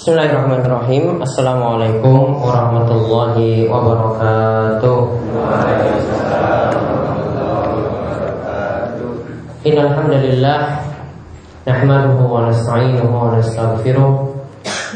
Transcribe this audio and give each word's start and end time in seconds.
Bismillahirrahmanirrahim. 0.00 1.20
Assalamualaikum 1.20 2.40
warahmatullahi 2.40 3.68
wabarakatuh. 3.68 4.96
Innalhamdulillah 9.60 10.60
Nahmaduhu 11.68 12.32
wa 12.32 12.48
nasta'inuhu 12.48 13.12
wa 13.12 13.36
nasta'gfiruh 13.36 14.12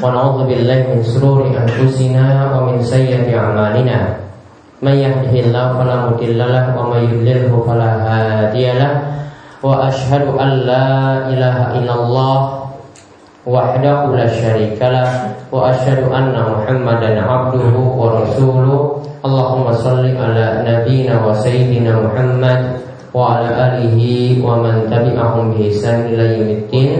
Wa 0.00 0.08
na'udhu 0.08 0.48
billahi 0.48 0.96
min 0.96 1.04
sururi 1.04 1.52
anfusina 1.52 2.48
Wa 2.48 2.64
min 2.64 2.80
sayyati 2.80 3.36
amalina. 3.36 4.24
Man 4.80 4.96
yahdihillahu 5.04 5.84
falamudillalah 5.84 6.72
Wa 6.72 6.96
man 6.96 7.04
yudlilhu 7.12 7.60
falahadiyalah 7.60 8.92
Wa 9.60 9.84
ashadu 9.84 10.40
an 10.40 10.64
la 10.64 11.28
ilaha 11.28 11.76
illallah 11.76 12.63
وحده 13.47 13.99
لا 14.15 14.27
شريك 14.27 14.79
له 14.81 15.09
وأشهد 15.51 16.11
أن 16.11 16.35
محمدا 16.51 17.11
عبده 17.21 17.75
ورسوله 18.01 18.79
اللهم 19.25 19.65
صل 19.73 20.05
على 20.05 20.45
نبينا 20.69 21.15
وسيدنا 21.25 21.91
محمد 22.05 22.59
وعلى 23.13 23.49
آله 23.67 23.97
ومن 24.45 24.75
تبعهم 24.91 25.45
بإحسان 25.51 25.99
إلى 26.13 26.23
يوم 26.37 26.49
الدين 26.59 26.91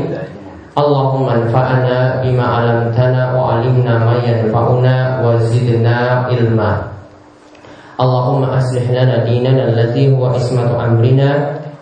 اللهم 0.78 1.26
انفعنا 1.30 1.98
بما 2.24 2.46
علمتنا 2.56 3.22
وعلمنا 3.36 3.94
ما 4.06 4.16
ينفعنا 4.28 4.96
وزدنا 5.26 5.96
علما 6.28 6.72
اللهم 8.00 8.44
أصلح 8.44 8.86
لنا 8.92 9.16
ديننا 9.28 9.64
الذي 9.70 10.16
هو 10.16 10.26
عصمة 10.26 10.72
أمرنا 10.86 11.30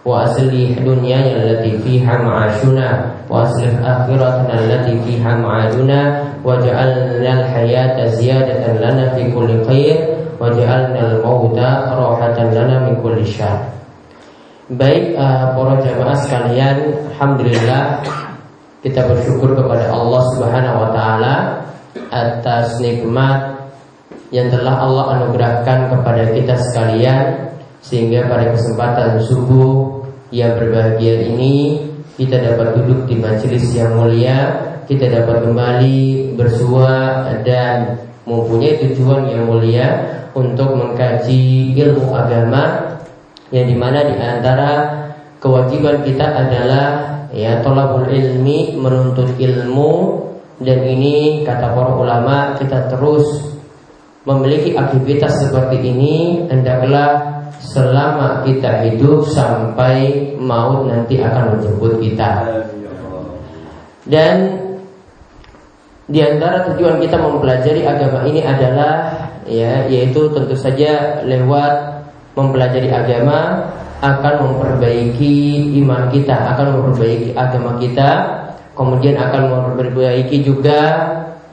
وأصلح 0.08 0.80
دنيانا 0.80 1.32
التي 1.44 1.78
فيها 1.78 2.18
معاشنا 2.18 3.06
وأصلح 3.30 3.74
آخرتنا 3.84 4.54
التي 4.54 4.96
فيها 5.04 5.36
معادنا 5.36 6.24
وجعلنا 6.46 7.32
الحياة 7.40 8.06
زيادة 8.06 8.64
لنا 8.80 9.10
في 9.16 9.32
كل 9.32 9.66
خير 9.68 9.96
وجعلنا 10.40 11.02
الموت 11.12 11.60
راحة 11.92 12.38
لنا 12.40 12.76
من 12.80 13.04
كل 13.04 13.26
شر 13.26 13.60
Baik 14.68 15.16
uh, 15.16 15.56
para 15.56 15.80
jamaah 15.80 16.12
sekalian, 16.28 17.08
alhamdulillah 17.16 18.04
kita 18.84 19.00
bersyukur 19.08 19.56
kepada 19.56 19.96
Allah 19.96 20.20
Subhanahu 20.36 20.78
wa 20.84 20.90
taala 20.92 21.36
atas 22.12 22.76
nikmat 22.84 23.64
yang 24.28 24.52
telah 24.52 24.76
Allah 24.76 25.24
anugerahkan 25.24 25.88
kepada 25.88 26.36
kita 26.36 26.60
sekalian 26.60 27.48
sehingga 27.80 28.28
pada 28.28 28.52
kesempatan 28.52 29.24
subuh 29.24 30.01
yang 30.33 30.57
berbahagia 30.57 31.29
ini 31.29 31.85
kita 32.17 32.41
dapat 32.41 32.81
duduk 32.81 33.05
di 33.05 33.21
majelis 33.21 33.69
yang 33.77 33.93
mulia, 34.01 34.53
kita 34.89 35.13
dapat 35.13 35.45
kembali 35.45 36.33
bersua 36.35 37.29
dan 37.45 38.01
mempunyai 38.25 38.81
tujuan 38.81 39.29
yang 39.29 39.45
mulia 39.45 39.89
untuk 40.33 40.73
mengkaji 40.73 41.77
ilmu 41.77 42.09
agama 42.17 42.97
yang 43.53 43.69
di 43.69 43.77
mana 43.77 44.09
di 44.09 44.17
antara 44.17 44.73
kewajiban 45.37 46.01
kita 46.01 46.25
adalah 46.25 46.87
ya 47.37 47.61
tolabul 47.61 48.09
ilmi 48.09 48.77
menuntut 48.77 49.37
ilmu 49.37 49.93
dan 50.63 50.81
ini 50.89 51.45
kata 51.45 51.77
para 51.77 51.93
ulama 51.93 52.57
kita 52.57 52.89
terus 52.89 53.53
memiliki 54.23 54.79
aktivitas 54.79 55.45
seperti 55.45 55.83
ini 55.83 56.47
hendaklah 56.47 57.42
selama 57.73 58.45
kita 58.45 58.85
hidup 58.87 59.25
sampai 59.33 60.29
maut 60.37 60.85
nanti 60.85 61.17
akan 61.19 61.57
menjemput 61.57 61.97
kita. 62.05 62.45
Dan 64.05 64.61
di 66.05 66.21
antara 66.21 66.69
tujuan 66.69 67.01
kita 67.01 67.17
mempelajari 67.17 67.89
agama 67.89 68.29
ini 68.29 68.45
adalah 68.45 69.09
ya 69.49 69.89
yaitu 69.89 70.29
tentu 70.37 70.53
saja 70.53 71.25
lewat 71.25 72.05
mempelajari 72.37 72.93
agama 72.93 73.73
akan 74.03 74.35
memperbaiki 74.51 75.71
iman 75.81 76.11
kita, 76.11 76.35
akan 76.53 76.75
memperbaiki 76.75 77.33
agama 77.39 77.79
kita, 77.79 78.11
kemudian 78.75 79.17
akan 79.17 79.43
memperbaiki 79.49 80.43
juga 80.43 80.81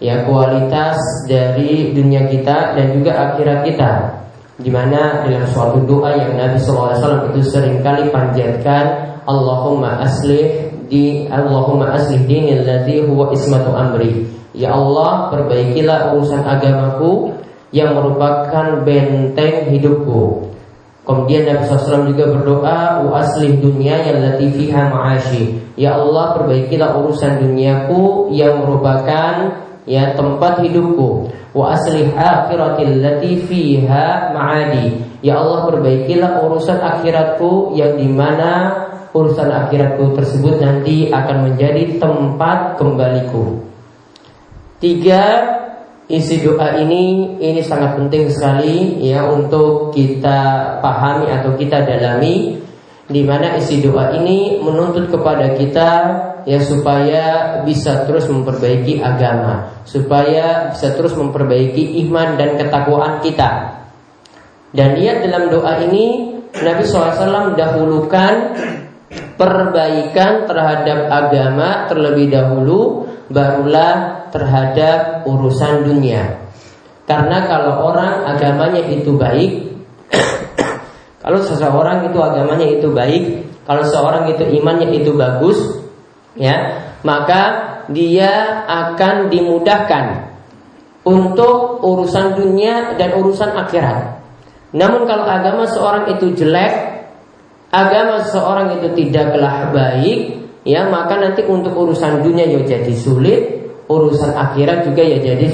ya 0.02 0.26
kualitas 0.26 0.98
dari 1.30 1.94
dunia 1.94 2.26
kita 2.28 2.74
dan 2.74 2.98
juga 2.98 3.12
akhirat 3.32 3.60
kita 3.68 3.92
di 4.60 4.68
mana 4.68 5.24
dalam 5.24 5.48
suatu 5.48 5.80
doa 5.88 6.12
yang 6.20 6.36
Nabi 6.36 6.60
SAW 6.60 7.32
itu 7.32 7.40
sering 7.48 7.80
kali 7.80 8.12
panjatkan 8.12 9.16
Allahumma 9.24 10.04
aslih 10.04 10.68
di 10.92 11.24
Allahumma 11.32 11.96
aslih 11.96 12.28
dinil 12.28 12.68
ladzi 12.68 13.08
huwa 13.08 13.32
ismatu 13.32 13.72
amri. 13.72 14.28
Ya 14.52 14.76
Allah 14.76 15.32
perbaikilah 15.32 16.12
urusan 16.12 16.44
agamaku 16.44 17.40
yang 17.72 17.96
merupakan 17.96 18.84
benteng 18.84 19.72
hidupku. 19.72 20.52
Kemudian 21.08 21.48
Nabi 21.50 21.66
SAW 21.66 22.06
juga 22.12 22.30
berdoa 22.30 23.02
Wa 23.02 23.26
aslih 23.26 23.58
dunia 23.58 23.98
yang 24.04 24.22
lati 24.22 24.52
fiha 24.52 24.92
ma'ashi. 24.92 25.74
Ya 25.80 25.96
Allah 25.96 26.36
perbaikilah 26.36 27.00
urusan 27.00 27.40
duniaku 27.48 28.34
yang 28.36 28.60
merupakan 28.60 29.66
ya 29.88 30.16
tempat 30.16 30.64
hidupku. 30.66 31.30
Wa 31.56 31.76
aslih 31.76 32.12
akhiratil 32.16 33.04
lati 33.04 33.44
fiha 33.46 34.34
ma'adi. 34.36 35.20
Ya 35.20 35.40
Allah 35.40 35.68
perbaikilah 35.68 36.44
urusan 36.48 36.80
akhiratku 36.80 37.76
yang 37.76 38.00
di 38.00 38.08
mana 38.08 38.72
urusan 39.12 39.50
akhiratku 39.50 40.16
tersebut 40.16 40.62
nanti 40.62 41.12
akan 41.12 41.52
menjadi 41.52 42.00
tempat 42.00 42.80
kembaliku. 42.80 43.60
Tiga 44.80 45.24
isi 46.10 46.42
doa 46.42 46.80
ini 46.80 47.36
ini 47.38 47.62
sangat 47.62 48.00
penting 48.00 48.32
sekali 48.34 48.98
ya 49.04 49.28
untuk 49.28 49.92
kita 49.94 50.80
pahami 50.82 51.30
atau 51.30 51.54
kita 51.54 51.86
dalami 51.86 52.58
di 53.10 53.26
mana 53.26 53.58
isi 53.58 53.82
doa 53.82 54.14
ini 54.22 54.62
menuntut 54.62 55.10
kepada 55.10 55.58
kita 55.58 55.90
ya 56.46 56.62
supaya 56.62 57.26
bisa 57.66 58.06
terus 58.06 58.30
memperbaiki 58.30 59.02
agama, 59.02 59.82
supaya 59.82 60.70
bisa 60.70 60.94
terus 60.94 61.18
memperbaiki 61.18 62.06
iman 62.06 62.38
dan 62.38 62.62
ketakwaan 62.62 63.18
kita. 63.26 63.82
Dan 64.70 65.02
lihat 65.02 65.26
dalam 65.26 65.50
doa 65.50 65.82
ini 65.82 66.38
Nabi 66.54 66.86
SAW 66.86 67.58
dahulukan 67.58 68.34
perbaikan 69.42 70.46
terhadap 70.46 71.10
agama 71.10 71.90
terlebih 71.90 72.30
dahulu, 72.30 73.10
barulah 73.34 74.30
terhadap 74.30 75.26
urusan 75.26 75.90
dunia. 75.90 76.46
Karena 77.10 77.50
kalau 77.50 77.90
orang 77.90 78.30
agamanya 78.30 78.86
itu 78.86 79.18
baik, 79.18 79.66
kalau 81.30 81.46
seseorang 81.46 82.10
itu 82.10 82.18
agamanya 82.18 82.66
itu 82.66 82.90
baik, 82.90 83.46
kalau 83.70 83.86
seorang 83.86 84.34
itu 84.34 84.50
imannya 84.50 84.98
itu 84.98 85.14
bagus, 85.14 85.78
ya, 86.34 86.90
maka 87.06 87.70
dia 87.94 88.66
akan 88.66 89.30
dimudahkan 89.30 90.26
untuk 91.06 91.86
urusan 91.86 92.34
dunia 92.34 92.98
dan 92.98 93.14
urusan 93.22 93.54
akhirat. 93.54 94.26
Namun 94.74 95.06
kalau 95.06 95.30
agama 95.30 95.70
seorang 95.70 96.10
itu 96.18 96.34
jelek, 96.34 97.06
agama 97.70 98.26
seseorang 98.26 98.82
itu 98.82 98.90
tidaklah 98.98 99.70
baik, 99.70 100.50
ya 100.66 100.90
maka 100.90 101.14
nanti 101.14 101.46
untuk 101.46 101.78
urusan 101.78 102.26
dunia 102.26 102.50
ya 102.50 102.66
jadi 102.66 102.94
sulit, 102.98 103.70
urusan 103.86 104.34
akhirat 104.34 104.82
juga 104.82 105.06
ya 105.06 105.22
jadi 105.22 105.46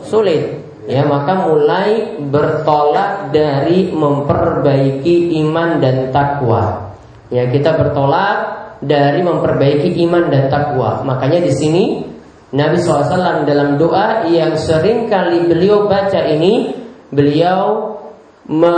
sulit 0.00 0.59
ya 0.90 1.06
maka 1.06 1.46
mulai 1.46 2.18
bertolak 2.18 3.30
dari 3.30 3.94
memperbaiki 3.94 5.38
iman 5.46 5.78
dan 5.78 6.10
takwa. 6.10 6.90
Ya 7.30 7.46
kita 7.46 7.78
bertolak 7.78 8.38
dari 8.82 9.22
memperbaiki 9.22 10.02
iman 10.02 10.26
dan 10.34 10.50
takwa. 10.50 11.06
Makanya 11.06 11.46
di 11.46 11.52
sini 11.54 11.84
Nabi 12.50 12.82
SAW 12.82 13.46
dalam 13.46 13.78
doa 13.78 14.26
yang 14.26 14.58
sering 14.58 15.06
kali 15.06 15.46
beliau 15.46 15.86
baca 15.86 16.26
ini, 16.26 16.74
beliau 17.14 17.94
me, 18.50 18.76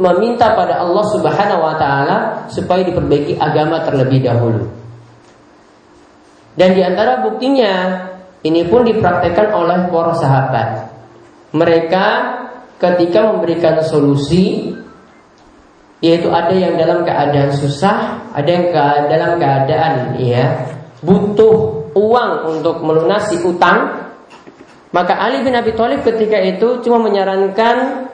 meminta 0.00 0.56
pada 0.56 0.80
Allah 0.80 1.04
Subhanahu 1.12 1.60
Wa 1.60 1.74
Taala 1.76 2.16
supaya 2.48 2.80
diperbaiki 2.88 3.36
agama 3.36 3.84
terlebih 3.84 4.24
dahulu. 4.24 4.64
Dan 6.54 6.72
di 6.72 6.82
antara 6.86 7.20
buktinya 7.20 7.72
ini 8.44 8.68
pun 8.68 8.84
dipraktekkan 8.84 9.56
oleh 9.56 9.88
para 9.88 10.12
sahabat. 10.14 10.68
Mereka 11.56 12.06
ketika 12.76 13.32
memberikan 13.32 13.80
solusi 13.80 14.76
yaitu 16.04 16.28
ada 16.28 16.52
yang 16.52 16.76
dalam 16.76 17.00
keadaan 17.00 17.56
susah, 17.56 18.28
ada 18.36 18.44
yang 18.44 18.68
ke 18.68 18.84
dalam 19.08 19.40
keadaan 19.40 20.20
ya 20.20 20.74
butuh 21.00 21.88
uang 21.96 22.32
untuk 22.58 22.84
melunasi 22.84 23.40
utang, 23.44 24.12
maka 24.92 25.16
Ali 25.16 25.40
bin 25.40 25.56
Abi 25.56 25.72
Thalib 25.72 26.04
ketika 26.04 26.40
itu 26.40 26.84
cuma 26.84 27.00
menyarankan 27.00 28.08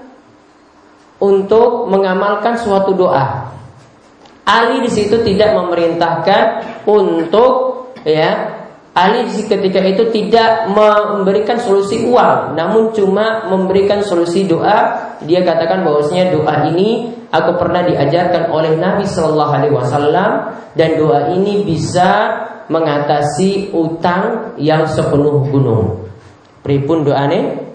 untuk 1.23 1.87
mengamalkan 1.91 2.59
suatu 2.59 2.95
doa. 2.95 3.51
Ali 4.47 4.83
di 4.83 4.91
situ 4.91 5.23
tidak 5.23 5.55
memerintahkan 5.55 6.45
untuk 6.87 7.95
ya 8.03 8.60
Ali 8.91 9.23
ketika 9.47 9.79
itu 9.87 10.11
tidak 10.11 10.67
memberikan 10.75 11.63
solusi 11.63 12.03
uang, 12.11 12.59
namun 12.59 12.91
cuma 12.91 13.47
memberikan 13.47 14.03
solusi 14.03 14.51
doa. 14.51 15.15
Dia 15.23 15.47
katakan 15.47 15.87
bahwasanya 15.87 16.35
doa 16.35 16.67
ini 16.75 17.15
aku 17.31 17.55
pernah 17.55 17.87
diajarkan 17.87 18.51
oleh 18.51 18.75
Nabi 18.75 19.07
Shallallahu 19.07 19.53
Alaihi 19.55 19.75
Wasallam 19.79 20.31
dan 20.75 20.99
doa 20.99 21.31
ini 21.31 21.63
bisa 21.63 22.35
mengatasi 22.67 23.71
utang 23.71 24.55
yang 24.59 24.83
sepenuh 24.91 25.47
gunung. 25.47 26.11
Pripun 26.67 27.07
doane? 27.07 27.71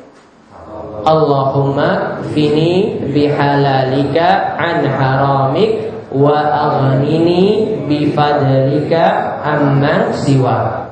Allahumma 1.05 2.19
fini 2.35 2.97
bihalalika 3.13 4.57
an 4.57 4.83
haramik 4.83 5.95
wa 6.11 6.33
aghnini 6.43 7.77
bifadlika 7.87 9.39
amman 9.45 10.11
siwa. 10.11 10.84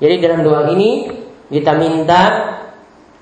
Jadi 0.00 0.14
dalam 0.18 0.40
doa 0.40 0.72
ini 0.72 1.12
kita 1.52 1.76
minta 1.76 2.22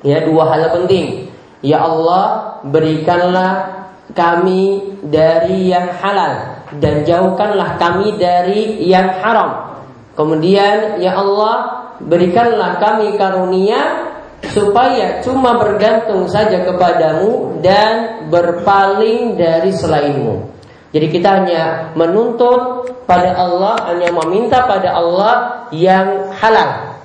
ya 0.06 0.22
dua 0.22 0.46
hal 0.54 0.62
penting. 0.78 1.26
Ya 1.58 1.82
Allah, 1.82 2.62
berikanlah 2.62 3.82
kami 4.14 4.94
dari 5.02 5.74
yang 5.74 5.90
halal 5.98 6.62
dan 6.78 7.02
jauhkanlah 7.02 7.76
kami 7.82 8.14
dari 8.14 8.78
yang 8.86 9.10
haram. 9.18 9.82
Kemudian 10.14 11.02
ya 11.02 11.18
Allah, 11.18 11.56
berikanlah 11.98 12.78
kami 12.78 13.18
karunia 13.18 14.06
supaya 14.46 15.18
cuma 15.18 15.58
bergantung 15.58 16.30
saja 16.30 16.62
kepadamu 16.62 17.58
dan 17.58 18.26
berpaling 18.30 19.34
dari 19.34 19.74
selainmu. 19.74 20.57
Jadi 20.88 21.06
kita 21.12 21.28
hanya 21.42 21.92
menuntut 21.92 22.88
pada 23.04 23.36
Allah, 23.36 23.76
hanya 23.92 24.08
meminta 24.12 24.64
pada 24.64 24.96
Allah 24.96 25.34
yang 25.68 26.32
halal. 26.32 26.96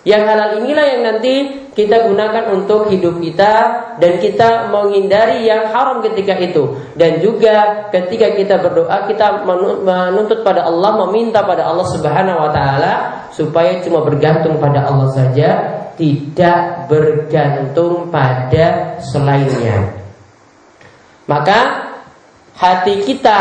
Yang 0.00 0.22
halal 0.32 0.50
inilah 0.64 0.84
yang 0.96 1.02
nanti 1.04 1.34
kita 1.76 2.08
gunakan 2.08 2.56
untuk 2.56 2.88
hidup 2.88 3.20
kita 3.20 3.52
dan 4.00 4.16
kita 4.16 4.72
menghindari 4.72 5.44
yang 5.44 5.68
haram 5.72 6.00
ketika 6.00 6.40
itu. 6.40 6.72
Dan 6.96 7.20
juga 7.20 7.88
ketika 7.92 8.32
kita 8.32 8.64
berdoa 8.64 9.04
kita 9.08 9.44
menuntut 9.44 10.40
pada 10.40 10.64
Allah, 10.64 11.04
meminta 11.04 11.44
pada 11.44 11.68
Allah 11.68 11.84
Subhanahu 11.88 12.36
wa 12.36 12.50
taala 12.52 12.92
supaya 13.32 13.76
cuma 13.84 14.00
bergantung 14.00 14.56
pada 14.56 14.88
Allah 14.88 15.08
saja, 15.12 15.48
tidak 16.00 16.88
bergantung 16.88 18.08
pada 18.08 18.96
selainnya. 19.04 20.00
Maka 21.28 21.89
hati 22.60 23.00
kita 23.08 23.40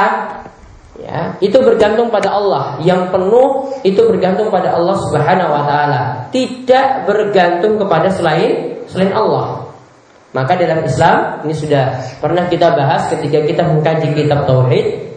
ya 0.96 1.36
itu 1.44 1.60
bergantung 1.60 2.08
pada 2.08 2.32
Allah. 2.32 2.80
Yang 2.80 3.12
penuh 3.12 3.48
itu 3.84 4.02
bergantung 4.08 4.48
pada 4.48 4.80
Allah 4.80 4.96
Subhanahu 4.96 5.52
wa 5.52 5.64
taala. 5.68 6.02
Tidak 6.32 7.04
bergantung 7.04 7.76
kepada 7.76 8.08
selain 8.08 8.80
selain 8.88 9.12
Allah. 9.12 9.68
Maka 10.30 10.56
dalam 10.56 10.86
Islam 10.86 11.42
ini 11.44 11.54
sudah 11.58 12.00
pernah 12.22 12.46
kita 12.48 12.72
bahas 12.78 13.10
ketika 13.10 13.44
kita 13.44 13.66
mengkaji 13.66 14.14
kitab 14.14 14.46
tauhid 14.46 15.10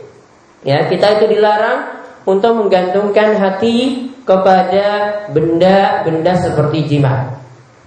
ya 0.64 0.88
kita 0.88 1.20
itu 1.20 1.37
dilarang 1.37 2.00
untuk 2.25 2.64
menggantungkan 2.64 3.37
hati 3.37 4.08
kepada 4.22 4.87
benda-benda 5.34 6.32
seperti 6.38 6.96
jimat 6.96 7.41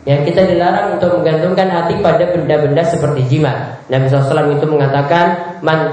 yang 0.05 0.21
kita 0.21 0.45
dilarang 0.45 1.01
untuk 1.01 1.17
menggantungkan 1.17 1.65
hati 1.65 1.97
pada 1.97 2.29
benda-benda 2.29 2.85
seperti 2.85 3.25
jimat. 3.25 3.81
Nabi 3.89 4.05
SAW 4.05 4.53
itu 4.53 4.65
mengatakan, 4.69 5.57
Man 5.65 5.89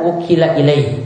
wukila 0.00 0.56
ilaih. 0.56 1.04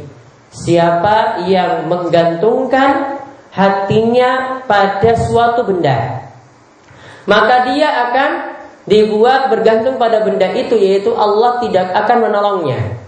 Siapa 0.55 1.47
yang 1.51 1.91
menggantungkan 1.91 3.19
hatinya 3.51 4.63
pada 4.67 5.15
suatu 5.19 5.67
benda, 5.67 6.23
maka 7.27 7.67
dia 7.71 7.87
akan 8.11 8.31
dibuat 8.87 9.51
bergantung 9.51 9.99
pada 9.99 10.23
benda 10.23 10.55
itu, 10.55 10.79
yaitu 10.79 11.15
Allah 11.19 11.59
tidak 11.63 11.95
akan 11.95 12.31
menolongnya. 12.31 12.99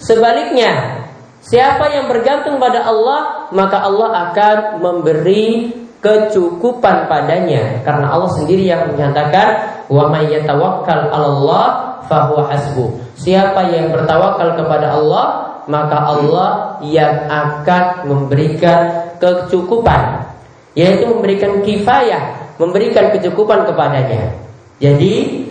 Sebaliknya, 0.00 1.04
siapa 1.44 1.88
yang 1.92 2.08
bergantung 2.08 2.56
pada 2.56 2.84
Allah, 2.84 3.48
maka 3.52 3.80
Allah 3.84 4.32
akan 4.32 4.56
memberi 4.80 5.83
kecukupan 6.04 7.08
padanya 7.08 7.80
karena 7.80 8.12
Allah 8.12 8.28
sendiri 8.36 8.68
yang 8.68 8.92
menyatakan 8.92 9.80
wa 9.88 10.12
may 10.12 10.28
yatawakkal 10.28 11.08
'alallah 11.08 11.66
fahuwa 12.04 12.52
hasbu. 12.52 13.00
Siapa 13.16 13.72
yang 13.72 13.88
bertawakal 13.88 14.52
kepada 14.60 15.00
Allah, 15.00 15.26
maka 15.64 15.96
Allah 15.96 16.76
yang 16.84 17.24
akan 17.24 18.04
memberikan 18.04 19.16
kecukupan, 19.16 20.28
yaitu 20.76 21.08
memberikan 21.08 21.64
kifayah, 21.64 22.52
memberikan 22.60 23.08
kecukupan 23.16 23.64
kepadanya. 23.64 24.36
Jadi 24.76 25.48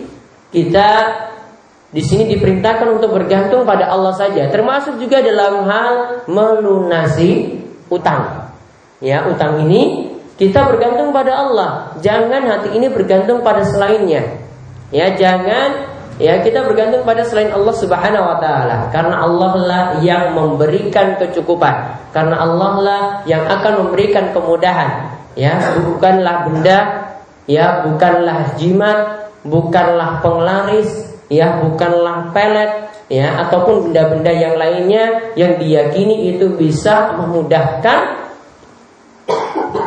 kita 0.54 0.90
di 1.90 2.02
sini 2.02 2.30
diperintahkan 2.38 2.98
untuk 2.98 3.14
bergantung 3.14 3.66
pada 3.66 3.90
Allah 3.90 4.14
saja, 4.14 4.46
termasuk 4.50 4.98
juga 5.02 5.18
dalam 5.22 5.66
hal 5.66 5.92
melunasi 6.30 7.58
utang. 7.90 8.50
Ya, 9.02 9.26
utang 9.26 9.66
ini 9.66 10.03
kita 10.34 10.66
bergantung 10.66 11.14
pada 11.14 11.32
Allah. 11.46 11.70
Jangan 12.02 12.42
hati 12.42 12.74
ini 12.74 12.90
bergantung 12.90 13.46
pada 13.46 13.62
selainnya. 13.62 14.42
Ya, 14.90 15.14
jangan 15.14 15.94
ya 16.18 16.42
kita 16.42 16.62
bergantung 16.66 17.02
pada 17.02 17.26
selain 17.26 17.50
Allah 17.50 17.74
Subhanahu 17.74 18.22
wa 18.22 18.38
taala 18.38 18.86
karena 18.94 19.16
Allah 19.18 19.52
lah 19.58 19.84
yang 20.02 20.34
memberikan 20.34 21.18
kecukupan. 21.18 22.10
Karena 22.10 22.42
Allah 22.42 22.72
lah 22.82 23.02
yang 23.26 23.46
akan 23.46 23.86
memberikan 23.86 24.34
kemudahan. 24.34 25.14
Ya, 25.34 25.58
bukanlah 25.82 26.46
benda, 26.46 26.78
ya, 27.50 27.82
bukanlah 27.82 28.54
jimat, 28.54 29.30
bukanlah 29.42 30.22
penglaris, 30.22 31.10
ya, 31.26 31.58
bukanlah 31.58 32.30
pelet, 32.30 32.86
ya, 33.10 33.42
ataupun 33.42 33.90
benda-benda 33.90 34.30
yang 34.30 34.54
lainnya 34.54 35.34
yang 35.34 35.58
diyakini 35.58 36.38
itu 36.38 36.54
bisa 36.54 37.18
memudahkan 37.18 38.23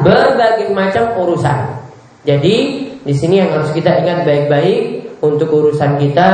berbagai 0.03 0.69
macam 0.73 1.15
urusan. 1.17 1.59
Jadi 2.27 2.55
di 3.01 3.13
sini 3.15 3.39
yang 3.39 3.55
harus 3.55 3.71
kita 3.71 4.03
ingat 4.03 4.27
baik-baik 4.27 5.07
untuk 5.23 5.47
urusan 5.49 5.95
kita 5.97 6.27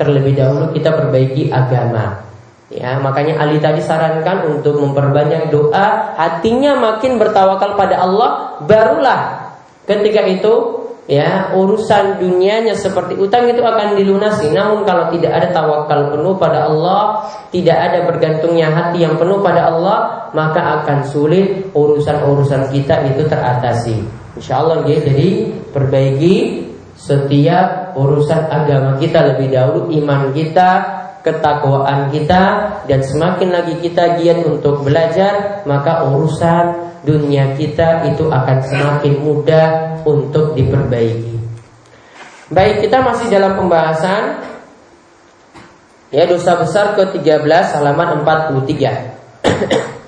terlebih 0.00 0.34
dahulu 0.34 0.72
kita 0.72 0.90
perbaiki 0.94 1.52
agama. 1.52 2.24
Ya, 2.72 2.98
makanya 2.98 3.38
Ali 3.38 3.62
tadi 3.62 3.78
sarankan 3.78 4.50
untuk 4.50 4.80
memperbanyak 4.80 5.52
doa, 5.52 6.16
hatinya 6.18 6.74
makin 6.74 7.20
bertawakal 7.20 7.78
pada 7.78 8.02
Allah, 8.02 8.58
barulah 8.66 9.52
ketika 9.86 10.24
itu 10.26 10.83
ya 11.04 11.52
urusan 11.52 12.16
dunianya 12.20 12.72
seperti 12.72 13.16
utang 13.20 13.48
itu 13.48 13.60
akan 13.60 13.96
dilunasi. 13.96 14.50
Namun 14.52 14.88
kalau 14.88 15.12
tidak 15.12 15.32
ada 15.36 15.48
tawakal 15.52 16.16
penuh 16.16 16.34
pada 16.40 16.68
Allah 16.68 17.28
tidak 17.52 17.76
ada 17.76 17.98
bergantungnya 18.08 18.72
hati 18.72 19.04
yang 19.04 19.20
penuh 19.20 19.44
pada 19.44 19.68
Allah 19.68 20.30
maka 20.32 20.82
akan 20.82 21.04
sulit 21.04 21.70
urusan-urusan 21.76 22.72
kita 22.72 23.04
itu 23.12 23.28
teratasi. 23.28 23.96
Insya 24.34 24.64
Allah 24.64 24.82
ya 24.88 24.98
jadi 24.98 25.52
perbaiki 25.70 26.66
setiap 26.94 27.92
urusan 27.98 28.48
agama 28.48 28.96
kita 28.96 29.34
lebih 29.34 29.52
dahulu 29.52 29.92
iman 29.92 30.32
kita 30.32 31.03
ketakwaan 31.24 32.12
kita 32.12 32.42
dan 32.84 33.00
semakin 33.00 33.48
lagi 33.48 33.80
kita 33.80 34.20
giat 34.20 34.44
untuk 34.44 34.84
belajar 34.84 35.64
maka 35.64 36.04
urusan 36.04 36.94
dunia 37.04 37.56
kita 37.56 38.12
itu 38.12 38.28
akan 38.28 38.58
semakin 38.64 39.14
mudah 39.24 39.68
untuk 40.04 40.52
diperbaiki. 40.56 41.36
Baik, 42.52 42.84
kita 42.84 43.00
masih 43.00 43.32
dalam 43.32 43.56
pembahasan 43.56 44.44
ya 46.12 46.28
dosa 46.28 46.60
besar 46.60 46.92
ke-13 46.96 47.80
halaman 47.80 48.20
43. 48.20 48.68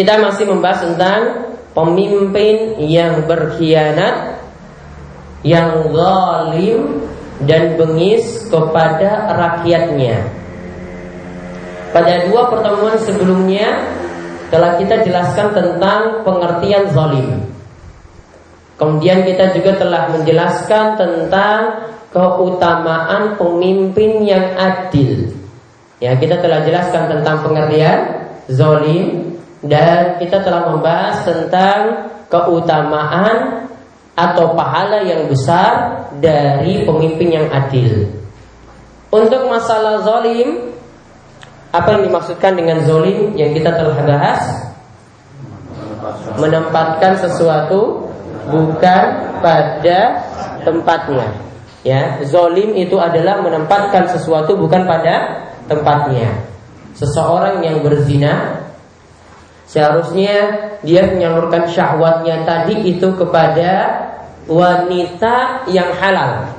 Kita 0.00 0.16
masih 0.16 0.48
membahas 0.48 0.80
tentang 0.80 1.20
pemimpin 1.76 2.80
yang 2.80 3.28
berkhianat, 3.28 4.40
yang 5.44 5.92
zalim 5.92 7.04
dan 7.44 7.76
bengis 7.76 8.48
kepada 8.48 9.28
rakyatnya. 9.28 10.24
Pada 11.92 12.32
dua 12.32 12.48
pertemuan 12.48 12.96
sebelumnya 12.96 13.76
telah 14.48 14.80
kita 14.80 15.04
jelaskan 15.04 15.52
tentang 15.52 16.24
pengertian 16.24 16.88
zalim. 16.96 17.44
Kemudian 18.80 19.28
kita 19.28 19.52
juga 19.52 19.76
telah 19.76 20.08
menjelaskan 20.16 20.96
tentang 20.96 21.92
keutamaan 22.08 23.36
pemimpin 23.36 24.24
yang 24.24 24.56
adil. 24.56 25.28
Ya, 26.00 26.16
kita 26.16 26.40
telah 26.40 26.64
jelaskan 26.64 27.12
tentang 27.12 27.44
pengertian 27.44 27.98
zolim 28.48 29.29
dan 29.60 30.16
kita 30.16 30.40
telah 30.40 30.72
membahas 30.72 31.24
tentang 31.24 32.08
keutamaan 32.32 33.68
atau 34.16 34.52
pahala 34.56 35.04
yang 35.04 35.28
besar 35.28 36.04
dari 36.20 36.84
pemimpin 36.84 37.28
yang 37.40 37.46
adil. 37.52 38.08
Untuk 39.10 39.50
masalah 39.50 40.00
zolim, 40.06 40.70
apa 41.74 41.98
yang 41.98 42.02
dimaksudkan 42.06 42.52
dengan 42.54 42.84
zolim 42.86 43.34
yang 43.34 43.50
kita 43.52 43.74
telah 43.74 43.96
bahas? 44.06 44.42
Menempatkan 46.38 47.18
sesuatu 47.20 48.08
bukan 48.48 49.04
pada 49.42 49.98
tempatnya. 50.62 51.28
Ya, 51.80 52.20
zolim 52.28 52.76
itu 52.76 53.00
adalah 53.00 53.40
menempatkan 53.40 54.08
sesuatu 54.12 54.52
bukan 54.56 54.84
pada 54.84 55.48
tempatnya. 55.64 56.28
Seseorang 56.92 57.64
yang 57.64 57.80
berzina 57.80 58.60
seharusnya 59.70 60.34
dia 60.82 61.06
menyalurkan 61.06 61.70
syahwatnya 61.70 62.42
tadi 62.42 62.90
itu 62.90 63.14
kepada 63.14 64.02
wanita 64.50 65.62
yang 65.70 65.94
halal 65.94 66.50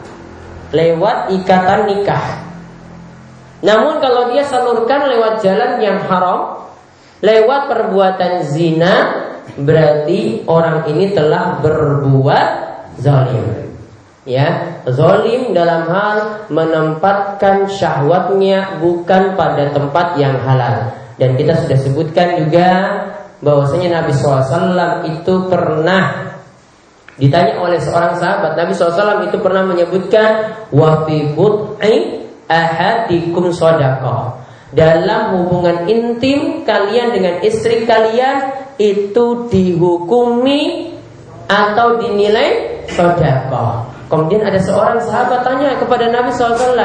lewat 0.72 1.36
ikatan 1.36 1.92
nikah. 1.92 2.40
Namun 3.62 4.00
kalau 4.00 4.32
dia 4.32 4.48
salurkan 4.48 5.12
lewat 5.12 5.44
jalan 5.44 5.84
yang 5.84 6.00
haram, 6.08 6.72
lewat 7.20 7.68
perbuatan 7.68 8.48
zina, 8.48 8.96
berarti 9.60 10.48
orang 10.48 10.88
ini 10.90 11.12
telah 11.12 11.60
berbuat 11.62 12.48
zalim. 12.98 13.76
Ya, 14.24 14.82
zalim 14.88 15.52
dalam 15.52 15.90
hal 15.90 16.18
menempatkan 16.50 17.68
syahwatnya 17.70 18.80
bukan 18.80 19.36
pada 19.36 19.70
tempat 19.76 20.16
yang 20.18 20.40
halal. 20.42 21.01
Dan 21.22 21.38
kita 21.38 21.54
sudah 21.54 21.78
sebutkan 21.78 22.34
juga 22.42 22.70
bahwasanya 23.46 24.02
Nabi 24.02 24.10
SAW 24.18 25.06
itu 25.06 25.34
pernah 25.46 26.34
ditanya 27.22 27.62
oleh 27.62 27.78
seorang 27.78 28.18
sahabat. 28.18 28.58
Nabi 28.58 28.74
SAW 28.74 29.30
itu 29.30 29.38
pernah 29.38 29.62
menyebutkan 29.70 30.58
wafi 30.74 31.38
but'i 31.38 32.26
ahadikum 32.50 33.54
sodako 33.54 34.42
dalam 34.74 35.38
hubungan 35.38 35.86
intim 35.86 36.66
kalian 36.66 37.14
dengan 37.14 37.46
istri 37.46 37.86
kalian 37.86 38.66
itu 38.82 39.46
dihukumi 39.46 40.96
atau 41.46 42.02
dinilai 42.02 42.82
sodako 42.90 43.91
Kemudian 44.12 44.44
ada 44.44 44.60
seorang 44.60 45.00
sahabat 45.00 45.40
tanya 45.48 45.80
kepada 45.80 46.12
Nabi 46.12 46.36
SAW, 46.36 46.76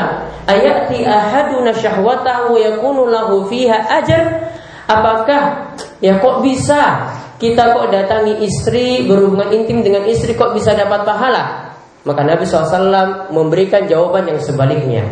Ayati 0.47 1.03
ahaduna 1.03 1.75
syahwatahu 1.75 2.55
yakunu 2.55 3.11
lahu 3.11 3.51
fiha 3.51 3.83
ajar? 3.99 4.55
Apakah 4.87 5.75
ya 5.99 6.23
kok 6.23 6.47
bisa 6.47 7.11
kita 7.43 7.75
kok 7.75 7.91
datangi 7.91 8.47
istri 8.47 9.11
berhubungan 9.11 9.51
intim 9.51 9.83
dengan 9.83 10.07
istri 10.07 10.39
kok 10.39 10.55
bisa 10.55 10.79
dapat 10.79 11.03
pahala? 11.03 11.75
Maka 12.07 12.23
Nabi 12.23 12.47
SAW 12.47 13.35
memberikan 13.35 13.91
jawaban 13.91 14.31
yang 14.31 14.39
sebaliknya. 14.39 15.11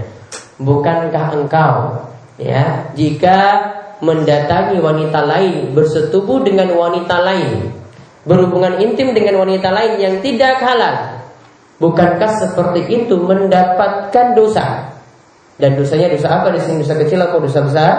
Bukankah 0.63 1.35
engkau 1.35 2.07
ya 2.39 2.95
jika 2.95 3.39
mendatangi 3.99 4.79
wanita 4.79 5.27
lain 5.27 5.75
bersetubuh 5.75 6.47
dengan 6.47 6.71
wanita 6.71 7.19
lain 7.27 7.75
berhubungan 8.23 8.79
intim 8.79 9.11
dengan 9.15 9.43
wanita 9.43 9.71
lain 9.75 9.99
yang 9.99 10.15
tidak 10.23 10.63
halal 10.63 11.14
Bukankah 11.83 12.31
seperti 12.39 12.87
itu 12.87 13.19
mendapatkan 13.19 14.39
dosa? 14.39 14.95
Dan 15.59 15.79
dosanya 15.79 16.11
dosa 16.11 16.29
apa 16.43 16.51
di 16.55 16.61
sini? 16.63 16.83
Dosa 16.83 16.95
kecil 16.99 17.19
atau 17.23 17.39
dosa 17.43 17.61
besar? 17.63 17.93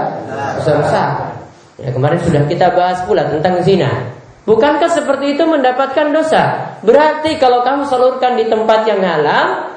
Dosa 0.60 0.72
besar. 0.79 1.08
Ya, 1.75 1.91
kemarin 1.91 2.20
sudah 2.24 2.44
kita 2.48 2.72
bahas 2.72 3.03
pula 3.03 3.27
tentang 3.27 3.60
zina. 3.63 4.15
Bukankah 4.46 4.88
seperti 4.88 5.36
itu 5.36 5.44
mendapatkan 5.44 6.13
dosa? 6.13 6.44
Berarti 6.86 7.36
kalau 7.41 7.65
kamu 7.65 7.84
salurkan 7.89 8.38
di 8.39 8.46
tempat 8.48 8.86
yang 8.88 9.01
halal, 9.01 9.74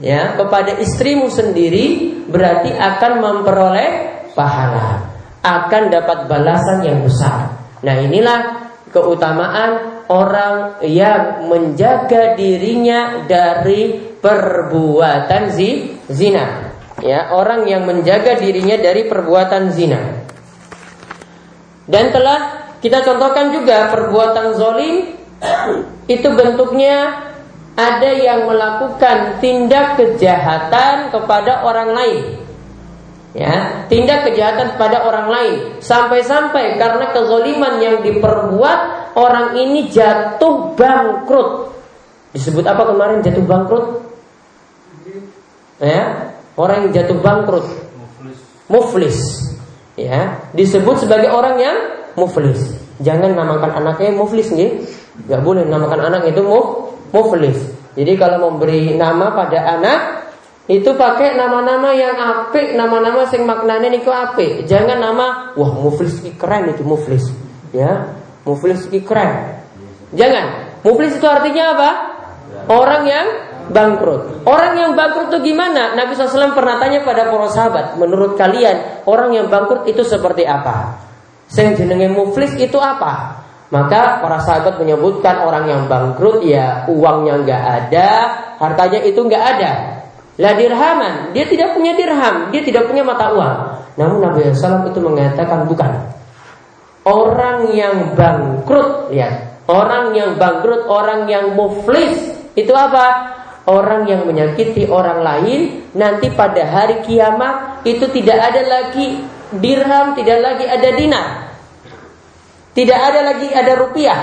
ya 0.00 0.34
kepada 0.34 0.80
istrimu 0.80 1.28
sendiri, 1.28 2.16
berarti 2.26 2.72
akan 2.72 3.12
memperoleh 3.22 3.90
pahala, 4.32 5.04
akan 5.44 5.82
dapat 5.92 6.18
balasan 6.26 6.78
yang 6.82 7.04
besar. 7.04 7.54
Nah 7.84 7.94
inilah 8.00 8.72
keutamaan 8.90 9.95
orang 10.06 10.82
yang 10.86 11.46
menjaga 11.50 12.38
dirinya 12.38 13.26
dari 13.26 13.96
perbuatan 14.22 15.42
zi, 15.52 16.00
zina. 16.10 16.74
Ya, 17.04 17.28
orang 17.30 17.68
yang 17.68 17.84
menjaga 17.84 18.40
dirinya 18.40 18.80
dari 18.80 19.04
perbuatan 19.04 19.68
zina. 19.70 20.00
Dan 21.86 22.10
telah 22.10 22.72
kita 22.82 23.04
contohkan 23.06 23.54
juga 23.54 23.92
perbuatan 23.94 24.58
zolim 24.58 25.14
itu 26.14 26.28
bentuknya 26.34 27.26
ada 27.76 28.10
yang 28.10 28.48
melakukan 28.48 29.38
tindak 29.38 30.00
kejahatan 30.00 31.12
kepada 31.12 31.62
orang 31.62 31.92
lain. 31.92 32.20
Ya, 33.36 33.84
tindak 33.92 34.24
kejahatan 34.24 34.74
kepada 34.74 35.04
orang 35.04 35.28
lain 35.28 35.56
sampai-sampai 35.84 36.80
karena 36.80 37.12
kezoliman 37.12 37.84
yang 37.84 38.00
diperbuat 38.00 39.05
orang 39.16 39.56
ini 39.56 39.88
jatuh 39.88 40.76
bangkrut. 40.76 41.72
Disebut 42.36 42.68
apa 42.68 42.84
kemarin 42.92 43.24
jatuh 43.24 43.44
bangkrut? 43.48 43.86
Ya, 45.80 46.32
orang 46.60 46.88
yang 46.88 46.92
jatuh 46.92 47.18
bangkrut. 47.24 47.66
Muflis. 48.68 49.16
Ya, 49.96 50.44
disebut 50.52 51.08
sebagai 51.08 51.32
orang 51.32 51.56
yang 51.56 51.76
muflis. 52.20 52.76
Jangan 53.00 53.32
namakan 53.32 53.80
anaknya 53.80 54.12
muflis 54.12 54.52
nih. 54.52 54.84
Gak 55.24 55.40
boleh 55.40 55.64
namakan 55.64 56.12
anak 56.12 56.28
itu 56.28 56.44
muf, 56.44 56.92
muflis. 57.12 57.56
Jadi 57.96 58.12
kalau 58.20 58.52
memberi 58.52 58.92
nama 58.92 59.32
pada 59.32 59.80
anak 59.80 60.00
itu 60.68 60.92
pakai 60.92 61.38
nama-nama 61.38 61.96
yang 61.96 62.12
apik, 62.18 62.76
nama-nama 62.76 63.24
sing 63.32 63.48
maknanya 63.48 63.88
niku 63.88 64.12
apik. 64.12 64.68
Jangan 64.68 65.00
nama 65.00 65.56
wah 65.56 65.72
muflis 65.80 66.20
keren 66.36 66.68
itu 66.68 66.84
muflis. 66.84 67.24
Ya, 67.72 68.12
Muflis 68.46 68.86
itu 68.86 69.02
keren. 69.02 69.58
Jangan. 70.14 70.78
Muflis 70.86 71.18
itu 71.18 71.26
artinya 71.26 71.74
apa? 71.74 71.90
Orang 72.70 73.02
yang 73.04 73.26
bangkrut. 73.70 74.46
Orang 74.46 74.78
yang 74.78 74.94
bangkrut 74.94 75.34
itu 75.34 75.52
gimana? 75.52 75.98
Nabi 75.98 76.14
SAW 76.14 76.54
pernah 76.54 76.78
tanya 76.78 77.02
pada 77.02 77.26
para 77.26 77.50
sahabat, 77.50 77.98
menurut 77.98 78.38
kalian 78.38 79.02
orang 79.10 79.34
yang 79.34 79.46
bangkrut 79.50 79.90
itu 79.90 80.06
seperti 80.06 80.46
apa? 80.46 81.02
Sing 81.50 81.74
jenenge 81.74 82.10
muflis 82.10 82.54
itu 82.58 82.78
apa? 82.78 83.42
Maka 83.66 84.22
para 84.22 84.38
sahabat 84.38 84.78
menyebutkan 84.78 85.42
orang 85.42 85.66
yang 85.66 85.82
bangkrut 85.90 86.46
ya 86.46 86.86
uangnya 86.86 87.42
nggak 87.42 87.62
ada, 87.66 88.08
hartanya 88.62 89.02
itu 89.02 89.18
nggak 89.18 89.44
ada. 89.58 89.72
Lah 90.36 90.52
dirhaman, 90.54 91.34
dia 91.34 91.48
tidak 91.50 91.74
punya 91.74 91.96
dirham, 91.98 92.54
dia 92.54 92.62
tidak 92.62 92.86
punya 92.86 93.02
mata 93.02 93.34
uang. 93.34 93.56
Namun 93.96 94.22
Nabi 94.22 94.52
SAW 94.54 94.86
itu 94.86 95.00
mengatakan 95.02 95.66
bukan. 95.66 96.15
Orang 97.06 97.70
yang 97.70 98.18
bangkrut, 98.18 99.14
lihat. 99.14 99.62
Orang 99.70 100.14
yang 100.18 100.34
bangkrut, 100.34 100.90
orang 100.90 101.30
yang 101.30 101.54
muflis, 101.54 102.34
itu 102.58 102.74
apa? 102.74 103.38
Orang 103.66 104.06
yang 104.06 104.26
menyakiti 104.26 104.86
orang 104.90 105.26
lain 105.26 105.90
nanti 105.94 106.30
pada 106.30 106.62
hari 106.66 107.02
kiamat 107.02 107.82
itu 107.82 108.06
tidak 108.14 108.38
ada 108.38 108.62
lagi 108.62 109.22
dirham, 109.58 110.14
tidak 110.14 110.38
lagi 110.38 110.64
ada 110.66 110.88
dinar. 110.94 111.28
Tidak 112.74 112.98
ada 112.98 113.20
lagi 113.26 113.48
ada 113.50 113.72
rupiah. 113.74 114.20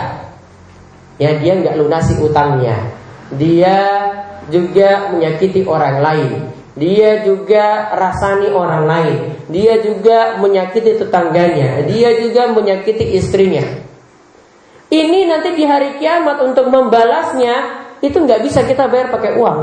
Ya 1.20 1.36
dia 1.40 1.60
nggak 1.60 1.76
lunasi 1.76 2.20
utangnya. 2.24 2.76
Dia 3.36 3.80
juga 4.48 5.12
menyakiti 5.12 5.68
orang 5.68 6.00
lain. 6.00 6.63
Dia 6.74 7.22
juga 7.22 7.94
rasani 7.94 8.50
orang 8.50 8.84
lain. 8.90 9.18
Dia 9.54 9.78
juga 9.82 10.42
menyakiti 10.42 10.98
tetangganya. 10.98 11.86
Dia 11.86 12.18
juga 12.18 12.50
menyakiti 12.50 13.14
istrinya. 13.14 13.62
Ini 14.90 15.20
nanti 15.30 15.54
di 15.54 15.66
hari 15.66 15.98
kiamat 16.02 16.42
untuk 16.42 16.70
membalasnya 16.70 17.86
itu 18.02 18.18
nggak 18.18 18.42
bisa 18.46 18.66
kita 18.66 18.90
bayar 18.90 19.14
pakai 19.14 19.38
uang. 19.38 19.60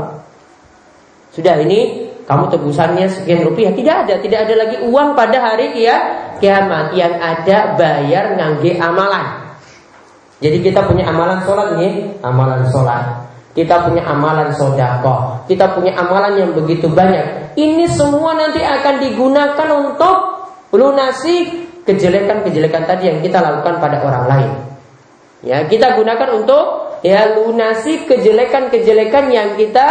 Sudah 1.31 1.55
ini 1.63 2.11
kamu 2.27 2.51
tebusannya 2.51 3.07
sekian 3.07 3.43
rupiah 3.43 3.71
tidak 3.71 4.07
ada, 4.07 4.15
tidak 4.19 4.39
ada 4.47 4.55
lagi 4.55 4.77
uang 4.83 5.15
pada 5.15 5.37
hari 5.39 5.71
kia, 5.75 5.95
kiamat 6.39 6.95
yang 6.95 7.15
ada 7.19 7.75
bayar 7.79 8.35
ngangge 8.35 8.75
amalan. 8.79 9.55
Jadi 10.41 10.57
kita 10.63 10.89
punya 10.89 11.05
amalan 11.05 11.37
sholat 11.45 11.77
nih, 11.77 12.17
amalan 12.25 12.65
sholat. 12.73 13.20
Kita 13.51 13.83
punya 13.87 14.07
amalan 14.07 14.51
sodako 14.55 15.43
Kita 15.47 15.75
punya 15.75 15.95
amalan 15.99 16.39
yang 16.39 16.51
begitu 16.55 16.87
banyak 16.87 17.55
Ini 17.59 17.83
semua 17.91 18.35
nanti 18.35 18.63
akan 18.63 18.95
digunakan 19.03 19.69
untuk 19.75 20.15
Lunasi 20.71 21.67
kejelekan-kejelekan 21.83 22.87
tadi 22.87 23.11
yang 23.11 23.19
kita 23.19 23.43
lakukan 23.43 23.83
pada 23.83 23.99
orang 24.07 24.25
lain 24.31 24.51
Ya, 25.41 25.65
kita 25.65 25.97
gunakan 25.97 26.29
untuk 26.37 26.65
ya 27.01 27.33
lunasi 27.33 28.05
kejelekan-kejelekan 28.05 29.33
yang 29.33 29.57
kita 29.57 29.87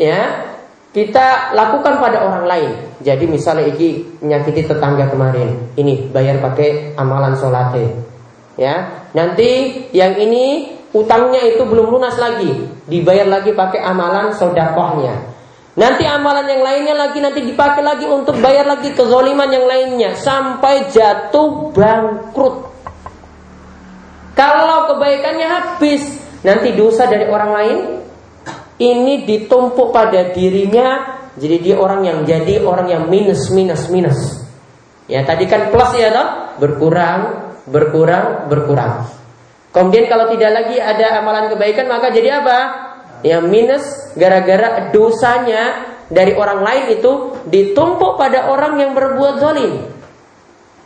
ya 0.00 0.48
kita 0.96 1.52
lakukan 1.52 2.00
pada 2.00 2.24
orang 2.24 2.48
lain. 2.48 2.72
Jadi 3.04 3.28
misalnya 3.28 3.68
iki 3.68 4.16
menyakiti 4.24 4.64
tetangga 4.64 5.12
kemarin, 5.12 5.76
ini 5.76 6.08
bayar 6.08 6.40
pakai 6.40 6.96
amalan 6.96 7.36
solatnya. 7.36 8.00
Ya, 8.56 9.06
nanti 9.12 9.84
yang 9.92 10.16
ini 10.16 10.74
utangnya 10.92 11.44
itu 11.44 11.64
belum 11.64 11.92
lunas 11.92 12.16
lagi, 12.16 12.68
dibayar 12.88 13.28
lagi 13.28 13.52
pakai 13.52 13.80
amalan 13.84 14.32
sodakohnya. 14.32 15.36
Nanti 15.78 16.02
amalan 16.02 16.42
yang 16.50 16.62
lainnya 16.66 16.94
lagi 16.98 17.22
nanti 17.22 17.40
dipakai 17.46 17.86
lagi 17.86 18.10
untuk 18.10 18.42
bayar 18.42 18.66
lagi 18.66 18.90
kezoliman 18.98 19.46
yang 19.46 19.62
lainnya 19.62 20.10
sampai 20.18 20.90
jatuh 20.90 21.70
bangkrut. 21.70 22.66
Kalau 24.34 24.90
kebaikannya 24.90 25.46
habis, 25.46 26.02
nanti 26.42 26.74
dosa 26.74 27.06
dari 27.06 27.30
orang 27.30 27.50
lain 27.54 27.78
ini 28.78 29.26
ditumpuk 29.26 29.94
pada 29.94 30.34
dirinya, 30.34 31.18
jadi 31.38 31.56
dia 31.62 31.76
orang 31.78 32.02
yang 32.06 32.18
jadi 32.26 32.62
orang 32.62 32.86
yang 32.90 33.04
minus 33.06 33.50
minus 33.50 33.86
minus. 33.86 34.18
Ya 35.06 35.22
tadi 35.22 35.46
kan 35.46 35.70
plus 35.70 35.94
ya 35.94 36.10
toh, 36.10 36.28
berkurang, 36.58 37.54
berkurang, 37.70 38.50
berkurang. 38.50 39.17
Kemudian 39.78 40.10
kalau 40.10 40.26
tidak 40.34 40.50
lagi 40.58 40.82
ada 40.82 41.22
amalan 41.22 41.54
kebaikan 41.54 41.86
maka 41.86 42.10
jadi 42.10 42.42
apa? 42.42 42.88
yang 43.26 43.50
minus 43.50 44.14
gara-gara 44.14 44.94
dosanya 44.94 45.94
dari 46.06 46.34
orang 46.38 46.62
lain 46.62 46.84
itu 46.98 47.34
ditumpuk 47.50 48.14
pada 48.14 48.46
orang 48.48 48.78
yang 48.78 48.94
berbuat 48.94 49.42
zalim. 49.42 49.90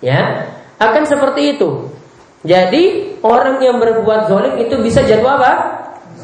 Ya, 0.02 0.50
akan 0.80 1.04
seperti 1.06 1.56
itu. 1.56 1.92
Jadi 2.42 3.14
orang 3.22 3.62
yang 3.62 3.78
berbuat 3.78 4.26
zalim 4.26 4.58
itu 4.58 4.74
bisa 4.82 5.04
jatuh 5.06 5.30
apa? 5.38 5.52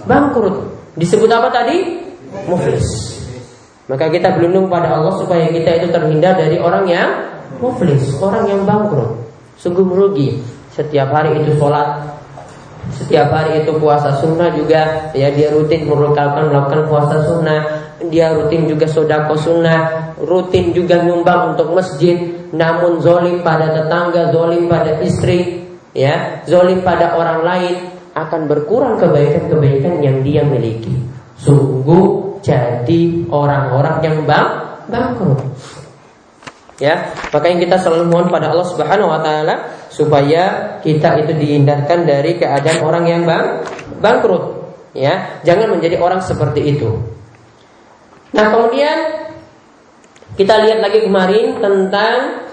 Bangkrut. 0.08 0.74
Disebut 0.98 1.30
apa 1.30 1.52
tadi? 1.54 2.02
Muflis. 2.50 3.16
Maka 3.86 4.10
kita 4.12 4.34
berlindung 4.36 4.68
pada 4.68 4.98
Allah 4.98 5.14
supaya 5.16 5.48
kita 5.48 5.78
itu 5.80 5.88
terhindar 5.88 6.36
dari 6.36 6.60
orang 6.60 6.84
yang 6.90 7.08
muflis, 7.62 8.18
orang 8.18 8.50
yang 8.50 8.66
bangkrut. 8.66 9.14
Sungguh 9.56 9.84
merugi. 9.86 10.42
Setiap 10.74 11.10
hari 11.10 11.38
itu 11.42 11.54
sholat 11.58 12.17
setiap 12.94 13.28
hari 13.32 13.64
itu 13.64 13.72
puasa 13.76 14.16
sunnah 14.20 14.52
juga. 14.56 15.12
Ya 15.12 15.28
dia 15.32 15.52
rutin 15.52 15.84
melakukan 15.84 16.48
melakukan 16.48 16.82
puasa 16.88 17.16
sunnah. 17.24 17.60
Dia 18.08 18.32
rutin 18.32 18.64
juga 18.64 18.88
sodako 18.88 19.36
sunnah. 19.36 20.14
Rutin 20.20 20.72
juga 20.72 21.02
nyumbang 21.04 21.54
untuk 21.56 21.76
masjid. 21.76 22.16
Namun 22.54 23.04
zolim 23.04 23.44
pada 23.44 23.72
tetangga 23.76 24.32
zolim 24.32 24.66
pada 24.66 24.98
istri 25.04 25.68
ya 25.96 26.44
zolim 26.44 26.84
pada 26.84 27.16
orang 27.16 27.44
lain 27.44 27.76
akan 28.14 28.50
berkurang 28.50 28.98
kebaikan-kebaikan 28.98 30.02
yang 30.02 30.22
dia 30.26 30.42
miliki. 30.42 30.94
Sungguh 31.38 32.40
jadi 32.42 33.28
orang-orang 33.30 33.96
yang 34.02 34.16
bang 34.26 34.48
bangkrut 34.88 35.42
Ya, 36.78 37.10
maka 37.34 37.50
yang 37.50 37.58
kita 37.58 37.74
selalu 37.74 38.06
mohon 38.06 38.30
pada 38.30 38.54
Allah 38.54 38.62
Subhanahu 38.62 39.10
wa 39.10 39.18
taala 39.18 39.74
supaya 39.90 40.78
kita 40.78 41.26
itu 41.26 41.34
dihindarkan 41.34 42.06
dari 42.06 42.38
keadaan 42.38 42.86
orang 42.86 43.04
yang 43.10 43.22
bang 43.26 43.66
bangkrut. 43.98 44.62
Ya, 44.94 45.42
jangan 45.42 45.74
menjadi 45.74 45.98
orang 45.98 46.22
seperti 46.22 46.78
itu. 46.78 47.02
Nah, 48.30 48.46
kemudian 48.54 48.98
kita 50.38 50.54
lihat 50.62 50.78
lagi 50.78 51.02
kemarin 51.02 51.58
tentang 51.58 52.46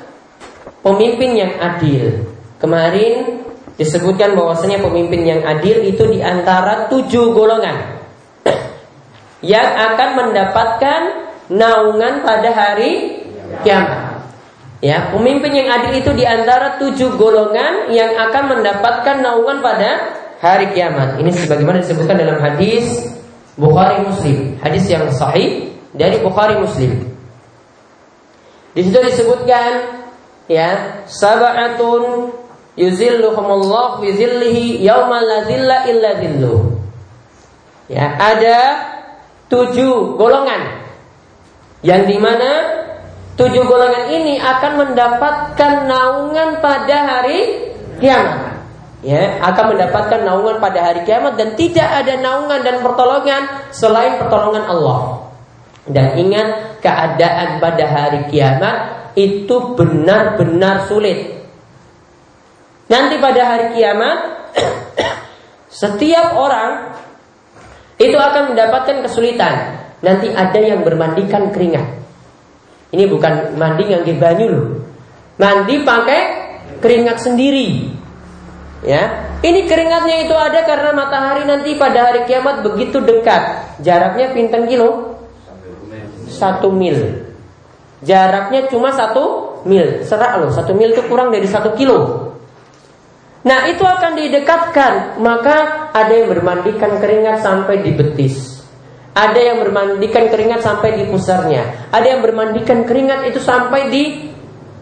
pemimpin 0.82 1.38
yang 1.38 1.54
adil. 1.62 2.26
Kemarin 2.58 3.46
disebutkan 3.78 4.34
bahwasanya 4.34 4.82
pemimpin 4.82 5.22
yang 5.22 5.42
adil 5.46 5.86
itu 5.86 6.02
di 6.10 6.24
antara 6.24 6.90
tujuh 6.90 7.36
golongan 7.36 8.02
yang 9.46 9.70
akan 9.94 10.10
mendapatkan 10.18 11.02
naungan 11.52 12.26
pada 12.26 12.50
hari 12.56 13.22
kiamat. 13.62 14.15
Ya, 14.86 15.10
pemimpin 15.10 15.50
yang 15.50 15.82
adil 15.82 15.98
itu 15.98 16.14
di 16.14 16.30
antara 16.30 16.78
tujuh 16.78 17.18
golongan 17.18 17.90
yang 17.90 18.14
akan 18.30 18.54
mendapatkan 18.54 19.18
naungan 19.18 19.58
pada 19.66 20.14
hari 20.38 20.78
kiamat. 20.78 21.18
Ini 21.18 21.34
sebagaimana 21.34 21.82
disebutkan 21.82 22.22
dalam 22.22 22.38
hadis 22.38 23.02
Bukhari 23.58 24.06
Muslim, 24.06 24.62
hadis 24.62 24.86
yang 24.86 25.10
sahih 25.10 25.74
dari 25.90 26.22
Bukhari 26.22 26.62
Muslim. 26.62 27.02
Di 28.78 28.86
situ 28.86 29.00
disebutkan 29.02 30.06
ya, 30.46 31.02
sab'atun 31.10 32.30
yuzilluhumullah 32.78 34.06
fi 34.06 34.08
zillihi 34.14 34.86
yauma 34.86 35.18
la 35.18 35.50
zilla 35.50 35.90
illa. 35.90 36.14
Ya, 37.90 38.14
ada 38.22 38.60
tujuh 39.50 40.14
golongan 40.14 40.86
yang 41.82 42.06
di 42.06 42.22
mana 42.22 42.85
Tujuh 43.36 43.68
golongan 43.68 44.16
ini 44.16 44.40
akan 44.40 44.80
mendapatkan 44.80 45.74
naungan 45.92 46.64
pada 46.64 46.98
hari 47.04 47.68
kiamat. 48.00 48.64
Ya, 49.04 49.38
akan 49.44 49.76
mendapatkan 49.76 50.24
naungan 50.24 50.64
pada 50.64 50.80
hari 50.82 51.04
kiamat 51.04 51.36
dan 51.36 51.54
tidak 51.60 51.84
ada 51.84 52.16
naungan 52.16 52.64
dan 52.64 52.80
pertolongan 52.80 53.70
selain 53.76 54.18
pertolongan 54.18 54.66
Allah. 54.72 55.30
Dan 55.86 56.16
ingat 56.16 56.80
keadaan 56.80 57.60
pada 57.60 57.86
hari 57.86 58.32
kiamat 58.32 59.12
itu 59.20 59.76
benar-benar 59.76 60.88
sulit. 60.88 61.36
Nanti 62.88 63.20
pada 63.20 63.42
hari 63.46 63.76
kiamat 63.76 64.18
setiap 65.84 66.40
orang 66.40 66.96
itu 68.00 68.16
akan 68.16 68.56
mendapatkan 68.56 69.04
kesulitan. 69.04 69.76
Nanti 70.00 70.32
ada 70.32 70.60
yang 70.60 70.88
bermandikan 70.88 71.52
keringat. 71.52 72.05
Ini 72.96 73.12
bukan 73.12 73.60
mandi 73.60 73.92
yang 73.92 74.08
banyu 74.16 74.46
loh. 74.48 74.66
Mandi 75.36 75.84
pakai 75.84 76.22
keringat 76.80 77.20
sendiri. 77.20 77.92
Ya, 78.88 79.36
ini 79.44 79.68
keringatnya 79.68 80.30
itu 80.30 80.36
ada 80.38 80.64
karena 80.64 80.96
matahari 80.96 81.44
nanti 81.44 81.76
pada 81.76 82.08
hari 82.08 82.24
kiamat 82.24 82.64
begitu 82.64 83.04
dekat. 83.04 83.76
Jaraknya 83.84 84.32
pinten 84.32 84.72
kilo? 84.72 85.20
Satu 86.32 86.72
mil. 86.72 87.28
Jaraknya 88.00 88.72
cuma 88.72 88.96
satu 88.96 89.60
mil. 89.68 90.06
Serak 90.08 90.40
loh, 90.40 90.56
satu 90.56 90.72
mil 90.72 90.96
itu 90.96 91.04
kurang 91.12 91.36
dari 91.36 91.50
satu 91.50 91.76
kilo. 91.76 92.32
Nah 93.46 93.70
itu 93.70 93.86
akan 93.86 94.18
didekatkan 94.18 95.22
Maka 95.22 95.90
ada 95.94 96.10
yang 96.10 96.34
bermandikan 96.34 96.98
keringat 96.98 97.46
sampai 97.46 97.86
di 97.86 97.94
betis 97.94 98.55
ada 99.16 99.40
yang 99.40 99.64
bermandikan 99.64 100.28
keringat 100.28 100.60
sampai 100.60 101.00
di 101.00 101.04
pusarnya. 101.08 101.88
Ada 101.96 102.20
yang 102.20 102.20
bermandikan 102.20 102.84
keringat 102.84 103.32
itu 103.32 103.40
sampai 103.40 103.88
di 103.88 104.28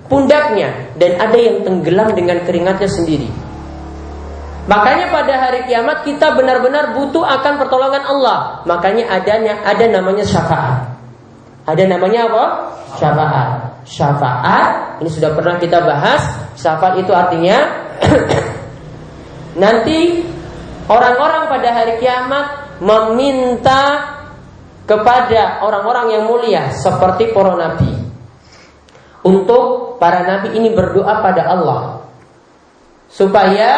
pundaknya. 0.09 0.89
Dan 0.97 1.21
ada 1.21 1.37
yang 1.37 1.61
tenggelam 1.61 2.17
dengan 2.17 2.41
keringatnya 2.41 2.89
sendiri. 2.89 3.29
Makanya 4.65 5.13
pada 5.13 5.33
hari 5.37 5.69
kiamat 5.69 6.01
kita 6.01 6.33
benar-benar 6.33 6.97
butuh 6.97 7.21
akan 7.21 7.61
pertolongan 7.61 8.01
Allah. 8.09 8.65
Makanya 8.65 9.05
adanya 9.13 9.61
ada 9.61 9.85
namanya 9.85 10.25
syafaat. 10.25 10.97
Ada 11.69 11.83
namanya 11.85 12.25
apa? 12.25 12.45
Syafaat. 12.97 13.49
Syafaat 13.85 14.69
ini 15.05 15.13
sudah 15.13 15.29
pernah 15.37 15.61
kita 15.61 15.77
bahas. 15.77 16.25
Syafaat 16.57 16.97
itu 16.97 17.13
artinya 17.13 17.69
nanti 19.61 20.25
orang-orang 20.89 21.53
pada 21.53 21.69
hari 21.69 22.01
kiamat 22.01 22.45
meminta 22.81 23.83
kepada 24.83 25.63
orang-orang 25.63 26.19
yang 26.19 26.23
mulia 26.27 26.71
seperti 26.75 27.31
para 27.31 27.55
nabi. 27.55 27.91
Untuk 29.23 29.95
para 30.03 30.27
nabi 30.27 30.59
ini 30.59 30.75
berdoa 30.75 31.23
pada 31.23 31.47
Allah 31.47 31.81
supaya 33.07 33.71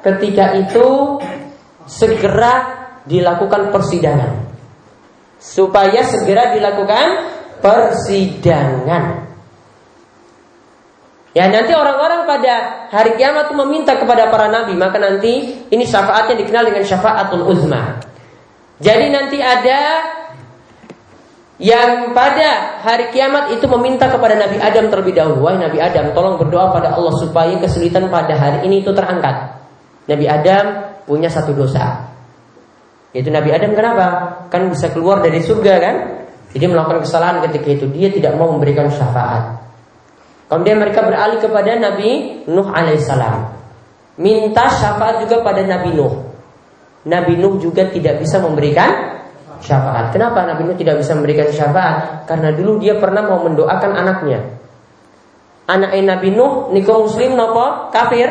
ketika 0.00 0.56
itu 0.56 1.20
segera 1.84 2.52
dilakukan 3.04 3.68
persidangan. 3.68 4.32
Supaya 5.36 6.00
segera 6.00 6.56
dilakukan 6.56 7.06
persidangan. 7.60 9.26
Ya 11.36 11.52
nanti 11.52 11.76
orang-orang 11.76 12.24
pada 12.24 12.88
hari 12.88 13.20
kiamat 13.20 13.52
itu 13.52 13.54
meminta 13.60 13.92
kepada 14.00 14.32
para 14.32 14.48
nabi 14.48 14.72
Maka 14.72 14.96
nanti 14.96 15.68
ini 15.68 15.84
syafaatnya 15.84 16.32
dikenal 16.40 16.64
dengan 16.64 16.80
syafaatul 16.80 17.44
uzma 17.44 18.00
Jadi 18.80 19.12
nanti 19.12 19.44
ada 19.44 20.00
yang 21.56 22.12
pada 22.12 22.80
hari 22.84 23.08
kiamat 23.16 23.48
itu 23.56 23.64
meminta 23.64 24.12
kepada 24.12 24.36
Nabi 24.36 24.60
Adam 24.60 24.92
terlebih 24.92 25.16
dahulu, 25.16 25.48
wahai 25.48 25.56
Nabi 25.56 25.80
Adam, 25.80 26.12
tolong 26.12 26.36
berdoa 26.36 26.68
pada 26.68 26.92
Allah 26.92 27.16
supaya 27.16 27.56
kesulitan 27.56 28.12
pada 28.12 28.36
hari 28.36 28.68
ini 28.68 28.84
itu 28.84 28.92
terangkat. 28.92 29.56
Nabi 30.04 30.28
Adam 30.28 30.64
punya 31.08 31.32
satu 31.32 31.56
dosa. 31.56 32.12
Yaitu 33.16 33.32
Nabi 33.32 33.56
Adam 33.56 33.72
kenapa? 33.72 34.06
Kan 34.52 34.68
bisa 34.68 34.92
keluar 34.92 35.24
dari 35.24 35.40
surga 35.40 35.74
kan? 35.80 35.96
Jadi 36.52 36.64
melakukan 36.68 37.00
kesalahan 37.08 37.40
ketika 37.48 37.68
itu 37.72 37.86
dia 37.88 38.12
tidak 38.12 38.36
mau 38.36 38.52
memberikan 38.52 38.92
syafaat. 38.92 39.56
Kemudian 40.52 40.76
mereka 40.76 41.08
beralih 41.08 41.40
kepada 41.40 41.72
Nabi 41.80 42.44
Nuh 42.52 42.68
alaihissalam. 42.68 43.56
Minta 44.20 44.68
syafaat 44.68 45.24
juga 45.24 45.40
pada 45.40 45.64
Nabi 45.64 45.96
Nuh. 45.96 46.20
Nabi 47.08 47.40
Nuh 47.40 47.56
juga 47.56 47.88
tidak 47.88 48.20
bisa 48.20 48.44
memberikan 48.44 49.15
Syafaat. 49.62 50.12
Kenapa 50.12 50.44
Nabi 50.44 50.68
Nuh 50.68 50.76
tidak 50.76 51.00
bisa 51.00 51.16
memberikan 51.16 51.48
syafaat? 51.48 52.28
Karena 52.28 52.52
dulu 52.52 52.78
dia 52.80 52.96
pernah 53.00 53.24
mau 53.24 53.40
mendoakan 53.44 53.92
anaknya. 53.96 54.40
Anak 55.66 55.96
Nabi 55.96 56.28
Nuh 56.30 56.70
niko 56.70 57.08
muslim 57.08 57.34
nopo 57.34 57.90
kafir? 57.90 58.28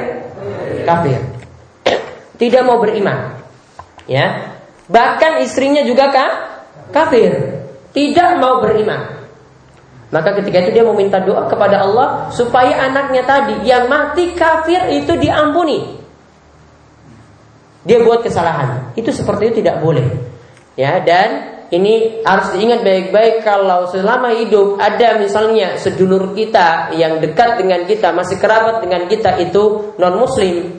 Kafir. 0.85 1.19
Tidak 2.35 2.61
mau 2.63 2.79
beriman. 2.79 3.41
Ya. 4.05 4.53
Bahkan 4.85 5.41
istrinya 5.41 5.81
juga 5.81 6.13
kah? 6.13 6.31
Kafir. 6.93 7.31
Tidak 7.95 8.37
mau 8.37 8.61
beriman. 8.61 9.15
Maka 10.13 10.37
ketika 10.39 10.61
itu 10.61 10.77
dia 10.77 10.85
meminta 10.85 11.17
doa 11.19 11.49
kepada 11.49 11.81
Allah 11.81 12.29
supaya 12.29 12.87
anaknya 12.87 13.25
tadi 13.25 13.65
yang 13.65 13.89
mati 13.89 14.37
kafir 14.37 14.93
itu 14.93 15.17
diampuni. 15.17 15.97
Dia 17.83 18.01
buat 18.01 18.21
kesalahan. 18.21 18.93
Itu 18.93 19.09
seperti 19.09 19.49
itu 19.49 19.53
tidak 19.65 19.81
boleh. 19.81 20.34
Ya, 20.75 20.99
dan 20.99 21.55
ini 21.73 22.21
harus 22.21 22.53
diingat 22.53 22.85
baik-baik 22.85 23.41
kalau 23.41 23.89
selama 23.89 24.29
hidup 24.37 24.77
ada 24.77 25.17
misalnya 25.17 25.81
sedulur 25.81 26.37
kita 26.37 26.93
yang 26.93 27.17
dekat 27.17 27.57
dengan 27.57 27.87
kita, 27.89 28.13
masih 28.13 28.37
kerabat 28.37 28.85
dengan 28.85 29.09
kita 29.09 29.39
itu 29.41 29.95
non 29.97 30.15
muslim. 30.19 30.77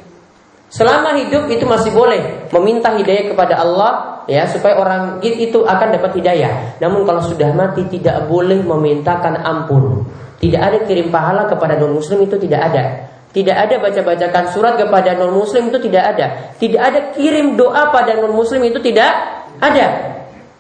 Selama 0.67 1.15
hidup 1.19 1.47
itu 1.51 1.63
masih 1.63 1.95
boleh 1.95 2.51
meminta 2.51 2.91
hidayah 2.95 3.31
kepada 3.31 3.55
Allah 3.63 3.93
ya 4.27 4.51
supaya 4.51 4.75
orang 4.79 5.23
itu 5.23 5.63
akan 5.63 5.89
dapat 5.95 6.11
hidayah. 6.19 6.79
Namun 6.83 7.07
kalau 7.07 7.23
sudah 7.23 7.55
mati 7.55 7.87
tidak 7.87 8.27
boleh 8.27 8.63
memintakan 8.63 9.43
ampun. 9.43 10.07
Tidak 10.37 10.61
ada 10.61 10.79
kirim 10.85 11.09
pahala 11.09 11.49
kepada 11.49 11.79
non 11.81 11.97
muslim 11.97 12.27
itu 12.27 12.37
tidak 12.37 12.61
ada. 12.73 12.85
Tidak 13.31 13.57
ada 13.57 13.79
baca-bacakan 13.79 14.45
surat 14.53 14.75
kepada 14.75 15.15
non 15.15 15.33
muslim 15.33 15.71
itu 15.71 15.79
tidak 15.87 16.15
ada. 16.15 16.27
Tidak 16.59 16.83
ada 16.83 17.01
kirim 17.15 17.55
doa 17.55 17.95
pada 17.95 18.19
non 18.19 18.35
muslim 18.35 18.67
itu 18.67 18.83
tidak 18.83 19.46
ada. 19.63 19.87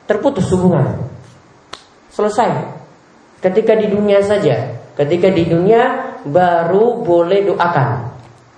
Terputus 0.06 0.46
hubungan. 0.54 1.06
Selesai. 2.14 2.76
Ketika 3.42 3.76
di 3.76 3.90
dunia 3.92 4.22
saja, 4.22 4.76
ketika 4.96 5.28
di 5.28 5.44
dunia 5.46 6.14
baru 6.24 7.02
boleh 7.04 7.46
doakan. 7.46 8.16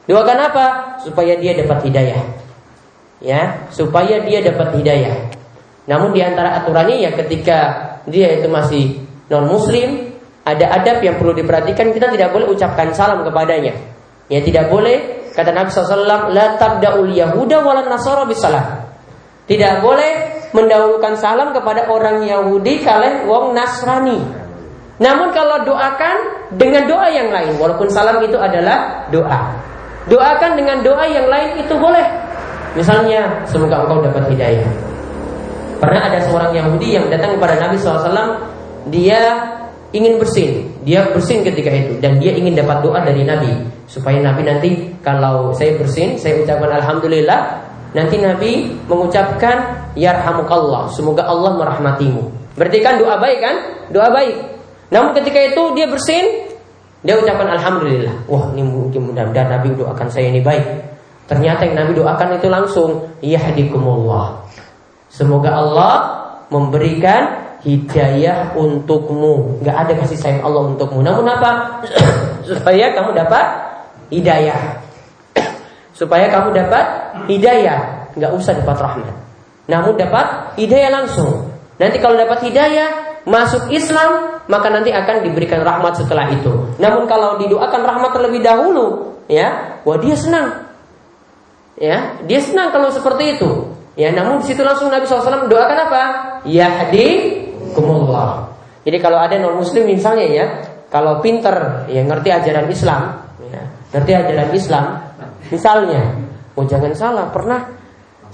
Doakan 0.08 0.38
apa? 0.40 0.66
Supaya 1.04 1.36
dia 1.36 1.52
dapat 1.58 1.84
hidayah. 1.84 2.22
Ya, 3.18 3.66
supaya 3.74 4.22
dia 4.24 4.40
dapat 4.40 4.78
hidayah. 4.78 5.34
Namun 5.90 6.14
di 6.14 6.20
antara 6.22 6.62
aturannya 6.62 7.02
ya 7.02 7.10
ketika 7.16 7.58
dia 8.08 8.40
itu 8.40 8.48
masih 8.48 9.04
non 9.28 9.48
muslim, 9.48 10.16
ada 10.48 10.80
adab 10.80 11.04
yang 11.04 11.20
perlu 11.20 11.36
diperhatikan, 11.36 11.92
kita 11.92 12.08
tidak 12.08 12.32
boleh 12.32 12.48
ucapkan 12.48 12.88
salam 12.96 13.20
kepadanya. 13.20 13.76
Ya 14.32 14.40
tidak 14.40 14.72
boleh 14.72 15.28
kata 15.36 15.52
Nabi 15.52 15.68
SAW, 15.68 16.32
la 16.32 16.56
tabda'ul 16.56 17.12
yahuda 17.12 17.60
walan 17.64 17.88
nasara 17.88 18.24
bisalah. 18.24 18.87
Tidak 19.48 19.80
boleh 19.80 20.12
mendahulukan 20.52 21.16
salam 21.16 21.56
kepada 21.56 21.88
orang 21.88 22.24
Yahudi 22.24 22.84
kalian 22.84 23.24
wong 23.24 23.56
Nasrani. 23.56 24.20
Namun 24.98 25.32
kalau 25.32 25.64
doakan 25.64 26.16
dengan 26.58 26.84
doa 26.84 27.08
yang 27.08 27.32
lain, 27.32 27.56
walaupun 27.56 27.88
salam 27.88 28.20
itu 28.20 28.36
adalah 28.36 29.08
doa. 29.08 29.56
Doakan 30.10 30.52
dengan 30.58 30.84
doa 30.84 31.04
yang 31.08 31.30
lain 31.32 31.64
itu 31.64 31.74
boleh. 31.80 32.04
Misalnya, 32.74 33.44
semoga 33.48 33.86
engkau 33.86 34.04
dapat 34.04 34.28
hidayah. 34.28 34.68
Pernah 35.78 36.10
ada 36.10 36.18
seorang 36.26 36.52
Yahudi 36.52 36.98
yang 36.98 37.06
datang 37.06 37.38
kepada 37.38 37.54
Nabi 37.56 37.78
SAW, 37.78 38.42
dia 38.90 39.20
ingin 39.94 40.20
bersin, 40.20 40.68
dia 40.82 41.06
bersin 41.14 41.46
ketika 41.46 41.70
itu, 41.70 41.96
dan 42.02 42.18
dia 42.18 42.34
ingin 42.34 42.58
dapat 42.58 42.84
doa 42.84 43.00
dari 43.00 43.24
Nabi 43.24 43.64
supaya 43.88 44.20
Nabi 44.20 44.42
nanti 44.44 44.70
kalau 45.00 45.54
saya 45.56 45.78
bersin, 45.80 46.20
saya 46.20 46.42
ucapkan 46.44 46.68
Alhamdulillah, 46.82 47.67
nanti 47.96 48.16
Nabi 48.20 48.50
mengucapkan 48.88 49.88
Yarhamukallah, 49.98 50.92
semoga 50.94 51.26
Allah 51.26 51.58
merahmatimu. 51.58 52.54
Berarti 52.54 52.78
kan 52.82 52.98
doa 52.98 53.18
baik 53.18 53.38
kan? 53.42 53.56
Doa 53.90 54.08
baik. 54.10 54.36
Namun 54.90 55.14
ketika 55.14 55.38
itu 55.42 55.62
dia 55.74 55.86
bersin, 55.90 56.48
dia 57.02 57.14
ucapkan 57.14 57.46
Alhamdulillah. 57.54 58.26
Wah 58.26 58.50
ini 58.54 58.66
mungkin 58.66 59.10
mudah-mudahan 59.12 59.58
Nabi 59.58 59.74
doakan 59.78 60.08
saya 60.10 60.30
ini 60.30 60.42
baik. 60.42 60.66
Ternyata 61.28 61.68
yang 61.68 61.76
Nabi 61.84 61.92
doakan 61.94 62.28
itu 62.40 62.48
langsung 62.48 62.90
Yahdikumullah. 63.20 64.48
Semoga 65.12 65.50
Allah 65.54 65.94
memberikan 66.48 67.48
hidayah 67.62 68.56
untukmu. 68.56 69.60
Gak 69.62 69.76
ada 69.86 69.92
kasih 70.00 70.18
sayang 70.18 70.42
Allah 70.42 70.72
untukmu. 70.72 71.04
Namun 71.04 71.28
apa? 71.28 71.84
Supaya 72.48 72.96
kamu 72.96 73.12
dapat 73.12 73.44
hidayah. 74.08 74.87
Supaya 75.98 76.30
kamu 76.30 76.54
dapat 76.54 76.84
hidayah. 77.26 78.06
Gak 78.14 78.30
usah 78.30 78.54
dapat 78.54 78.78
rahmat. 78.78 79.14
Namun 79.66 79.98
dapat 79.98 80.54
hidayah 80.54 80.94
langsung. 80.94 81.50
Nanti 81.82 81.98
kalau 81.98 82.14
dapat 82.14 82.46
hidayah, 82.46 83.22
masuk 83.26 83.66
Islam, 83.74 84.42
maka 84.46 84.70
nanti 84.70 84.94
akan 84.94 85.26
diberikan 85.26 85.66
rahmat 85.66 85.98
setelah 85.98 86.30
itu. 86.30 86.50
Namun 86.78 87.10
kalau 87.10 87.36
didoakan 87.42 87.82
rahmat 87.82 88.10
terlebih 88.14 88.40
dahulu, 88.40 89.18
ya, 89.26 89.78
wah 89.82 89.98
dia 89.98 90.14
senang. 90.14 90.70
Ya, 91.78 92.18
dia 92.26 92.40
senang 92.42 92.74
kalau 92.74 92.90
seperti 92.90 93.38
itu. 93.38 93.50
Ya, 93.98 94.14
namun 94.14 94.42
di 94.42 94.50
situ 94.50 94.62
langsung 94.62 94.90
Nabi 94.90 95.06
SAW 95.06 95.50
doakan 95.50 95.78
apa? 95.90 96.02
Yahdi 96.46 97.06
kumullah. 97.74 98.50
Jadi 98.82 98.98
kalau 99.02 99.18
ada 99.18 99.36
non 99.38 99.58
muslim 99.58 99.86
misalnya 99.86 100.26
ya, 100.26 100.46
kalau 100.88 101.20
pinter 101.20 101.86
ya 101.90 102.02
ngerti 102.02 102.30
ajaran 102.32 102.66
Islam, 102.70 103.02
ya, 103.52 103.62
ngerti 103.94 104.12
ajaran 104.16 104.50
Islam, 104.54 104.84
misalnya, 105.48 106.18
oh 106.58 106.64
jangan 106.66 106.92
salah, 106.94 107.26
pernah 107.30 107.70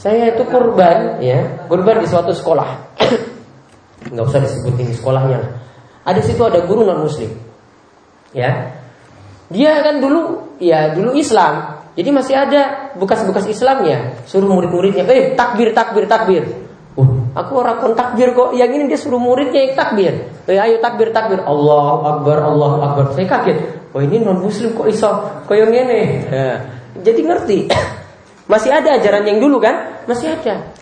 saya 0.00 0.34
itu 0.34 0.42
kurban 0.48 1.20
ya, 1.22 1.68
kurban 1.68 2.02
di 2.02 2.08
suatu 2.08 2.32
sekolah. 2.32 2.68
nggak 4.12 4.24
usah 4.24 4.40
disebutin 4.44 4.92
di 4.92 4.96
sekolahnya 4.96 5.64
ada 6.04 6.20
situ 6.20 6.40
ada 6.44 6.60
guru 6.68 6.84
non 6.84 7.08
muslim 7.08 7.32
ya. 8.36 8.76
Dia 9.48 9.80
kan 9.80 10.00
dulu 10.00 10.56
ya 10.60 10.92
dulu 10.92 11.16
Islam. 11.16 11.80
Jadi 11.94 12.10
masih 12.10 12.34
ada 12.34 12.92
bekas-bekas 12.98 13.46
Islamnya 13.48 14.18
suruh 14.26 14.50
murid-muridnya 14.50 15.06
eh 15.08 15.32
takbir 15.32 15.72
takbir 15.72 16.04
takbir. 16.04 16.44
Uh, 16.94 17.26
aku 17.34 17.58
orang 17.58 17.80
kon 17.80 17.94
takbir 17.96 18.34
kok. 18.36 18.52
Yang 18.52 18.70
ini 18.76 18.84
dia 18.92 18.98
suruh 19.00 19.20
muridnya 19.22 19.64
yang 19.64 19.74
takbir. 19.78 20.12
Eh 20.44 20.60
ayo 20.60 20.76
takbir 20.82 21.14
takbir. 21.14 21.40
Allah 21.40 22.18
Akbar 22.18 22.38
Allah 22.44 22.72
Akbar. 22.92 23.04
Saya 23.16 23.26
kaget. 23.30 23.58
Oh 23.94 24.02
ini 24.02 24.20
non 24.20 24.42
muslim 24.42 24.74
kok 24.74 24.90
iso? 24.90 25.08
Kok 25.46 25.54
yang 25.54 25.72
ini 25.72 26.00
ya. 26.28 26.60
Jadi 27.00 27.20
ngerti 27.24 27.58
masih 28.52 28.70
ada 28.70 29.00
ajaran 29.00 29.24
yang 29.26 29.38
dulu 29.40 29.58
kan 29.58 30.04
masih 30.06 30.36
ada 30.36 30.74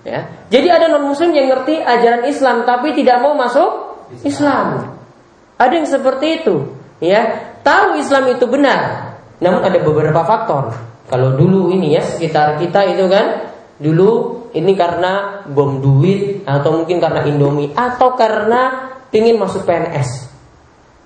Ya. 0.00 0.32
Jadi 0.48 0.68
ada 0.72 0.88
non 0.88 1.12
muslim 1.12 1.36
yang 1.36 1.52
ngerti 1.52 1.76
ajaran 1.76 2.24
Islam 2.24 2.64
tapi 2.64 2.96
tidak 2.96 3.20
mau 3.20 3.36
masuk 3.36 4.00
Islam. 4.24 4.96
Ada 5.60 5.72
yang 5.76 5.88
seperti 5.88 6.40
itu, 6.40 6.72
ya. 7.04 7.52
Tahu 7.60 8.00
Islam 8.00 8.32
itu 8.32 8.48
benar, 8.48 9.12
namun 9.44 9.60
ada 9.60 9.76
beberapa 9.84 10.24
faktor. 10.24 10.72
Kalau 11.12 11.36
dulu 11.36 11.68
ini 11.68 11.92
ya 11.92 12.00
sekitar 12.00 12.56
kita 12.56 12.96
itu 12.96 13.04
kan 13.12 13.52
dulu 13.76 14.40
ini 14.56 14.72
karena 14.72 15.44
bom 15.44 15.84
duit 15.84 16.48
atau 16.48 16.80
mungkin 16.80 16.96
karena 16.96 17.20
Indomie 17.28 17.76
atau 17.76 18.16
karena 18.16 18.88
ingin 19.12 19.36
masuk 19.36 19.68
PNS. 19.68 20.32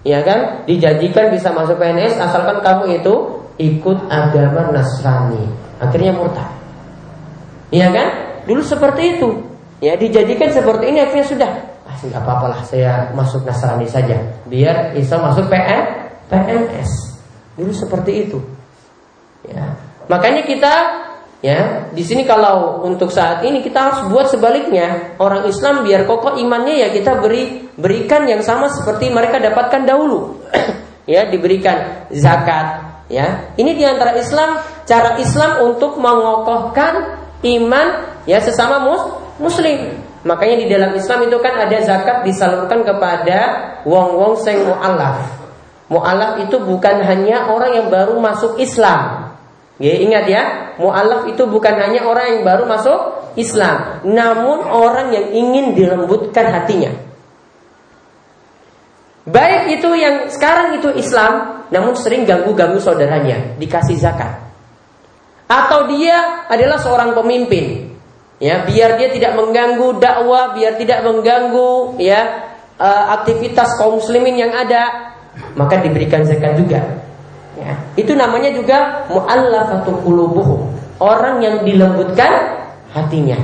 Ya 0.06 0.22
kan? 0.22 0.62
Dijanjikan 0.70 1.34
bisa 1.34 1.50
masuk 1.50 1.82
PNS 1.82 2.22
asalkan 2.22 2.62
kamu 2.62 3.02
itu 3.02 3.33
ikut 3.58 3.98
agama 4.10 4.74
Nasrani. 4.74 5.44
Akhirnya 5.78 6.14
murtad. 6.14 6.50
Iya 7.70 7.90
kan? 7.90 8.08
Dulu 8.46 8.62
seperti 8.62 9.18
itu. 9.18 9.30
Ya, 9.82 9.98
dijadikan 9.98 10.48
seperti 10.48 10.94
ini 10.94 10.98
akhirnya 11.02 11.26
sudah. 11.26 11.50
Ah, 11.84 11.96
nggak 12.00 12.22
apa-apa 12.22 12.46
lah, 12.56 12.60
saya 12.64 13.10
masuk 13.12 13.44
Nasrani 13.44 13.84
saja. 13.84 14.16
Biar 14.48 14.94
bisa 14.96 15.20
masuk 15.20 15.50
PN, 15.50 15.82
PNS. 16.30 16.90
Dulu 17.58 17.72
seperti 17.74 18.28
itu. 18.28 18.38
Ya. 19.44 19.76
Makanya 20.08 20.46
kita 20.48 20.72
ya, 21.44 21.90
di 21.92 22.00
sini 22.00 22.24
kalau 22.24 22.80
untuk 22.86 23.12
saat 23.12 23.44
ini 23.44 23.60
kita 23.60 23.76
harus 23.76 24.00
buat 24.08 24.32
sebaliknya. 24.32 25.18
Orang 25.20 25.44
Islam 25.44 25.84
biar 25.84 26.08
kokoh 26.08 26.40
imannya 26.40 26.88
ya 26.88 26.88
kita 26.94 27.20
beri 27.20 27.68
berikan 27.76 28.24
yang 28.24 28.40
sama 28.40 28.70
seperti 28.72 29.12
mereka 29.12 29.42
dapatkan 29.42 29.84
dahulu. 29.84 30.40
ya, 31.10 31.28
diberikan 31.28 32.08
zakat, 32.14 32.93
ya. 33.08 33.52
Ini 33.56 33.70
di 33.76 33.84
antara 33.84 34.16
Islam 34.16 34.60
cara 34.84 35.16
Islam 35.20 35.72
untuk 35.72 35.96
mengokohkan 36.00 37.20
iman 37.44 37.86
ya 38.24 38.40
sesama 38.40 38.80
mus 38.84 39.02
muslim. 39.40 40.00
Makanya 40.24 40.56
di 40.56 40.66
dalam 40.72 40.96
Islam 40.96 41.28
itu 41.28 41.36
kan 41.44 41.52
ada 41.60 41.76
zakat 41.84 42.24
disalurkan 42.24 42.80
kepada 42.80 43.38
wong-wong 43.84 44.40
sing 44.40 44.64
mu'alaf. 44.64 45.20
Mu'alaf 45.92 46.40
itu 46.40 46.56
bukan 46.64 47.04
hanya 47.04 47.52
orang 47.52 47.76
yang 47.76 47.86
baru 47.92 48.16
masuk 48.16 48.56
Islam. 48.56 49.36
Ya, 49.76 50.00
ingat 50.00 50.24
ya, 50.24 50.42
mu'alaf 50.80 51.28
itu 51.28 51.44
bukan 51.44 51.76
hanya 51.76 52.08
orang 52.08 52.40
yang 52.40 52.42
baru 52.46 52.64
masuk 52.64 52.98
Islam, 53.36 54.00
namun 54.06 54.64
orang 54.64 55.12
yang 55.12 55.26
ingin 55.34 55.76
dilembutkan 55.76 56.46
hatinya. 56.48 56.94
Baik 59.28 59.80
itu 59.80 59.90
yang 59.98 60.30
sekarang 60.30 60.78
itu 60.78 60.88
Islam, 60.94 61.53
namun 61.74 61.98
sering 61.98 62.22
ganggu-ganggu 62.22 62.78
saudaranya, 62.78 63.58
dikasih 63.58 63.98
zakat. 63.98 64.38
Atau 65.50 65.90
dia 65.90 66.46
adalah 66.46 66.78
seorang 66.78 67.18
pemimpin. 67.18 67.90
Ya, 68.38 68.62
biar 68.62 68.94
dia 68.94 69.10
tidak 69.10 69.34
mengganggu 69.34 69.98
dakwah, 69.98 70.54
biar 70.54 70.78
tidak 70.78 71.02
mengganggu 71.02 71.98
ya 71.98 72.46
uh, 72.78 73.04
aktivitas 73.18 73.74
kaum 73.74 73.98
muslimin 73.98 74.38
yang 74.38 74.54
ada, 74.54 75.14
maka 75.58 75.82
diberikan 75.82 76.22
zakat 76.22 76.54
juga. 76.54 76.78
Ya, 77.58 77.74
itu 77.98 78.14
namanya 78.14 78.54
juga 78.54 79.06
mu'allafatul 79.10 79.98
qulubuhum. 80.06 80.70
Orang 81.02 81.42
yang 81.42 81.66
dilembutkan 81.66 82.54
hatinya. 82.94 83.38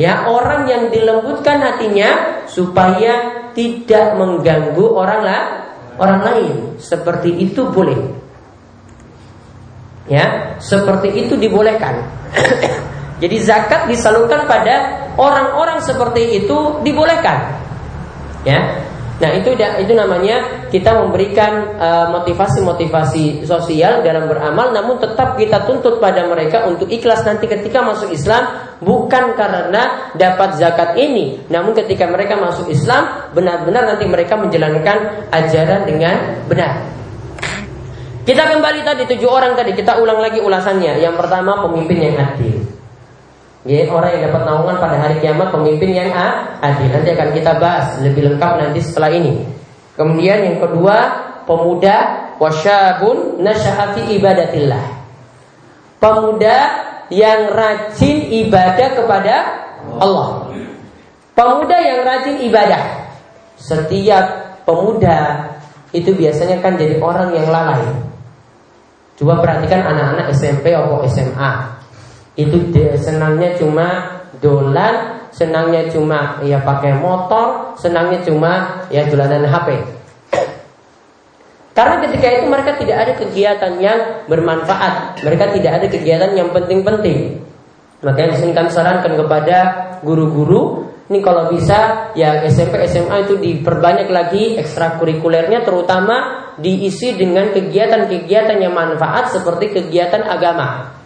Ya, 0.00 0.26
orang 0.26 0.64
yang 0.64 0.88
dilembutkan 0.88 1.60
hatinya 1.60 2.40
supaya 2.48 3.46
tidak 3.52 4.16
mengganggu 4.18 4.84
orang 4.90 5.20
lah, 5.22 5.42
orang 5.98 6.20
lain. 6.22 6.54
Seperti 6.78 7.30
itu 7.40 7.66
boleh. 7.70 7.96
Ya, 10.10 10.56
seperti 10.60 11.08
itu 11.24 11.34
dibolehkan. 11.40 12.04
Jadi 13.22 13.36
zakat 13.40 13.88
disalurkan 13.88 14.44
pada 14.44 15.08
orang-orang 15.16 15.80
seperti 15.80 16.44
itu 16.44 16.84
dibolehkan. 16.84 17.56
Ya, 18.44 18.83
Nah 19.14 19.30
itu 19.30 19.54
itu 19.54 19.92
namanya 19.94 20.66
kita 20.74 20.90
memberikan 20.90 21.78
uh, 21.78 22.06
motivasi-motivasi 22.18 23.46
sosial 23.46 24.02
dalam 24.02 24.26
beramal, 24.26 24.74
namun 24.74 24.98
tetap 24.98 25.38
kita 25.38 25.62
tuntut 25.70 26.02
pada 26.02 26.26
mereka 26.26 26.66
untuk 26.66 26.90
ikhlas 26.90 27.22
nanti 27.22 27.46
ketika 27.46 27.78
masuk 27.78 28.10
Islam 28.10 28.74
bukan 28.82 29.38
karena 29.38 30.10
dapat 30.18 30.58
zakat 30.58 30.98
ini, 30.98 31.46
namun 31.46 31.78
ketika 31.78 32.10
mereka 32.10 32.34
masuk 32.34 32.66
Islam 32.66 33.30
benar-benar 33.30 33.86
nanti 33.86 34.02
mereka 34.10 34.34
menjalankan 34.34 35.30
ajaran 35.30 35.86
dengan 35.86 36.42
benar. 36.50 36.82
Kita 38.24 38.40
kembali 38.50 38.80
tadi 38.82 39.04
tujuh 39.04 39.28
orang 39.28 39.52
tadi 39.52 39.76
kita 39.76 40.00
ulang 40.00 40.16
lagi 40.16 40.40
ulasannya. 40.40 40.96
Yang 40.96 41.20
pertama 41.20 41.60
pemimpin 41.60 42.08
yang 42.08 42.16
adil. 42.24 42.63
Ya, 43.64 43.88
orang 43.88 44.12
yang 44.12 44.28
dapat 44.28 44.44
naungan 44.44 44.76
pada 44.76 44.96
hari 45.00 45.16
kiamat 45.24 45.48
pemimpin 45.48 45.96
yang 45.96 46.12
adil. 46.60 46.84
Nanti 46.92 47.16
akan 47.16 47.28
kita 47.32 47.52
bahas 47.56 47.96
lebih 48.04 48.28
lengkap 48.28 48.52
nanti 48.60 48.84
setelah 48.84 49.08
ini. 49.08 49.40
Kemudian 49.96 50.44
yang 50.44 50.58
kedua, 50.60 50.96
pemuda 51.48 52.28
wasyabun 52.36 53.40
nasyahati 53.40 54.20
ibadatillah. 54.20 54.84
Pemuda 55.96 56.56
yang 57.08 57.56
rajin 57.56 58.28
ibadah 58.44 58.88
kepada 59.00 59.36
Allah. 59.96 60.52
Pemuda 61.32 61.76
yang 61.80 62.04
rajin 62.04 62.44
ibadah. 62.44 63.08
Setiap 63.56 64.60
pemuda 64.68 65.48
itu 65.96 66.12
biasanya 66.12 66.60
kan 66.60 66.76
jadi 66.76 67.00
orang 67.00 67.32
yang 67.32 67.48
lalai. 67.48 67.80
Coba 69.16 69.40
perhatikan 69.40 69.88
anak-anak 69.88 70.36
SMP 70.36 70.76
atau 70.76 71.00
SMA 71.08 71.73
itu 72.34 72.56
senangnya 72.98 73.54
cuma 73.54 74.18
dolan, 74.42 75.26
senangnya 75.30 75.86
cuma 75.90 76.42
ya 76.42 76.58
pakai 76.62 76.98
motor, 76.98 77.78
senangnya 77.78 78.22
cuma 78.26 78.84
ya 78.90 79.06
dolanan 79.06 79.46
HP. 79.46 79.68
Karena 81.74 81.98
ketika 82.06 82.26
itu 82.30 82.46
mereka 82.46 82.78
tidak 82.78 82.96
ada 83.02 83.12
kegiatan 83.18 83.72
yang 83.82 83.98
bermanfaat, 84.30 85.26
mereka 85.26 85.50
tidak 85.50 85.72
ada 85.82 85.86
kegiatan 85.90 86.30
yang 86.38 86.54
penting-penting. 86.54 87.42
Makanya 88.02 88.30
di 88.30 88.38
sini 88.38 88.52
kami 88.54 88.70
sarankan 88.70 89.14
kepada 89.18 89.58
guru-guru 90.06 90.86
ini 91.04 91.20
kalau 91.20 91.52
bisa 91.52 92.10
ya 92.16 92.40
SMP 92.48 92.80
SMA 92.88 93.28
itu 93.28 93.36
diperbanyak 93.36 94.08
lagi 94.08 94.56
ekstrakurikulernya 94.56 95.60
terutama 95.60 96.48
diisi 96.56 97.12
dengan 97.12 97.52
kegiatan-kegiatan 97.52 98.56
yang 98.56 98.72
manfaat 98.72 99.36
seperti 99.36 99.76
kegiatan 99.76 100.24
agama 100.24 100.96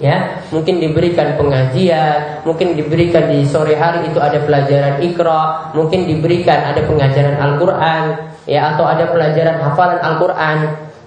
ya 0.00 0.48
mungkin 0.48 0.80
diberikan 0.80 1.36
pengajian 1.36 2.40
mungkin 2.48 2.72
diberikan 2.72 3.28
di 3.28 3.44
sore 3.44 3.76
hari 3.76 4.08
itu 4.08 4.16
ada 4.16 4.40
pelajaran 4.40 5.04
ikra 5.04 5.76
mungkin 5.76 6.08
diberikan 6.08 6.72
ada 6.72 6.80
pengajaran 6.88 7.36
Al-Qur'an 7.36 8.04
ya 8.48 8.74
atau 8.74 8.88
ada 8.88 9.12
pelajaran 9.12 9.60
hafalan 9.60 10.00
Al-Qur'an 10.00 10.58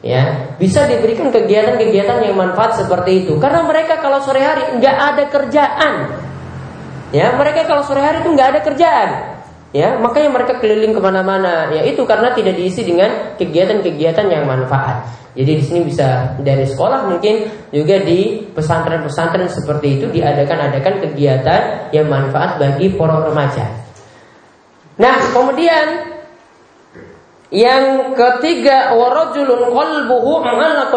ya. 0.06 0.54
Bisa 0.60 0.86
diberikan 0.86 1.32
kegiatan-kegiatan 1.34 2.28
yang 2.28 2.38
manfaat 2.38 2.78
seperti 2.78 3.26
itu. 3.26 3.40
Karena 3.40 3.66
mereka 3.66 3.98
kalau 4.04 4.22
sore 4.22 4.44
hari 4.44 4.78
nggak 4.78 4.98
ada 5.00 5.24
kerjaan. 5.32 5.94
Ya 7.16 7.34
mereka 7.34 7.66
kalau 7.66 7.82
sore 7.82 8.04
hari 8.04 8.22
itu 8.22 8.30
nggak 8.30 8.50
ada 8.54 8.60
kerjaan 8.62 9.33
ya 9.74 9.98
makanya 9.98 10.30
mereka 10.30 10.62
keliling 10.62 10.94
ke 10.94 11.02
mana-mana 11.02 11.74
ya 11.74 11.82
itu 11.84 12.06
karena 12.06 12.32
tidak 12.32 12.56
diisi 12.56 12.86
dengan 12.86 13.36
kegiatan-kegiatan 13.36 14.30
yang 14.30 14.46
manfaat 14.46 15.24
jadi 15.34 15.52
di 15.58 15.64
sini 15.66 15.82
bisa 15.90 16.38
dari 16.38 16.62
sekolah 16.62 17.10
mungkin 17.10 17.50
juga 17.74 17.98
di 18.06 18.46
pesantren-pesantren 18.54 19.50
seperti 19.50 19.98
itu 19.98 20.06
diadakan-adakan 20.14 21.02
kegiatan 21.10 21.90
yang 21.90 22.06
manfaat 22.06 22.62
bagi 22.62 22.94
para 22.94 23.18
remaja. 23.26 23.66
Nah, 25.02 25.18
kemudian 25.34 25.86
yang 27.50 28.14
ketiga 28.14 28.94
warajulun 28.94 29.74
qalbuhu 29.74 30.46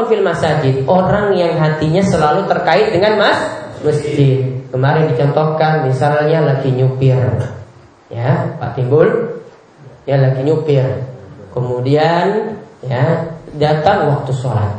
fil 0.05 0.21
masajid. 0.21 0.85
Orang 0.85 1.33
yang 1.33 1.57
hatinya 1.57 2.05
selalu 2.05 2.45
terkait 2.45 2.93
dengan 2.93 3.17
mas 3.17 3.41
masjid. 3.81 4.53
Kemarin 4.69 5.17
dicontohkan 5.17 5.89
misalnya 5.89 6.45
lagi 6.45 6.77
nyupir. 6.77 7.17
Ya, 8.07 8.55
Pak 8.63 8.79
Timbul 8.79 9.43
ya 10.07 10.17
lagi 10.23 10.41
nyupir. 10.47 10.87
Kemudian 11.51 12.57
ya 12.85 13.35
datang 13.59 14.13
waktu 14.13 14.33
sholat. 14.33 14.73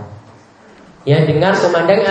Ya 1.07 1.23
dengar 1.23 1.55
kumandang 1.55 2.03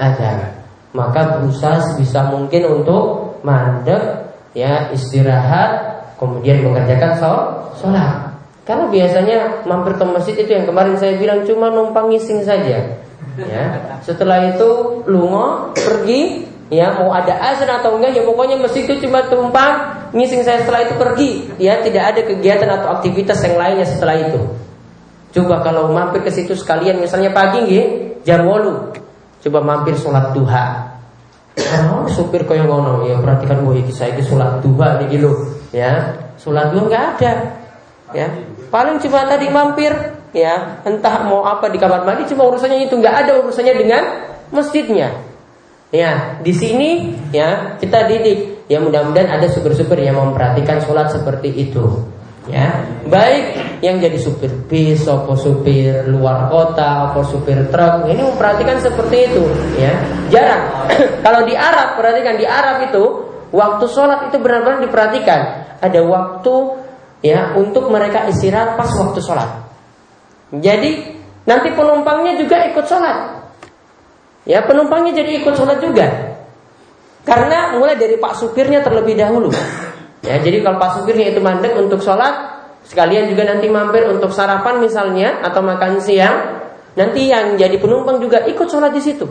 azan, 0.00 0.64
maka 0.96 1.36
berusaha 1.38 1.76
sebisa 1.92 2.32
mungkin 2.32 2.80
untuk 2.80 3.36
mandek, 3.44 4.32
ya 4.56 4.88
istirahat, 4.96 6.02
kemudian 6.16 6.64
mengerjakan 6.64 7.20
sholat. 7.76 8.16
Karena 8.64 8.86
biasanya 8.86 9.38
mampir 9.66 9.96
ke 9.96 10.04
masjid 10.04 10.34
itu 10.40 10.50
yang 10.52 10.64
kemarin 10.68 10.96
saya 10.96 11.16
bilang 11.16 11.42
cuma 11.44 11.68
numpang 11.72 12.12
ngising 12.12 12.44
saja. 12.44 13.02
Ya, 13.40 13.64
setelah 14.04 14.52
itu 14.52 15.00
lungo 15.08 15.72
pergi, 15.72 16.44
ya 16.70 16.94
mau 16.96 17.10
ada 17.10 17.34
azan 17.50 17.66
atau 17.66 17.98
enggak 17.98 18.14
ya 18.14 18.22
pokoknya 18.22 18.56
masjid 18.62 18.86
itu 18.86 19.04
cuma 19.04 19.26
tumpang 19.26 20.00
ngising 20.14 20.42
saya 20.46 20.62
setelah 20.62 20.86
itu 20.86 20.94
pergi, 20.98 21.30
ya 21.58 21.82
tidak 21.82 22.14
ada 22.14 22.20
kegiatan 22.26 22.70
atau 22.70 22.88
aktivitas 22.98 23.38
yang 23.46 23.58
lainnya 23.58 23.86
setelah 23.86 24.16
itu. 24.18 24.40
Coba 25.30 25.62
kalau 25.62 25.94
mampir 25.94 26.26
ke 26.26 26.30
situ 26.30 26.58
sekalian 26.58 26.98
misalnya 26.98 27.30
pagi 27.30 27.62
nggih 27.62 27.84
jam 28.26 28.42
8. 28.42 29.46
Coba 29.46 29.58
mampir 29.62 29.94
sholat 29.94 30.34
duha. 30.34 30.90
Oh, 31.90 32.06
supir 32.14 32.42
kaya 32.46 32.66
ngono 32.66 33.06
ya 33.06 33.18
perhatikan 33.22 33.62
gue 33.62 33.86
iki 33.86 33.92
saya 33.94 34.18
sholat 34.22 34.58
duha 34.62 34.98
niki 34.98 35.22
lho 35.22 35.32
ya. 35.70 36.18
Sholat 36.42 36.74
duha 36.74 36.82
nggak 36.90 37.04
ada. 37.18 37.32
Ya. 38.10 38.26
Paling 38.70 38.98
cuma 38.98 39.26
tadi 39.26 39.46
mampir 39.50 39.94
ya, 40.34 40.82
entah 40.86 41.26
mau 41.26 41.42
apa 41.42 41.70
di 41.70 41.78
kamar 41.78 42.06
mandi 42.06 42.26
cuma 42.30 42.46
urusannya 42.50 42.86
itu 42.86 42.94
nggak 42.98 43.14
ada 43.26 43.32
urusannya 43.38 43.74
dengan 43.78 44.02
masjidnya. 44.50 45.29
Ya, 45.90 46.38
di 46.38 46.54
sini 46.54 47.18
ya 47.34 47.76
kita 47.82 48.06
didik. 48.06 48.70
Ya 48.70 48.78
mudah-mudahan 48.78 49.26
ada 49.26 49.50
supir-supir 49.50 50.06
yang 50.06 50.14
memperhatikan 50.14 50.78
sholat 50.86 51.10
seperti 51.10 51.50
itu. 51.50 52.06
Ya 52.46 52.82
baik 53.06 53.58
yang 53.84 54.00
jadi 54.00 54.16
supir 54.16 54.48
bis 54.70 55.04
atau 55.04 55.36
supir 55.36 56.08
luar 56.08 56.48
kota 56.48 57.10
atau 57.10 57.20
supir 57.26 57.68
truk 57.68 58.08
ini 58.08 58.22
memperhatikan 58.22 58.78
seperti 58.78 59.28
itu 59.28 59.44
ya. 59.76 59.92
Jarang. 60.30 60.88
Kalau 61.26 61.42
di 61.44 61.58
Arab 61.58 61.98
perhatikan 61.98 62.38
di 62.38 62.46
Arab 62.46 62.86
itu 62.86 63.02
waktu 63.50 63.84
sholat 63.90 64.30
itu 64.30 64.38
benar-benar 64.38 64.82
diperhatikan. 64.86 65.40
Ada 65.82 66.00
waktu 66.06 66.54
ya 67.26 67.58
untuk 67.58 67.90
mereka 67.90 68.30
istirahat 68.30 68.78
pas 68.78 68.88
waktu 68.88 69.18
sholat. 69.18 69.50
Jadi 70.54 71.18
nanti 71.44 71.68
penumpangnya 71.74 72.38
juga 72.38 72.62
ikut 72.70 72.86
sholat 72.86 73.29
ya 74.44 74.64
penumpangnya 74.64 75.16
jadi 75.20 75.44
ikut 75.44 75.54
sholat 75.56 75.80
juga 75.80 76.36
karena 77.24 77.76
mulai 77.76 78.00
dari 78.00 78.16
pak 78.16 78.36
supirnya 78.38 78.80
terlebih 78.80 79.16
dahulu 79.16 79.52
Ya, 80.20 80.36
jadi 80.36 80.60
kalau 80.60 80.76
pas 80.76 81.00
supirnya 81.00 81.32
itu 81.32 81.40
mandek 81.40 81.72
untuk 81.80 82.04
sholat, 82.04 82.60
sekalian 82.84 83.32
juga 83.32 83.48
nanti 83.48 83.72
mampir 83.72 84.04
untuk 84.04 84.28
sarapan 84.36 84.84
misalnya 84.84 85.40
atau 85.40 85.64
makan 85.64 85.96
siang, 85.96 86.60
nanti 86.92 87.32
yang 87.32 87.56
jadi 87.56 87.80
penumpang 87.80 88.20
juga 88.20 88.44
ikut 88.44 88.68
sholat 88.68 88.92
di 88.92 89.00
situ. 89.00 89.24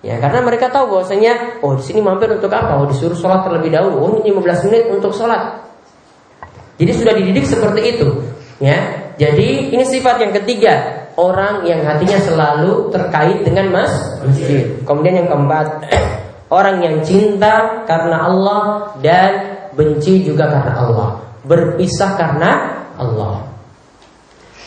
Ya, 0.00 0.20
karena 0.20 0.40
mereka 0.44 0.72
tahu 0.72 0.96
bahwasanya, 0.96 1.60
oh 1.64 1.76
di 1.76 1.84
sini 1.84 2.00
mampir 2.00 2.28
untuk 2.32 2.48
apa? 2.52 2.80
Oh 2.80 2.88
disuruh 2.88 3.16
sholat 3.16 3.44
terlebih 3.44 3.72
dahulu. 3.72 3.96
Oh 4.00 4.08
ini 4.20 4.32
15 4.32 4.68
menit 4.68 4.84
untuk 4.92 5.12
sholat. 5.12 5.64
Jadi 6.80 6.92
sudah 6.92 7.12
dididik 7.16 7.44
seperti 7.44 7.80
itu. 7.96 8.08
Ya, 8.64 9.12
jadi 9.20 9.76
ini 9.76 9.84
sifat 9.84 10.24
yang 10.24 10.32
ketiga 10.40 11.03
orang 11.14 11.62
yang 11.66 11.82
hatinya 11.86 12.18
selalu 12.22 12.90
terkait 12.90 13.46
dengan 13.46 13.70
mas 13.70 13.92
masjid. 14.22 14.74
Kemudian 14.82 15.24
yang 15.24 15.28
keempat 15.30 15.66
orang 16.58 16.82
yang 16.82 16.96
cinta 17.06 17.86
karena 17.86 18.26
Allah 18.26 18.62
dan 19.02 19.32
benci 19.74 20.22
juga 20.22 20.50
karena 20.50 20.74
Allah, 20.78 21.08
berpisah 21.46 22.14
karena 22.14 22.50
Allah. 22.98 23.54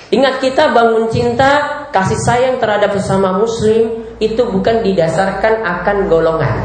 Ingat 0.08 0.40
kita 0.40 0.72
bangun 0.72 1.12
cinta, 1.12 1.84
kasih 1.92 2.20
sayang 2.24 2.64
terhadap 2.64 2.96
sesama 2.96 3.36
muslim 3.36 4.08
itu 4.24 4.40
bukan 4.48 4.80
didasarkan 4.84 5.64
akan 5.64 5.98
golongan. 6.08 6.58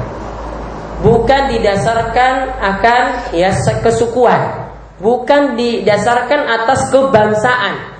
bukan 1.02 1.50
didasarkan 1.50 2.62
akan 2.62 3.34
ya 3.34 3.50
kesukuan, 3.82 4.70
bukan 5.02 5.58
didasarkan 5.58 6.46
atas 6.46 6.94
kebangsaan. 6.94 7.91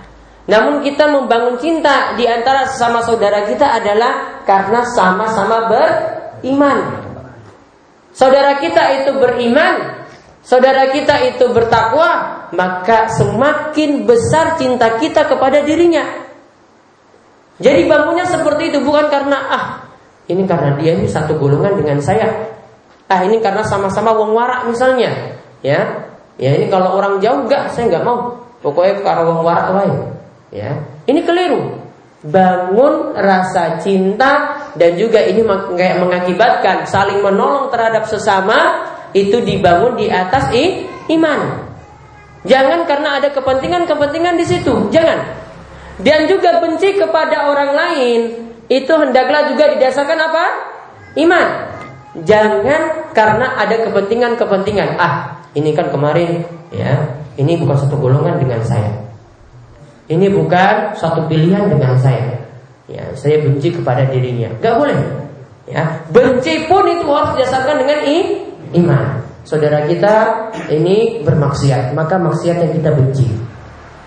Namun 0.42 0.82
kita 0.82 1.06
membangun 1.06 1.54
cinta 1.62 2.18
di 2.18 2.26
antara 2.26 2.66
sesama 2.66 2.98
saudara 3.06 3.46
kita 3.46 3.78
adalah 3.78 4.42
karena 4.42 4.82
sama-sama 4.90 5.70
beriman. 5.70 6.78
Saudara 8.10 8.58
kita 8.58 8.82
itu 9.02 9.10
beriman, 9.16 10.04
saudara 10.42 10.90
kita 10.90 11.14
itu 11.30 11.46
bertakwa, 11.54 12.42
maka 12.50 13.06
semakin 13.14 14.04
besar 14.04 14.58
cinta 14.58 14.98
kita 14.98 15.30
kepada 15.30 15.62
dirinya. 15.62 16.02
Jadi 17.62 17.86
bangunnya 17.86 18.26
seperti 18.26 18.74
itu 18.74 18.82
bukan 18.82 19.06
karena 19.06 19.38
ah 19.46 19.64
ini 20.26 20.42
karena 20.42 20.74
dia 20.76 20.98
ini 20.98 21.06
satu 21.06 21.38
golongan 21.38 21.78
dengan 21.78 22.02
saya. 22.02 22.50
Ah 23.06 23.22
ini 23.22 23.38
karena 23.38 23.62
sama-sama 23.62 24.10
wong 24.10 24.34
warak 24.34 24.66
misalnya, 24.66 25.38
ya. 25.62 26.10
Ya 26.40 26.50
ini 26.58 26.66
kalau 26.72 26.98
orang 26.98 27.22
jauh 27.22 27.46
enggak, 27.46 27.70
saya 27.70 27.86
enggak 27.86 28.02
mau. 28.02 28.34
Pokoknya 28.64 29.04
karena 29.04 29.22
wong 29.30 29.40
warak 29.46 29.68
lain. 29.78 30.11
Ya, 30.52 30.84
ini 31.08 31.24
keliru. 31.24 31.80
Bangun 32.22 33.16
rasa 33.18 33.82
cinta 33.82 34.62
dan 34.78 34.94
juga 34.94 35.18
ini 35.24 35.42
mengakibatkan 35.42 36.86
saling 36.86 37.18
menolong 37.18 37.72
terhadap 37.74 38.06
sesama 38.06 38.86
itu 39.16 39.42
dibangun 39.42 39.98
di 39.98 40.06
atas 40.12 40.52
i, 40.54 40.86
iman. 41.18 41.66
Jangan 42.46 42.86
karena 42.86 43.18
ada 43.18 43.32
kepentingan-kepentingan 43.34 44.38
di 44.38 44.44
situ. 44.46 44.92
Jangan. 44.92 45.18
Dan 45.98 46.30
juga 46.30 46.62
benci 46.62 46.94
kepada 46.94 47.50
orang 47.50 47.70
lain 47.74 48.20
itu 48.70 48.92
hendaklah 48.92 49.50
juga 49.50 49.74
didasarkan 49.74 50.18
apa? 50.18 50.44
Iman. 51.18 51.48
Jangan 52.22 53.12
karena 53.16 53.56
ada 53.56 53.88
kepentingan-kepentingan. 53.88 55.00
Ah, 55.00 55.42
ini 55.56 55.72
kan 55.72 55.88
kemarin 55.88 56.44
ya, 56.70 57.18
ini 57.40 57.56
bukan 57.56 57.76
satu 57.76 57.96
golongan 57.96 58.36
dengan 58.40 58.60
saya. 58.64 59.01
Ini 60.12 60.28
bukan 60.28 60.92
satu 60.92 61.24
pilihan 61.24 61.72
dengan 61.72 61.96
saya. 61.96 62.36
Ya, 62.84 63.08
saya 63.16 63.40
benci 63.40 63.72
kepada 63.72 64.04
dirinya. 64.04 64.52
Gak 64.60 64.76
boleh. 64.76 64.98
Ya, 65.64 66.04
benci 66.12 66.68
pun 66.68 66.84
itu 66.84 67.08
harus 67.08 67.32
didasarkan 67.40 67.80
dengan 67.80 67.98
i, 68.04 68.18
iman. 68.76 69.24
Saudara 69.48 69.88
kita 69.88 70.14
ini 70.68 71.24
bermaksiat, 71.24 71.96
maka 71.96 72.20
maksiat 72.20 72.60
yang 72.60 72.72
kita 72.76 72.92
benci. 72.92 73.24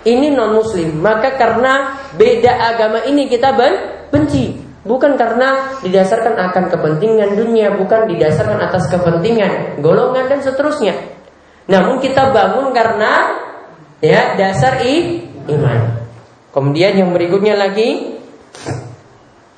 Ini 0.05 0.37
non 0.37 0.61
muslim, 0.61 1.01
maka 1.01 1.33
karena 1.33 1.97
beda 2.13 2.53
agama 2.75 3.01
ini 3.09 3.25
kita 3.25 3.57
ben, 3.57 3.73
benci. 4.13 4.61
Bukan 4.85 5.17
karena 5.17 5.81
didasarkan 5.81 6.37
akan 6.37 6.69
kepentingan 6.69 7.33
dunia, 7.33 7.73
bukan 7.73 8.05
didasarkan 8.05 8.61
atas 8.61 8.85
kepentingan 8.93 9.81
golongan 9.81 10.29
dan 10.29 10.45
seterusnya. 10.45 10.93
Namun 11.65 11.97
kita 11.97 12.29
bangun 12.29 12.69
karena 12.69 13.33
ya 13.97 14.37
dasar 14.37 14.85
i, 14.85 15.25
iman. 15.49 15.94
Kemudian 16.55 16.95
yang 16.95 17.11
berikutnya 17.11 17.59
lagi 17.59 18.15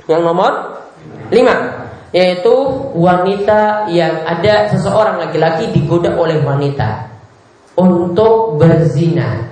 yang 0.09 0.25
nomor 0.25 0.81
lima 1.29 1.85
yaitu 2.09 2.55
wanita 2.97 3.85
yang 3.93 4.25
ada 4.25 4.73
seseorang 4.73 5.21
laki-laki 5.21 5.69
digoda 5.69 6.17
oleh 6.17 6.41
wanita 6.41 7.05
untuk 7.77 8.57
berzina. 8.57 9.45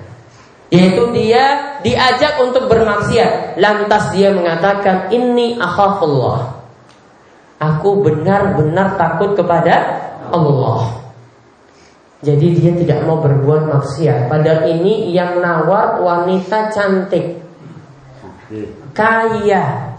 Yaitu 0.74 1.14
dia 1.14 1.78
diajak 1.86 2.42
untuk 2.42 2.66
bermaksiat. 2.66 3.62
Lantas 3.62 4.10
dia 4.18 4.34
mengatakan 4.34 5.14
ini 5.14 5.62
akhafullah. 5.62 6.58
Aku 7.62 8.02
benar-benar 8.02 8.98
takut 8.98 9.38
kepada 9.38 10.02
Allah 10.34 11.05
jadi 12.26 12.48
dia 12.58 12.72
tidak 12.74 13.06
mau 13.06 13.22
berbuat 13.22 13.70
maksiat. 13.70 14.34
Padahal 14.34 14.66
ini 14.66 15.14
yang 15.14 15.38
nawar 15.38 16.02
wanita 16.02 16.74
cantik, 16.74 17.38
kaya. 18.98 19.94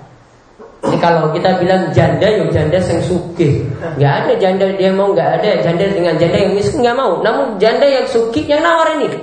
Ini 0.86 1.02
kalau 1.02 1.34
kita 1.34 1.58
bilang 1.62 1.90
janda, 1.94 2.26
yuk 2.30 2.50
ya 2.50 2.62
janda 2.62 2.78
yang 2.78 3.02
suki. 3.02 3.62
Gak 3.98 4.12
ada 4.22 4.32
janda 4.38 4.66
dia 4.74 4.90
mau, 4.90 5.10
gak 5.14 5.40
ada 5.40 5.62
janda 5.62 5.86
dengan 5.86 6.14
janda 6.18 6.36
yang 6.36 6.52
miskin 6.54 6.82
nggak 6.82 6.94
mau. 6.94 7.22
Namun 7.26 7.58
janda 7.58 7.86
yang 7.86 8.06
suki 8.06 8.46
yang 8.46 8.62
nawar 8.62 8.94
ini. 8.98 9.18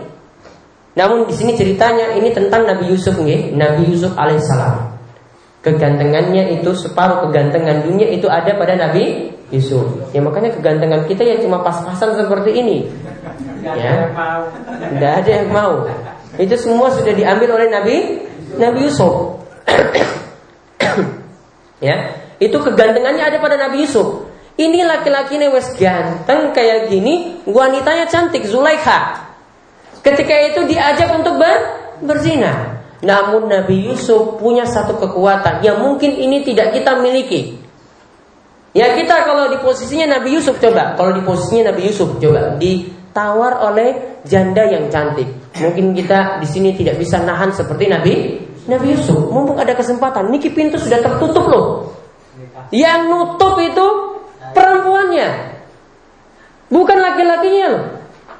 Namun 0.93 1.25
di 1.25 1.33
sini 1.33 1.55
ceritanya 1.55 2.13
ini 2.19 2.35
tentang 2.35 2.67
Nabi 2.67 2.91
Yusuf 2.91 3.15
nih, 3.15 3.55
Nabi 3.55 3.89
Yusuf 3.89 4.11
alaihissalam. 4.13 4.92
Kegantengannya 5.63 6.59
itu 6.59 6.75
separuh 6.75 7.23
kegantengan 7.27 7.87
dunia 7.87 8.11
itu 8.11 8.27
ada 8.27 8.51
pada 8.59 8.75
Nabi 8.75 9.31
Yusuf. 9.47 10.11
Ya 10.11 10.19
makanya 10.19 10.51
kegantengan 10.59 11.07
kita 11.07 11.23
ya 11.23 11.39
cuma 11.39 11.63
pas-pasan 11.63 12.19
seperti 12.19 12.51
ini. 12.51 12.91
Ya. 13.63 14.11
Tidak 14.91 15.13
ada 15.23 15.31
yang 15.31 15.47
mau. 15.55 15.87
Itu 16.35 16.59
semua 16.59 16.91
sudah 16.91 17.15
diambil 17.15 17.55
oleh 17.55 17.71
Nabi 17.71 17.95
Nabi 18.59 18.91
Yusuf. 18.91 19.39
ya. 21.87 22.11
Itu 22.43 22.59
kegantengannya 22.59 23.23
ada 23.23 23.39
pada 23.39 23.55
Nabi 23.55 23.87
Yusuf. 23.87 24.27
Ini 24.59 24.83
laki-laki 24.83 25.39
ini 25.39 25.47
wes 25.49 25.73
ganteng 25.79 26.53
kayak 26.53 26.91
gini, 26.91 27.41
wanitanya 27.47 28.05
cantik 28.05 28.45
Zulaikha. 28.45 29.31
Ketika 30.03 30.35
itu 30.51 30.67
diajak 30.67 31.15
untuk 31.15 31.39
ber 31.39 31.57
berzina. 32.03 32.82
Namun 33.03 33.51
Nabi 33.51 33.91
Yusuf 33.91 34.39
punya 34.39 34.63
satu 34.63 34.95
kekuatan 34.95 35.59
yang 35.59 35.83
mungkin 35.83 36.15
ini 36.15 36.39
tidak 36.47 36.71
kita 36.71 37.03
miliki. 37.03 37.59
Ya 38.73 38.95
kita 38.95 39.27
kalau 39.27 39.51
di 39.53 39.59
posisinya 39.59 40.17
Nabi 40.17 40.39
Yusuf 40.39 40.57
coba, 40.57 40.95
kalau 40.97 41.11
di 41.13 41.21
posisinya 41.21 41.69
Nabi 41.69 41.91
Yusuf 41.91 42.17
coba 42.17 42.57
ditawar 42.57 43.59
oleh 43.59 44.17
janda 44.23 44.65
yang 44.65 44.87
cantik. 44.87 45.29
Mungkin 45.59 45.93
kita 45.93 46.41
di 46.41 46.47
sini 46.47 46.73
tidak 46.73 46.97
bisa 46.97 47.21
nahan 47.21 47.53
seperti 47.53 47.91
Nabi 47.91 48.13
Nabi 48.65 48.95
Yusuf. 48.95 49.29
Mumpung 49.29 49.59
ada 49.59 49.75
kesempatan, 49.75 50.31
niki 50.31 50.49
pintu 50.55 50.79
sudah 50.79 51.03
tertutup 51.03 51.45
loh. 51.45 51.67
Yang 52.71 52.99
nutup 53.11 53.59
itu 53.61 53.85
perempuannya, 54.55 55.29
bukan 56.71 56.97
laki-lakinya 56.97 57.67
loh. 57.69 57.83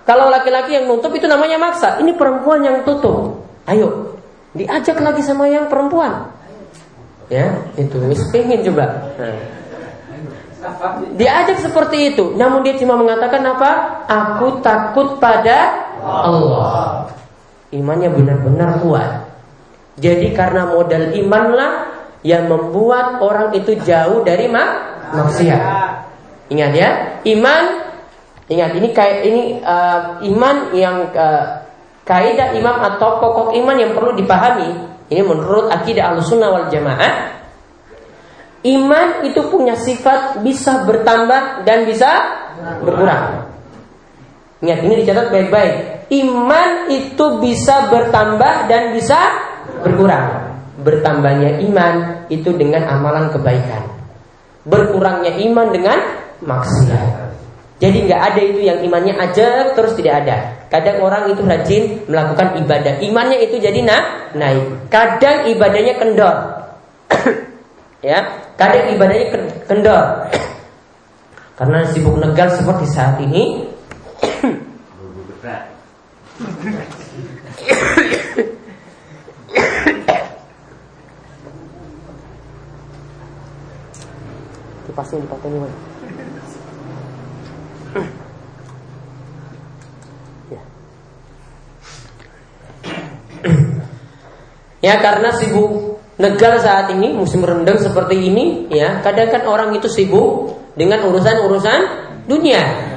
Kalau 0.08 0.28
laki-laki 0.32 0.76
yang 0.76 0.88
nutup 0.88 1.12
itu 1.16 1.28
namanya 1.28 1.60
maksa. 1.60 2.00
Ini 2.00 2.16
perempuan 2.16 2.64
yang 2.64 2.84
tutup. 2.84 3.44
Ayo, 3.64 4.13
diajak 4.54 4.98
lagi 5.02 5.22
sama 5.26 5.50
yang 5.50 5.68
perempuan. 5.68 6.30
Ya, 7.30 7.50
itu. 7.78 7.98
Pengen 8.30 8.62
coba. 8.72 8.86
Diajak 11.20 11.60
seperti 11.60 12.16
itu, 12.16 12.38
namun 12.40 12.64
dia 12.64 12.78
cuma 12.80 12.96
mengatakan 12.96 13.44
apa? 13.44 13.72
Aku 14.08 14.64
takut 14.64 15.20
pada 15.20 15.90
Allah. 16.00 17.10
Imannya 17.74 18.14
benar-benar 18.14 18.80
kuat. 18.80 19.28
Jadi 20.00 20.32
karena 20.34 20.70
modal 20.72 21.14
imanlah 21.14 21.92
yang 22.24 22.48
membuat 22.48 23.20
orang 23.20 23.52
itu 23.54 23.76
jauh 23.84 24.24
dari 24.24 24.48
mak 24.48 24.70
maksiat. 25.12 25.62
Ingat 26.50 26.72
ya, 26.74 26.90
iman. 27.36 27.64
Ingat 28.48 28.72
ini 28.76 28.88
kayak 28.92 29.18
ini 29.24 29.44
uh, 29.64 30.20
iman 30.22 30.56
yang 30.76 31.10
uh, 31.16 31.63
kaidah 32.04 32.56
imam 32.56 32.78
atau 32.84 33.20
pokok 33.20 33.56
iman 33.58 33.78
yang 33.80 33.92
perlu 33.96 34.16
dipahami. 34.16 34.70
Ini 35.12 35.22
menurut 35.24 35.70
akidah 35.70 36.16
al-sunnah 36.16 36.50
wal 36.50 36.68
jamaah 36.72 37.44
Iman 38.64 39.28
itu 39.28 39.44
punya 39.52 39.76
sifat 39.76 40.40
bisa 40.40 40.88
bertambah 40.88 41.68
dan 41.68 41.84
bisa 41.84 42.08
berkurang. 42.80 43.52
Ingat 44.64 44.80
ini 44.88 45.04
dicatat 45.04 45.28
baik-baik. 45.36 46.08
Iman 46.16 46.88
itu 46.88 47.44
bisa 47.44 47.92
bertambah 47.92 48.72
dan 48.72 48.96
bisa 48.96 49.20
berkurang. 49.84 50.56
Bertambahnya 50.80 51.60
iman 51.68 52.24
itu 52.32 52.56
dengan 52.56 52.88
amalan 52.88 53.28
kebaikan. 53.36 53.84
Berkurangnya 54.64 55.36
iman 55.44 55.68
dengan 55.68 56.00
maksiat. 56.40 57.23
Jadi 57.84 58.08
nggak 58.08 58.22
ada 58.32 58.40
itu 58.40 58.64
yang 58.64 58.80
imannya 58.80 59.12
aja 59.20 59.76
terus 59.76 59.92
tidak 60.00 60.24
ada. 60.24 60.56
Kadang 60.72 61.04
orang 61.04 61.36
itu 61.36 61.44
rajin 61.44 62.08
melakukan 62.08 62.56
ibadah, 62.64 63.04
imannya 63.04 63.44
itu 63.44 63.60
jadi 63.60 63.76
nah, 63.84 64.32
naik. 64.32 64.88
Kadang 64.88 65.52
ibadahnya 65.52 66.00
kendor. 66.00 66.64
ya, 68.08 68.24
kadang 68.56 68.96
ibadahnya 68.96 69.28
kendor 69.68 70.32
karena 71.60 71.86
sibuk 71.92 72.18
negar 72.22 72.50
seperti 72.54 72.86
saat 72.90 73.20
ini 73.22 73.68
kipasin 84.90 85.26
pakai 85.26 85.50
ini 85.50 85.93
ya. 94.82 94.96
karena 95.00 95.30
sibuk 95.38 96.02
negara 96.18 96.58
saat 96.62 96.94
ini 96.94 97.14
musim 97.14 97.42
rendang 97.42 97.78
seperti 97.82 98.18
ini 98.30 98.70
ya 98.70 99.02
kadang 99.02 99.30
kan 99.34 99.44
orang 99.50 99.74
itu 99.78 99.90
sibuk 99.90 100.58
dengan 100.74 101.06
urusan-urusan 101.10 101.80
dunia. 102.26 102.92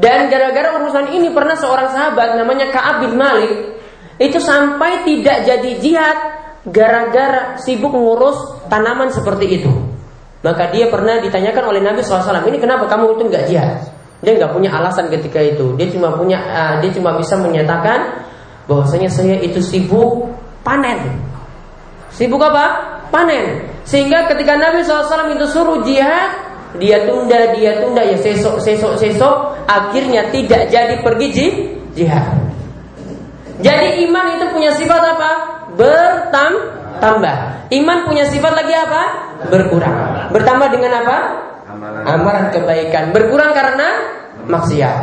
Dan 0.00 0.32
gara-gara 0.32 0.80
urusan 0.80 1.12
ini 1.12 1.28
pernah 1.28 1.58
seorang 1.58 1.92
sahabat 1.92 2.40
namanya 2.40 2.72
Ka'ab 2.72 3.04
bin 3.04 3.20
Malik 3.20 3.52
itu 4.16 4.40
sampai 4.40 5.04
tidak 5.04 5.44
jadi 5.44 5.70
jihad 5.76 6.18
gara-gara 6.64 7.60
sibuk 7.60 7.92
ngurus 7.92 8.64
tanaman 8.72 9.12
seperti 9.12 9.60
itu. 9.60 9.89
Maka 10.40 10.72
dia 10.72 10.88
pernah 10.88 11.20
ditanyakan 11.20 11.64
oleh 11.68 11.84
Nabi 11.84 12.00
SAW, 12.00 12.48
ini 12.48 12.56
kenapa 12.56 12.88
kamu 12.88 13.20
itu 13.20 13.22
nggak 13.28 13.44
jihad? 13.44 13.76
Dia 14.24 14.40
nggak 14.40 14.52
punya 14.56 14.72
alasan 14.72 15.12
ketika 15.12 15.40
itu. 15.40 15.76
Dia 15.76 15.88
cuma 15.92 16.16
punya, 16.16 16.40
uh, 16.40 16.74
dia 16.80 16.90
cuma 16.96 17.16
bisa 17.20 17.36
menyatakan 17.36 18.24
bahwasanya 18.64 19.12
saya 19.12 19.36
itu 19.40 19.60
sibuk 19.60 20.32
panen. 20.64 21.20
Sibuk 22.12 22.40
apa? 22.40 23.00
Panen. 23.12 23.68
Sehingga 23.84 24.28
ketika 24.32 24.56
Nabi 24.56 24.80
SAW 24.84 25.28
itu 25.36 25.44
suruh 25.48 25.84
jihad, 25.84 26.36
dia 26.80 27.04
tunda, 27.04 27.52
dia 27.56 27.80
tunda, 27.84 28.00
ya 28.04 28.16
sesok, 28.16 28.60
sesok, 28.60 28.96
sesok, 28.96 29.34
akhirnya 29.68 30.28
tidak 30.32 30.72
jadi 30.72 31.04
pergi 31.04 31.28
jihad. 31.92 32.32
Jadi 33.60 34.08
iman 34.08 34.40
itu 34.40 34.44
punya 34.56 34.72
sifat 34.72 35.00
apa? 35.04 35.30
Bertambah. 35.76 37.36
Iman 37.72 38.08
punya 38.08 38.24
sifat 38.28 38.52
lagi 38.56 38.72
apa? 38.72 39.29
Berkurang. 39.48 40.28
Bertambah 40.34 40.68
dengan 40.68 40.92
apa? 41.00 41.16
Amalan 42.04 42.52
kebaikan. 42.52 43.14
Berkurang 43.16 43.56
karena 43.56 43.88
maksiat. 44.44 44.96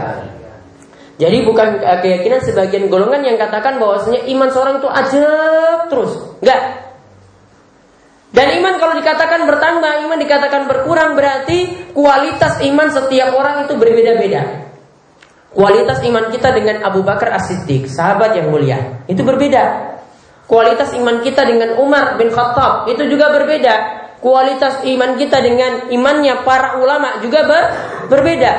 Jadi 1.17 1.38
bukan 1.49 1.81
eh, 1.81 1.99
keyakinan 2.05 2.45
sebagian 2.45 2.93
golongan 2.93 3.25
yang 3.25 3.41
katakan 3.41 3.81
bahwasanya 3.81 4.21
iman 4.38 4.49
seorang 4.53 4.75
itu 4.77 4.89
ajab 4.89 5.89
terus. 5.89 6.13
Enggak. 6.45 6.61
Dan 8.38 8.47
iman 8.61 8.77
kalau 8.77 8.93
dikatakan 9.01 9.49
bertambah, 9.49 10.05
iman 10.05 10.19
dikatakan 10.21 10.69
berkurang 10.69 11.17
berarti 11.17 11.89
kualitas 11.97 12.61
iman 12.69 12.93
setiap 12.93 13.33
orang 13.33 13.65
itu 13.65 13.73
berbeda-beda. 13.73 14.69
Kualitas 15.57 16.05
iman 16.05 16.29
kita 16.29 16.53
dengan 16.53 16.85
Abu 16.85 17.01
Bakar 17.01 17.33
As-Siddiq, 17.33 17.89
sahabat 17.89 18.38
yang 18.38 18.53
mulia, 18.53 19.01
itu 19.09 19.25
berbeda. 19.25 19.97
Kualitas 20.45 20.93
iman 20.93 21.25
kita 21.25 21.49
dengan 21.49 21.81
Umar 21.81 22.13
bin 22.21 22.29
Khattab 22.29 22.85
itu 22.93 23.09
juga 23.09 23.33
berbeda. 23.33 23.96
Kualitas 24.18 24.82
iman 24.82 25.13
kita 25.13 25.38
dengan 25.45 25.93
imannya 25.93 26.41
para 26.41 26.82
ulama 26.82 27.22
juga 27.22 27.45
ber 27.45 27.63
berbeda. 28.09 28.53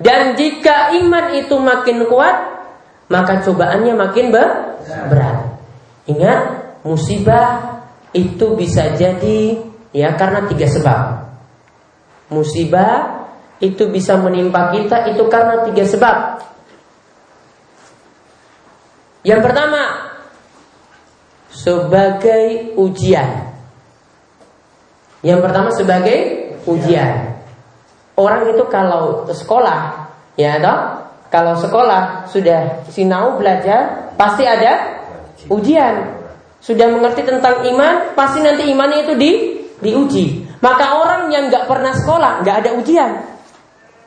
Dan 0.00 0.36
jika 0.36 0.92
iman 0.96 1.36
itu 1.36 1.56
makin 1.56 2.08
kuat, 2.08 2.36
maka 3.08 3.44
cobaannya 3.44 3.92
makin 3.96 4.26
ber 4.32 4.48
berat. 5.08 5.56
Ingat, 6.06 6.40
musibah 6.86 7.80
itu 8.16 8.56
bisa 8.56 8.96
jadi 8.96 9.60
ya 9.92 10.16
karena 10.16 10.48
tiga 10.48 10.68
sebab. 10.68 11.00
Musibah 12.32 13.24
itu 13.60 13.88
bisa 13.88 14.20
menimpa 14.20 14.72
kita 14.72 15.12
itu 15.12 15.24
karena 15.32 15.64
tiga 15.64 15.84
sebab. 15.84 16.16
Yang 19.26 19.40
pertama, 19.42 19.82
sebagai 21.50 22.76
ujian. 22.78 23.55
Yang 25.26 25.40
pertama 25.42 25.74
sebagai 25.74 26.18
ujian. 26.70 27.34
Orang 28.14 28.46
itu 28.46 28.62
kalau 28.70 29.26
sekolah, 29.26 30.06
ya 30.38 30.62
toh, 30.62 30.78
kalau 31.34 31.58
sekolah 31.58 32.30
sudah 32.30 32.86
sinau 32.86 33.34
belajar, 33.34 34.14
pasti 34.14 34.46
ada 34.46 35.02
ujian. 35.50 36.14
Sudah 36.62 36.86
mengerti 36.88 37.26
tentang 37.26 37.66
iman, 37.66 38.14
pasti 38.14 38.38
nanti 38.38 38.70
imannya 38.70 39.02
itu 39.02 39.14
di 39.18 39.30
diuji. 39.82 40.46
Maka 40.62 40.96
orang 40.96 41.28
yang 41.34 41.50
nggak 41.50 41.66
pernah 41.66 41.92
sekolah, 41.92 42.46
nggak 42.46 42.56
ada 42.62 42.70
ujian. 42.78 43.10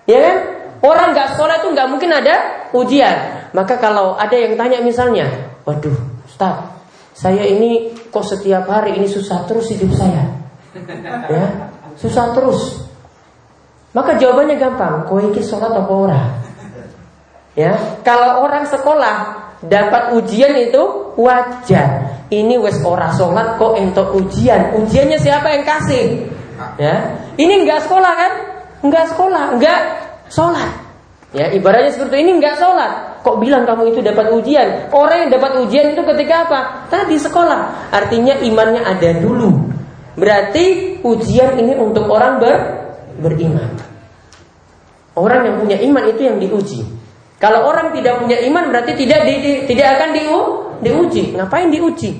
Ya 0.07 0.19
kan? 0.23 0.37
Orang 0.79 1.11
nggak 1.11 1.35
sekolah 1.35 1.59
itu 1.59 1.67
nggak 1.75 1.89
mungkin 1.91 2.11
ada 2.15 2.35
ujian. 2.71 3.17
Maka 3.51 3.75
kalau 3.75 4.15
ada 4.15 4.33
yang 4.33 4.55
tanya 4.55 4.79
misalnya, 4.79 5.27
waduh, 5.67 5.95
Ustaz, 6.23 6.65
saya 7.11 7.43
ini 7.43 7.91
kok 8.07 8.23
setiap 8.23 8.65
hari 8.71 8.95
ini 8.95 9.05
susah 9.05 9.43
terus 9.43 9.69
hidup 9.75 9.91
saya, 9.93 10.23
ya, 11.29 11.45
susah 11.97 12.33
terus. 12.37 12.85
Maka 13.93 14.21
jawabannya 14.21 14.61
gampang, 14.61 15.09
kau 15.09 15.17
ini 15.17 15.41
sholat 15.41 15.73
apa 15.73 15.93
ora? 15.93 16.21
Ya, 17.57 17.73
kalau 18.05 18.45
orang 18.45 18.69
sekolah 18.69 19.15
dapat 19.65 20.13
ujian 20.15 20.53
itu 20.55 21.13
wajar. 21.17 22.21
Ini 22.29 22.61
wes 22.61 22.77
ora 22.85 23.09
sholat 23.17 23.57
kok 23.57 23.73
entok 23.73 24.13
ujian. 24.13 24.77
Ujiannya 24.77 25.17
siapa 25.17 25.49
yang 25.57 25.65
kasih? 25.65 26.29
Ya, 26.77 27.17
ini 27.41 27.65
nggak 27.65 27.89
sekolah 27.89 28.13
kan? 28.13 28.33
Enggak 28.85 29.05
sekolah, 29.11 29.43
enggak 29.57 29.79
sholat. 30.29 30.71
Ya, 31.29 31.49
ibaratnya 31.53 31.93
seperti 31.93 32.25
ini 32.25 32.41
enggak 32.41 32.57
sholat. 32.61 33.21
Kok 33.21 33.37
bilang 33.37 33.67
kamu 33.67 33.93
itu 33.93 33.99
dapat 34.01 34.31
ujian? 34.33 34.89
Orang 34.89 35.27
yang 35.27 35.31
dapat 35.33 35.61
ujian 35.65 35.91
itu 35.91 36.01
ketika 36.01 36.47
apa? 36.47 36.59
Tadi 36.87 37.19
sekolah. 37.19 37.91
Artinya 37.91 38.39
imannya 38.39 38.81
ada 38.81 39.09
dulu. 39.19 39.68
Berarti 40.19 40.99
ujian 40.99 41.55
ini 41.55 41.79
untuk 41.79 42.11
orang 42.11 42.43
ber, 42.43 42.55
beriman. 43.23 43.71
Orang 45.15 45.47
yang 45.47 45.55
punya 45.63 45.77
iman 45.79 46.03
itu 46.11 46.21
yang 46.27 46.37
diuji. 46.37 46.83
Kalau 47.39 47.71
orang 47.71 47.95
tidak 47.95 48.19
punya 48.19 48.35
iman 48.51 48.67
berarti 48.67 48.99
tidak 48.99 49.23
di, 49.23 49.33
di, 49.39 49.51
tidak 49.71 49.95
akan 49.95 50.09
diu, 50.11 50.39
diuji. 50.83 51.39
Ngapain 51.39 51.71
diuji? 51.71 52.19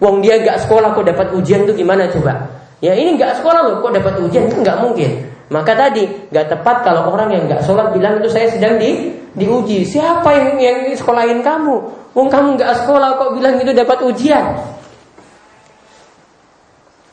Wong 0.00 0.24
dia 0.24 0.40
gak 0.40 0.64
sekolah 0.64 0.96
kok 0.96 1.04
dapat 1.04 1.36
ujian 1.36 1.68
itu 1.68 1.84
gimana 1.84 2.08
coba? 2.08 2.48
Ya 2.80 2.96
ini 2.96 3.20
gak 3.20 3.44
sekolah 3.44 3.60
loh 3.60 3.74
kok 3.84 3.92
dapat 3.92 4.16
ujian 4.24 4.48
itu 4.48 4.56
nggak 4.64 4.80
mungkin. 4.80 5.28
Maka 5.52 5.76
tadi 5.76 6.08
nggak 6.32 6.46
tepat 6.48 6.86
kalau 6.86 7.12
orang 7.12 7.34
yang 7.36 7.44
nggak 7.44 7.66
sholat 7.66 7.92
bilang 7.92 8.22
itu 8.22 8.32
saya 8.32 8.48
sedang 8.48 8.80
di 8.80 9.12
diuji. 9.36 9.84
Siapa 9.84 10.32
yang 10.32 10.56
yang 10.56 10.78
sekolahin 10.96 11.44
kamu? 11.44 11.74
Wong 12.16 12.32
kamu 12.32 12.56
nggak 12.56 12.72
sekolah 12.80 13.20
kok 13.20 13.30
bilang 13.36 13.60
itu 13.60 13.76
dapat 13.76 13.98
ujian. 14.00 14.56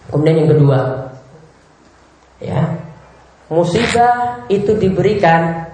Kemudian 0.07 0.43
yang 0.43 0.49
kedua, 0.55 0.79
ya 2.39 2.61
musibah 3.51 4.43
itu 4.47 4.75
diberikan 4.75 5.67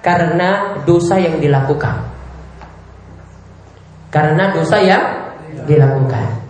karena 0.00 0.80
dosa 0.86 1.20
yang 1.20 1.36
dilakukan. 1.42 2.06
Karena 4.08 4.54
dosa 4.54 4.80
yang 4.80 5.04
dilakukan. 5.66 6.46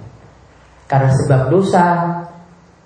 Karena 0.87 1.11
sebab 1.11 1.51
dosa 1.51 1.87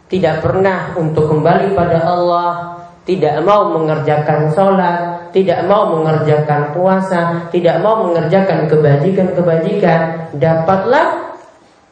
tidak 0.09 0.41
pernah 0.41 0.97
untuk 0.97 1.29
kembali 1.29 1.77
pada 1.77 2.01
Allah, 2.07 2.81
tidak 3.05 3.43
mau 3.45 3.69
mengerjakan 3.77 4.51
sholat, 4.55 5.29
tidak 5.35 5.67
mau 5.69 5.93
mengerjakan 5.93 6.73
puasa, 6.73 7.51
tidak 7.53 7.83
mau 7.85 8.09
mengerjakan 8.09 8.71
kebajikan-kebajikan, 8.71 10.33
dapatlah 10.39 11.30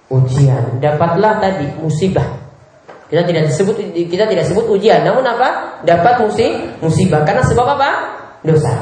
ujian, 0.08 0.80
dapatlah 0.80 1.40
tadi 1.40 1.68
musibah. 1.80 2.26
Kita 3.08 3.24
tidak 3.24 3.48
disebut 3.48 3.76
kita 3.96 4.28
tidak 4.28 4.44
sebut 4.44 4.68
ujian, 4.68 5.00
namun 5.00 5.24
apa? 5.24 5.80
Dapat 5.84 6.28
musibah 6.84 7.24
karena 7.24 7.40
sebab 7.40 7.66
apa? 7.76 7.90
Dosa. 8.44 8.72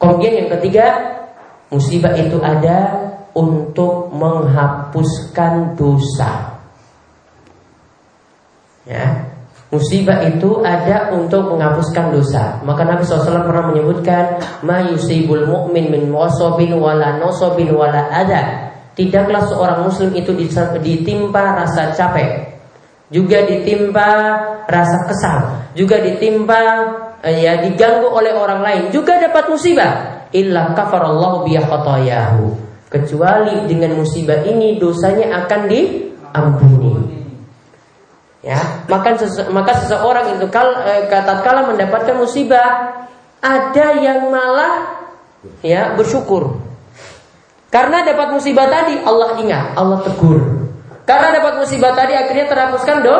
Kemudian 0.00 0.44
yang 0.44 0.50
ketiga, 0.60 0.86
musibah 1.68 2.12
itu 2.16 2.40
ada 2.40 3.10
untuk 3.36 4.08
menghapuskan 4.16 5.76
dosa. 5.76 6.56
Ya, 8.88 9.35
musibah 9.70 10.22
itu 10.22 10.62
ada 10.62 11.10
untuk 11.10 11.50
menghapuskan 11.50 12.14
dosa. 12.14 12.62
Maka 12.62 12.86
Nabi 12.86 13.02
SAW 13.02 13.46
pernah 13.46 13.74
menyebutkan, 13.74 14.38
"Ma 14.62 14.86
yusibul 14.86 15.46
mu'min 15.46 15.90
min 15.90 16.04
wasobin 16.14 16.74
wala 16.78 17.18
nosobin 17.18 17.74
wala 17.74 18.06
ada." 18.10 18.72
Tidaklah 18.96 19.44
seorang 19.44 19.84
muslim 19.84 20.16
itu 20.16 20.32
ditimpa 20.80 21.44
rasa 21.52 21.92
capek, 21.92 22.56
juga 23.12 23.44
ditimpa 23.44 24.08
rasa 24.64 25.04
kesal, 25.04 25.38
juga 25.76 26.00
ditimpa 26.00 26.60
eh, 27.20 27.44
ya 27.44 27.60
diganggu 27.60 28.08
oleh 28.08 28.32
orang 28.32 28.64
lain, 28.64 28.82
juga 28.88 29.20
dapat 29.20 29.52
musibah. 29.52 30.16
Illa 30.32 30.74
kafarallahu 30.74 31.46
biya 31.46 31.68
kecuali 32.86 33.68
dengan 33.68 33.98
musibah 34.00 34.40
ini 34.46 34.80
dosanya 34.80 35.44
akan 35.44 35.60
diampuni. 35.68 37.15
Ya, 38.46 38.86
maka 38.86 39.18
sese 39.18 39.50
maka 39.50 39.74
seseorang 39.82 40.38
itu 40.38 40.46
kal 40.54 40.70
eh, 40.86 41.10
kala 41.10 41.66
mendapatkan 41.66 42.14
musibah 42.14 42.94
ada 43.42 43.86
yang 43.98 44.30
malah 44.30 45.02
ya 45.66 45.98
bersyukur. 45.98 46.62
Karena 47.74 48.06
dapat 48.06 48.30
musibah 48.30 48.70
tadi 48.70 49.02
Allah 49.02 49.34
ingat, 49.42 49.74
Allah 49.74 49.98
tegur. 50.06 50.38
Karena 51.02 51.34
dapat 51.34 51.58
musibah 51.58 51.90
tadi 51.98 52.14
akhirnya 52.14 52.46
terhapuskan 52.46 52.96
do 53.02 53.16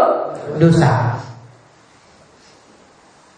dosa. 0.62 1.18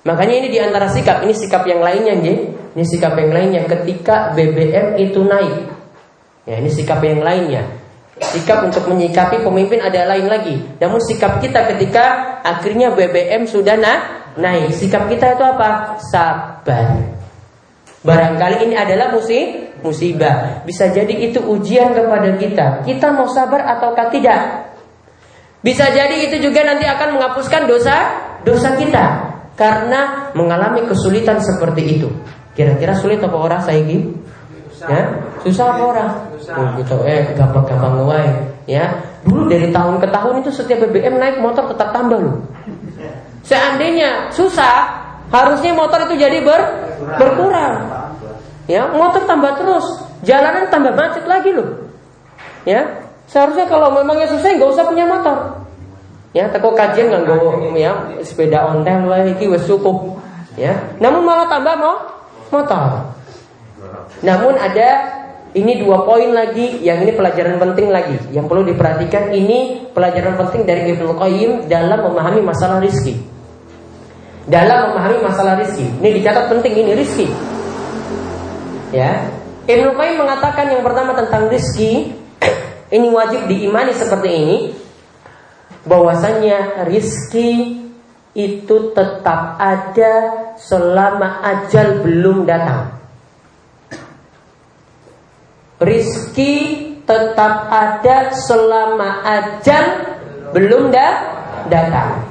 Makanya 0.05 0.35
ini 0.45 0.49
di 0.53 0.61
antara 0.61 0.93
sikap, 0.93 1.25
ini 1.25 1.33
sikap 1.33 1.65
yang 1.65 1.81
lainnya, 1.81 2.21
ini 2.21 2.85
sikap 2.85 3.17
yang 3.17 3.33
lainnya 3.33 3.65
ketika 3.65 4.37
BBM 4.37 5.01
itu 5.01 5.21
naik, 5.25 5.69
Ya, 6.49 6.65
ini 6.65 6.73
sikap 6.73 7.05
yang 7.05 7.21
lainnya. 7.21 7.78
Sikap 8.19 8.67
untuk 8.67 8.91
menyikapi 8.91 9.47
pemimpin 9.47 9.79
ada 9.79 10.11
lain 10.11 10.27
lagi. 10.27 10.57
Namun 10.83 10.99
sikap 10.99 11.39
kita 11.39 11.71
ketika 11.75 12.39
akhirnya 12.43 12.91
BBM 12.91 13.47
sudah 13.47 13.79
na 13.79 13.95
naik, 14.35 14.75
sikap 14.75 15.07
kita 15.07 15.39
itu 15.39 15.45
apa? 15.47 15.99
Sabar. 16.11 16.99
Barangkali 18.03 18.71
ini 18.71 18.75
adalah 18.79 19.11
musib, 19.11 19.79
musibah. 19.83 20.63
Bisa 20.67 20.91
jadi 20.91 21.11
itu 21.11 21.43
ujian 21.43 21.95
kepada 21.95 22.35
kita. 22.39 22.67
Kita 22.87 23.11
mau 23.15 23.27
sabar 23.31 23.67
ataukah 23.79 24.11
tidak? 24.11 24.71
Bisa 25.59 25.91
jadi 25.91 26.31
itu 26.31 26.39
juga 26.39 26.63
nanti 26.63 26.87
akan 26.87 27.19
menghapuskan 27.19 27.67
dosa 27.67 27.97
dosa 28.47 28.79
kita 28.79 29.05
karena 29.59 30.31
mengalami 30.39 30.87
kesulitan 30.87 31.43
seperti 31.43 31.99
itu. 31.99 32.09
Kira-kira 32.55 32.95
sulit 32.95 33.19
apa 33.23 33.35
orang 33.35 33.63
saya 33.63 33.83
Ya, 34.79 35.11
susah 35.43 35.75
apa 35.75 35.83
orang? 35.91 36.11
Oh, 36.49 36.67
gitu. 36.81 36.97
Eh, 37.05 37.37
gampang-gampang 37.37 38.09
wae, 38.09 38.29
ya. 38.65 38.89
Dulu 39.29 39.53
dari 39.53 39.69
tahun 39.69 40.01
ke 40.01 40.09
tahun 40.09 40.35
itu 40.41 40.51
setiap 40.55 40.89
BBM 40.89 41.21
naik 41.21 41.37
motor 41.45 41.69
tetap 41.69 41.93
tambah 41.93 42.17
loh. 42.17 42.41
Seandainya 43.45 44.33
susah, 44.33 44.89
harusnya 45.29 45.77
motor 45.77 46.09
itu 46.09 46.17
jadi 46.17 46.41
ber 46.41 46.61
berkurang. 47.21 47.85
Ya, 48.69 48.89
motor 48.93 49.25
tambah 49.25 49.57
terus, 49.57 49.85
jalanan 50.25 50.69
tambah 50.69 50.93
macet 50.93 51.25
lagi 51.25 51.53
loh. 51.53 51.89
Ya, 52.69 52.85
seharusnya 53.29 53.65
kalau 53.65 53.93
memangnya 53.97 54.29
susah 54.29 54.49
nggak 54.53 54.73
usah 54.73 54.85
punya 54.89 55.09
motor. 55.09 55.65
Ya, 56.37 56.49
teko 56.53 56.77
kajian 56.77 57.09
nggak 57.09 57.25
ya 57.77 57.93
sepeda 58.21 58.69
ontel 58.69 59.09
wae 59.09 59.33
iki 59.33 59.49
wis 59.49 59.65
cukup. 59.65 60.21
Ya, 60.57 60.77
namun 61.01 61.25
malah 61.25 61.49
tambah 61.49 61.75
mau 61.81 61.97
motor. 62.53 63.17
Namun 64.21 64.57
ada 64.61 64.89
ini 65.57 65.81
dua 65.81 66.05
poin 66.05 66.29
lagi 66.37 66.85
yang 66.85 67.01
ini 67.01 67.17
pelajaran 67.17 67.57
penting 67.57 67.89
lagi 67.89 68.21
yang 68.37 68.45
perlu 68.45 68.69
diperhatikan 68.69 69.33
ini 69.33 69.89
pelajaran 69.97 70.37
penting 70.37 70.69
dari 70.69 70.93
Ibnu 70.93 71.17
Qayyim 71.17 71.73
dalam 71.73 72.05
memahami 72.05 72.45
masalah 72.45 72.85
rizki. 72.85 73.17
Dalam 74.45 74.93
memahami 74.93 75.25
masalah 75.25 75.57
rizki. 75.57 75.89
Ini 75.89 76.09
dicatat 76.21 76.53
penting 76.53 76.73
ini 76.85 76.93
rizki. 76.93 77.27
Ya. 78.93 79.33
Ibnu 79.65 79.97
Qayyim 79.97 80.17
mengatakan 80.21 80.69
yang 80.69 80.85
pertama 80.85 81.17
tentang 81.17 81.49
rizki 81.49 82.13
ini 82.97 83.09
wajib 83.09 83.49
diimani 83.49 83.97
seperti 83.97 84.29
ini 84.29 84.59
bahwasanya 85.89 86.85
rizki 86.85 87.81
itu 88.37 88.93
tetap 88.93 89.57
ada 89.57 90.15
selama 90.61 91.41
ajal 91.41 92.05
belum 92.05 92.45
datang. 92.45 92.98
Rizki 95.79 96.55
tetap 97.07 97.71
ada 97.71 98.35
selama 98.35 99.23
ajal 99.23 99.85
belum 100.51 100.91
dah 100.91 101.13
datang. 101.71 102.29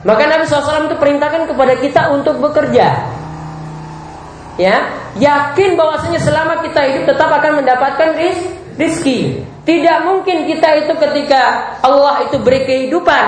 Maka 0.00 0.22
Nabi 0.24 0.48
SAW 0.48 0.88
itu 0.88 0.96
perintahkan 0.96 1.44
kepada 1.44 1.74
kita 1.76 2.02
untuk 2.16 2.40
bekerja. 2.40 3.20
Ya, 4.56 4.76
yakin 5.16 5.76
bahwasanya 5.76 6.20
selama 6.20 6.64
kita 6.64 6.80
hidup 6.88 7.04
tetap 7.12 7.28
akan 7.32 7.60
mendapatkan 7.60 8.16
rizki. 8.16 8.48
rizki. 8.80 9.18
Tidak 9.68 10.08
mungkin 10.08 10.48
kita 10.48 10.88
itu 10.88 10.92
ketika 10.96 11.76
Allah 11.84 12.24
itu 12.24 12.40
beri 12.40 12.64
kehidupan 12.64 13.24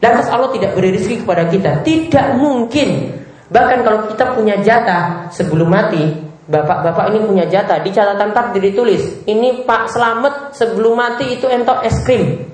Lantas 0.00 0.32
Allah 0.32 0.48
tidak 0.56 0.72
beri 0.74 0.96
rezeki 0.96 1.22
kepada 1.22 1.44
kita 1.52 1.84
Tidak 1.84 2.26
mungkin. 2.40 3.20
Bahkan 3.52 3.78
kalau 3.84 4.00
kita 4.08 4.24
punya 4.32 4.56
jatah 4.64 5.28
sebelum 5.28 5.68
mati 5.68 6.16
Bapak-bapak 6.50 7.14
ini 7.14 7.18
punya 7.28 7.44
jatah. 7.46 7.78
Di 7.84 7.92
catatan 7.92 8.32
takdir 8.32 8.72
ditulis 8.72 9.22
Ini 9.28 9.68
Pak 9.68 9.92
Selamet 9.92 10.56
sebelum 10.56 10.96
mati 10.96 11.36
itu 11.36 11.46
entok 11.46 11.84
es 11.84 12.00
krim. 12.02 12.48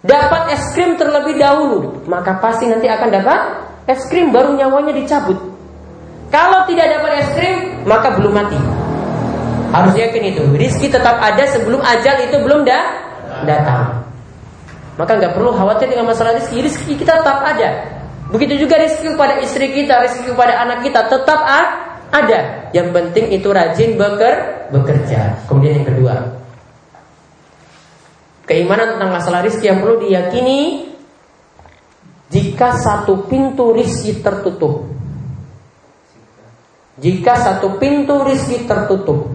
Dapat 0.00 0.54
es 0.54 0.64
krim 0.72 0.94
terlebih 0.96 1.36
dahulu 1.36 2.06
Maka 2.06 2.38
pasti 2.38 2.70
nanti 2.70 2.86
akan 2.86 3.08
dapat 3.10 3.40
es 3.90 4.06
krim 4.06 4.30
Baru 4.30 4.54
nyawanya 4.54 4.94
dicabut. 4.94 5.36
Kalau 6.30 6.62
tidak 6.70 6.94
dapat 6.94 7.12
es 7.26 7.28
krim 7.34 7.56
Maka 7.90 8.14
belum 8.14 8.32
mati. 8.32 8.58
Harus 9.70 9.94
yakin 9.98 10.22
itu. 10.34 10.42
Rizki 10.54 10.90
tetap 10.90 11.18
ada 11.18 11.46
sebelum 11.46 11.78
ajal 11.78 12.26
itu 12.26 12.42
belum 12.42 12.66
dah 12.66 12.82
datang 13.46 13.99
maka 15.00 15.16
nggak 15.16 15.32
perlu 15.32 15.56
khawatir 15.56 15.88
dengan 15.88 16.12
masalah 16.12 16.36
rezeki. 16.36 16.60
Rezeki 16.60 16.92
kita 17.00 17.24
tetap 17.24 17.40
ada. 17.40 17.88
Begitu 18.28 18.68
juga 18.68 18.76
rezeki 18.76 19.16
kepada 19.16 19.40
istri 19.40 19.72
kita, 19.72 19.96
rezeki 19.96 20.36
kepada 20.36 20.60
anak 20.60 20.84
kita 20.84 21.08
tetap 21.08 21.40
ada. 22.12 22.68
Yang 22.76 22.88
penting 22.92 23.32
itu 23.32 23.48
rajin 23.48 23.96
beker, 23.96 24.68
bekerja. 24.68 25.40
Kemudian 25.48 25.80
yang 25.80 25.88
kedua, 25.88 26.14
keimanan 28.44 29.00
tentang 29.00 29.08
masalah 29.08 29.40
rezeki 29.40 29.72
yang 29.72 29.80
perlu 29.80 30.04
diyakini 30.04 30.60
jika 32.28 32.76
satu 32.76 33.24
pintu 33.24 33.72
rizki 33.72 34.20
tertutup. 34.20 34.84
Jika 37.00 37.40
satu 37.40 37.80
pintu 37.80 38.20
rizki 38.28 38.68
tertutup, 38.68 39.32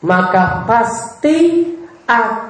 maka 0.00 0.64
pasti 0.64 1.68
akan 2.08 2.47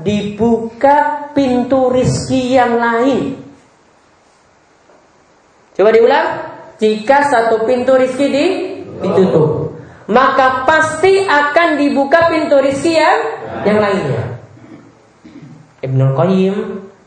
dibuka 0.00 1.28
pintu 1.32 1.88
rizki 1.88 2.54
yang 2.54 2.76
lain. 2.76 3.40
Coba 5.74 5.90
diulang. 5.96 6.28
Jika 6.80 7.28
satu 7.28 7.68
pintu 7.68 7.92
rizki 7.92 8.26
di, 8.32 8.46
ditutup, 9.04 9.76
maka 10.08 10.64
pasti 10.64 11.20
akan 11.20 11.76
dibuka 11.76 12.32
pintu 12.32 12.56
rizki 12.56 12.96
yang 12.96 13.20
yang 13.68 13.78
lainnya. 13.84 14.22
Ibnu 15.84 16.16
Qayyim 16.16 16.56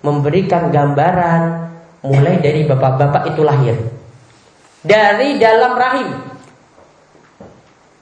memberikan 0.05 0.69
gambaran 0.69 1.73
mulai 2.05 2.37
dari 2.37 2.65
bapak-bapak 2.69 3.33
itu 3.33 3.41
lahir. 3.41 3.77
Dari 4.83 5.39
dalam 5.41 5.73
rahim. 5.73 6.09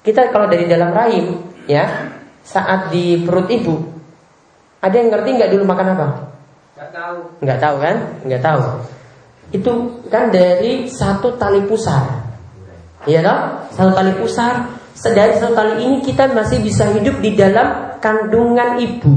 Kita 0.01 0.33
kalau 0.33 0.49
dari 0.49 0.65
dalam 0.65 0.91
rahim, 0.91 1.39
ya, 1.69 2.09
saat 2.41 2.89
di 2.89 3.21
perut 3.21 3.47
ibu, 3.53 4.00
ada 4.81 4.95
yang 4.97 5.09
ngerti 5.13 5.29
nggak 5.37 5.51
dulu 5.53 5.63
makan 5.69 5.87
apa? 5.93 6.07
Nggak 6.75 6.89
tahu. 6.91 7.17
Nggak 7.45 7.59
tahu 7.61 7.75
kan? 7.77 7.95
Nggak 8.25 8.41
tahu. 8.41 8.61
Itu 9.51 9.71
kan 10.09 10.33
dari 10.33 10.89
satu 10.89 11.37
tali 11.37 11.61
pusar. 11.69 12.03
Iya 13.05 13.21
toh? 13.21 13.39
Satu 13.77 13.91
tali 13.93 14.11
pusar. 14.17 14.65
Dari 15.01 15.33
satu 15.37 15.53
tali 15.53 15.81
ini 15.85 15.97
kita 16.01 16.29
masih 16.33 16.61
bisa 16.61 16.89
hidup 16.93 17.21
di 17.21 17.33
dalam 17.37 17.97
kandungan 18.01 18.81
ibu. 18.81 19.13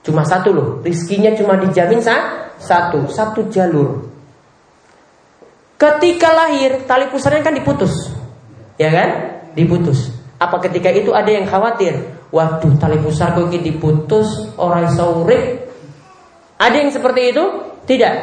Cuma 0.00 0.24
satu 0.24 0.48
loh, 0.50 0.68
rizkinya 0.80 1.36
cuma 1.36 1.60
dijamin 1.60 2.00
sah? 2.00 2.40
satu, 2.60 3.08
satu 3.08 3.48
jalur. 3.48 4.04
Ketika 5.80 6.28
lahir, 6.28 6.84
tali 6.84 7.08
pusarnya 7.08 7.40
kan 7.40 7.56
diputus, 7.56 8.12
ya 8.76 8.92
kan? 8.92 9.08
Diputus. 9.56 10.12
Apa 10.36 10.60
ketika 10.60 10.92
itu 10.92 11.16
ada 11.16 11.32
yang 11.32 11.48
khawatir? 11.48 12.19
Waduh, 12.30 12.78
tali 12.78 12.98
pusar 13.02 13.34
kok 13.34 13.50
diputus 13.50 14.54
orang 14.54 14.86
saurik. 14.94 15.66
Ada 16.60 16.76
yang 16.86 16.90
seperti 16.94 17.34
itu? 17.34 17.44
Tidak. 17.90 18.14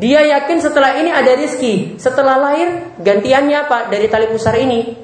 Dia 0.00 0.20
yakin 0.24 0.58
setelah 0.60 0.96
ini 0.96 1.12
ada 1.12 1.36
rizki. 1.36 2.00
Setelah 2.00 2.40
lahir, 2.40 2.96
gantiannya 3.00 3.56
apa 3.68 3.78
dari 3.92 4.08
tali 4.08 4.32
pusar 4.32 4.56
ini? 4.56 4.96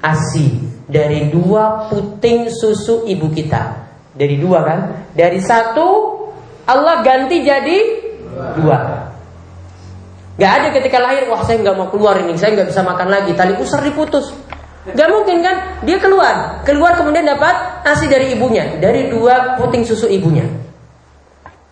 Asi 0.00 0.64
dari 0.88 1.32
dua 1.32 1.88
puting 1.88 2.52
susu 2.52 3.04
ibu 3.08 3.28
kita. 3.32 3.84
Dari 4.14 4.36
dua 4.38 4.64
kan? 4.64 4.80
Dari 5.12 5.40
satu 5.40 5.86
Allah 6.64 7.04
ganti 7.04 7.44
jadi 7.44 7.78
dua. 8.60 8.78
Gak 10.34 10.50
ada 10.50 10.68
ketika 10.74 10.98
lahir, 10.98 11.30
wah 11.30 11.46
saya 11.46 11.62
nggak 11.62 11.76
mau 11.78 11.88
keluar 11.94 12.18
ini, 12.18 12.34
saya 12.34 12.58
nggak 12.58 12.74
bisa 12.74 12.82
makan 12.82 13.08
lagi. 13.10 13.30
Tali 13.38 13.54
pusar 13.54 13.82
diputus. 13.86 14.34
Gak 14.92 15.08
mungkin 15.08 15.40
kan? 15.40 15.80
Dia 15.88 15.96
keluar. 15.96 16.60
Keluar 16.68 16.92
kemudian 17.00 17.24
dapat 17.24 17.84
asi 17.88 18.04
dari 18.04 18.36
ibunya. 18.36 18.76
Dari 18.76 19.08
dua 19.08 19.56
puting 19.56 19.80
susu 19.80 20.04
ibunya. 20.12 20.44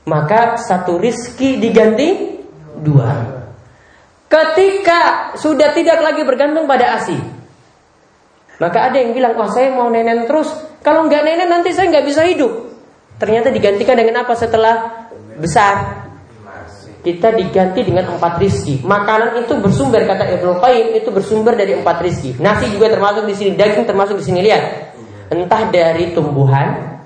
Maka 0.09 0.57
satu 0.57 0.97
rizki 0.97 1.61
diganti 1.61 2.33
Dua. 2.83 3.15
Ketika 4.27 5.31
sudah 5.39 5.77
tidak 5.77 6.03
lagi 6.03 6.25
bergantung 6.25 6.65
pada 6.65 6.99
asi 6.99 7.15
Maka 8.59 8.91
ada 8.91 8.97
yang 8.99 9.13
bilang 9.15 9.39
Oh 9.39 9.47
saya 9.51 9.71
mau 9.71 9.87
nenen 9.91 10.27
terus. 10.27 10.51
Kalau 10.83 11.07
nggak 11.07 11.23
nenen 11.23 11.51
nanti 11.51 11.71
saya 11.71 11.91
nggak 11.91 12.07
bisa 12.07 12.27
hidup. 12.27 12.51
Ternyata 13.23 13.55
digantikan 13.55 13.95
dengan 13.95 14.27
apa 14.27 14.35
setelah 14.35 15.07
besar 15.39 16.02
kita 17.03 17.35
diganti 17.35 17.83
dengan 17.83 18.15
empat 18.17 18.39
rizki. 18.39 18.81
Makanan 18.87 19.43
itu 19.43 19.59
bersumber 19.59 20.07
kata 20.07 20.39
Ibnu 20.39 20.63
Qayyim 20.63 20.87
itu 21.03 21.11
bersumber 21.11 21.59
dari 21.59 21.75
empat 21.75 21.99
rizki. 22.03 22.39
Nasi 22.39 22.71
juga 22.71 22.91
termasuk 22.91 23.27
di 23.27 23.35
sini, 23.35 23.59
daging 23.59 23.85
termasuk 23.85 24.19
di 24.19 24.25
sini 24.25 24.41
lihat. 24.43 24.95
Entah 25.35 25.67
dari 25.69 26.15
tumbuhan, 26.15 26.99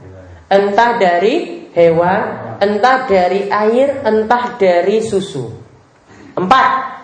entah 0.52 1.00
dari 1.00 1.64
hewan, 1.72 2.46
Entah 2.56 3.04
dari 3.04 3.52
air, 3.52 4.00
entah 4.00 4.56
dari 4.56 5.04
susu. 5.04 5.52
Empat. 6.36 6.96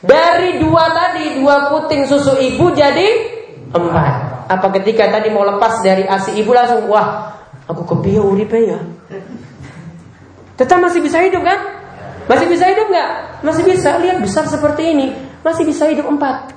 Dari 0.00 0.60
dua 0.60 0.92
tadi, 0.92 1.40
dua 1.40 1.72
puting 1.72 2.06
susu 2.08 2.36
ibu 2.40 2.72
jadi 2.72 3.08
empat. 3.72 4.46
Apa 4.46 4.70
ketika 4.78 5.10
tadi 5.10 5.28
mau 5.32 5.42
lepas 5.42 5.82
dari 5.82 6.06
asi 6.06 6.38
ibu 6.38 6.54
langsung, 6.54 6.86
wah, 6.86 7.34
aku 7.66 7.82
kepiye 7.82 8.20
uripe 8.22 8.56
ya? 8.56 8.78
Tetap 10.56 10.80
masih 10.80 11.04
bisa 11.04 11.20
hidup 11.20 11.44
kan? 11.44 11.75
Masih 12.26 12.46
bisa 12.50 12.64
hidup 12.66 12.86
nggak? 12.90 13.10
Masih 13.46 13.62
bisa. 13.62 13.90
Lihat 14.02 14.18
besar 14.22 14.44
seperti 14.50 14.82
ini, 14.94 15.06
masih 15.46 15.62
bisa 15.62 15.86
hidup 15.86 16.10
empat. 16.10 16.52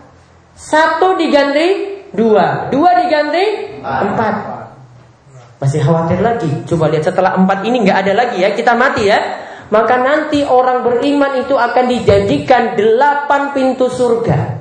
Satu 0.57 1.15
diganti 1.15 2.01
dua, 2.13 2.67
dua 2.73 3.05
diganti 3.05 3.77
empat. 3.85 4.35
Masih 5.61 5.79
khawatir 5.85 6.19
lagi. 6.19 6.51
Coba 6.65 6.89
lihat 6.89 7.05
setelah 7.05 7.37
empat 7.37 7.63
ini 7.67 7.85
nggak 7.85 7.97
ada 8.07 8.13
lagi 8.15 8.41
ya, 8.41 8.55
kita 8.55 8.73
mati 8.73 9.07
ya 9.07 9.19
maka 9.69 10.01
nanti 10.01 10.41
orang 10.41 10.81
beriman 10.81 11.45
itu 11.45 11.53
akan 11.53 11.85
dijanjikan 11.85 12.73
delapan 12.73 13.53
pintu 13.53 13.85
surga. 13.89 14.57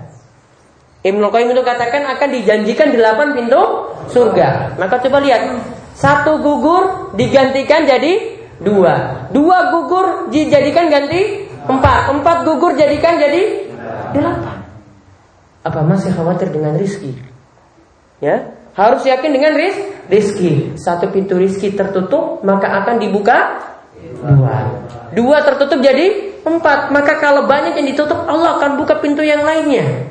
Ibnu 1.00 1.32
Qayyim 1.32 1.56
itu 1.56 1.62
katakan 1.64 2.04
akan 2.04 2.28
dijanjikan 2.28 2.92
delapan 2.92 3.32
pintu 3.32 3.88
surga. 4.12 4.76
Maka 4.76 5.00
coba 5.00 5.24
lihat, 5.24 5.64
satu 5.96 6.44
gugur 6.44 7.16
digantikan 7.16 7.88
jadi 7.88 8.38
dua, 8.62 9.26
dua 9.30 9.59
gugur 9.74 10.06
dijadikan 10.30 10.90
ganti 10.90 11.46
empat, 11.68 12.14
empat 12.18 12.36
gugur 12.46 12.74
jadikan 12.74 13.18
jadi 13.18 13.70
delapan. 14.14 14.56
Apa 15.66 15.80
masih 15.84 16.14
khawatir 16.14 16.48
dengan 16.54 16.78
rizki? 16.78 17.12
Ya, 18.18 18.56
harus 18.74 19.02
yakin 19.06 19.30
dengan 19.30 19.54
ris 19.54 19.76
rizki. 20.11 20.74
Satu 20.78 21.11
pintu 21.11 21.38
rizki 21.38 21.74
tertutup 21.74 22.42
maka 22.42 22.82
akan 22.82 22.98
dibuka 22.98 23.62
dua. 24.22 24.56
Dua 25.14 25.38
tertutup 25.42 25.82
jadi 25.82 26.34
empat. 26.46 26.94
Maka 26.94 27.18
kalau 27.18 27.44
banyak 27.44 27.78
yang 27.78 27.88
ditutup, 27.90 28.24
Allah 28.24 28.59
akan 28.61 28.80
buka 28.80 28.98
pintu 29.02 29.20
yang 29.24 29.42
lainnya. 29.44 30.09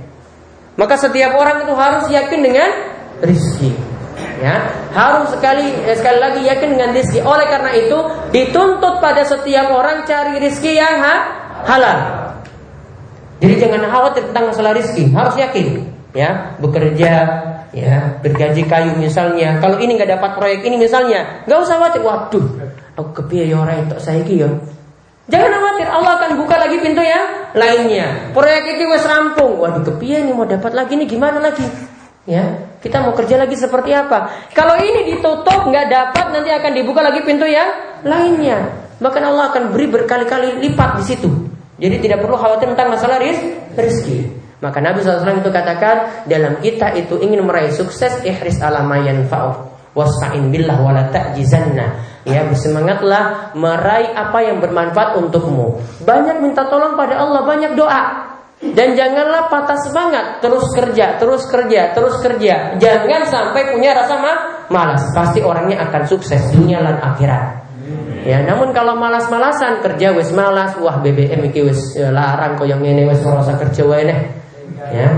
Maka 0.77 0.93
setiap 0.99 1.33
orang 1.33 1.65
itu 1.65 1.73
harus 1.73 2.05
yakin 2.11 2.39
dengan 2.43 2.69
rizki. 3.23 3.73
Ya, 4.38 4.69
harus 4.93 5.33
sekali 5.33 5.65
eh, 5.81 5.97
sekali 5.97 6.21
lagi 6.21 6.45
yakin 6.45 6.77
dengan 6.77 6.93
rizki. 6.93 7.19
Oleh 7.25 7.49
karena 7.49 7.73
itu 7.73 7.97
dituntut 8.29 9.01
pada 9.01 9.25
setiap 9.25 9.73
orang 9.73 10.05
cari 10.05 10.38
rizki 10.38 10.77
yang 10.77 11.01
ha 11.01 11.15
halal. 11.65 11.99
Jadi 13.41 13.53
jangan 13.57 13.89
khawatir 13.89 14.29
tentang 14.29 14.49
masalah 14.49 14.71
rizki, 14.77 15.09
harus 15.13 15.33
yakin. 15.38 15.89
Ya, 16.13 16.57
bekerja, 16.57 17.13
ya 17.73 18.17
bergaji 18.21 18.65
kayu 18.65 18.97
misalnya. 18.97 19.61
Kalau 19.61 19.77
ini 19.77 19.97
nggak 19.97 20.17
dapat 20.17 20.31
proyek 20.38 20.65
ini 20.65 20.81
misalnya, 20.81 21.45
nggak 21.45 21.59
usah 21.61 21.77
khawatir. 21.77 22.01
Waduh, 22.01 22.45
aku 22.97 23.09
kepiye 23.21 23.53
ya 23.53 23.57
orang 23.61 23.85
itu 23.85 23.97
saya 24.01 24.21
ya. 24.25 24.49
Jangan 25.27 25.49
khawatir, 25.49 25.88
Allah 25.91 26.11
akan 26.17 26.31
buka 26.39 26.55
lagi 26.55 26.77
pintu 26.79 27.03
ya 27.03 27.51
lainnya. 27.57 28.31
Proyek 28.31 28.77
itu 28.77 28.85
wes 28.89 29.05
rampung. 29.05 29.57
Waduh, 29.61 29.81
kepiye 29.81 30.25
nih 30.25 30.33
mau 30.33 30.45
dapat 30.45 30.73
lagi 30.73 30.93
nih 30.97 31.05
gimana 31.09 31.41
lagi? 31.41 31.65
Ya, 32.28 32.75
kita 32.84 32.99
mau 33.07 33.15
kerja 33.15 33.39
lagi 33.39 33.55
seperti 33.55 33.95
apa? 33.95 34.51
Kalau 34.51 34.75
ini 34.75 35.15
ditutup 35.15 35.63
nggak 35.63 35.88
dapat, 35.88 36.25
nanti 36.36 36.51
akan 36.51 36.71
dibuka 36.75 36.99
lagi 36.99 37.23
pintu 37.23 37.47
yang 37.47 37.71
lainnya. 38.03 38.67
Bahkan 38.99 39.23
Allah 39.23 39.55
akan 39.55 39.71
beri 39.71 39.88
berkali-kali 39.88 40.59
lipat 40.67 40.99
di 40.99 41.03
situ. 41.07 41.30
Jadi 41.80 42.03
tidak 42.03 42.28
perlu 42.28 42.36
khawatir 42.36 42.75
tentang 42.75 42.91
masalah 42.91 43.23
ris 43.23 43.39
rizki. 43.80 44.28
Maka 44.59 44.82
Nabi 44.84 45.05
SAW 45.05 45.39
itu 45.39 45.53
katakan 45.53 46.28
dalam 46.28 46.59
kita 46.59 46.97
itu 46.99 47.15
ingin 47.21 47.45
meraih 47.45 47.71
sukses 47.71 48.25
ihris 48.25 48.57
alamayan 48.59 49.23
fa'uf 49.30 49.78
wasta'in 49.97 50.51
billah 50.51 50.78
wala 50.84 51.07
ta'jizanna. 51.07 52.19
Ya, 52.28 52.43
bersemangatlah 52.43 53.55
meraih 53.55 54.11
apa 54.11 54.43
yang 54.43 54.59
bermanfaat 54.59 55.15
untukmu. 55.15 55.80
Banyak 56.03 56.43
minta 56.43 56.67
tolong 56.67 56.99
pada 56.99 57.23
Allah, 57.23 57.47
banyak 57.47 57.71
doa. 57.80 58.26
Dan 58.57 58.97
janganlah 58.97 59.53
patah 59.53 59.77
semangat, 59.77 60.41
terus 60.41 60.65
kerja, 60.73 61.21
terus 61.21 61.45
kerja, 61.45 61.93
terus 61.93 62.17
kerja. 62.25 62.73
Jangan 62.81 63.21
sampai 63.29 63.69
punya 63.69 63.93
rasa 63.93 64.17
malas. 64.73 65.13
Pasti 65.13 65.45
orangnya 65.45 65.85
akan 65.85 66.03
sukses 66.09 66.41
dunia 66.57 66.81
dan 66.81 66.97
akhirat. 66.97 67.69
Ya, 68.25 68.41
namun 68.43 68.73
kalau 68.73 68.97
malas-malasan 68.97 69.79
kerja 69.85 70.11
wes 70.11 70.33
malas, 70.33 70.73
wah 70.81 70.99
BBM 70.99 71.47
iki 71.53 71.63
wes 71.63 71.95
ya, 71.95 72.09
larang 72.09 72.57
kok 72.57 72.65
yang 72.65 72.81
ini 72.81 73.05
wes 73.05 73.21
merasa 73.21 73.55
kerja 73.55 73.85
wae 73.85 74.03
Ya. 74.89 75.09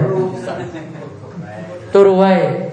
Turu 1.95 2.19
wae. 2.19 2.69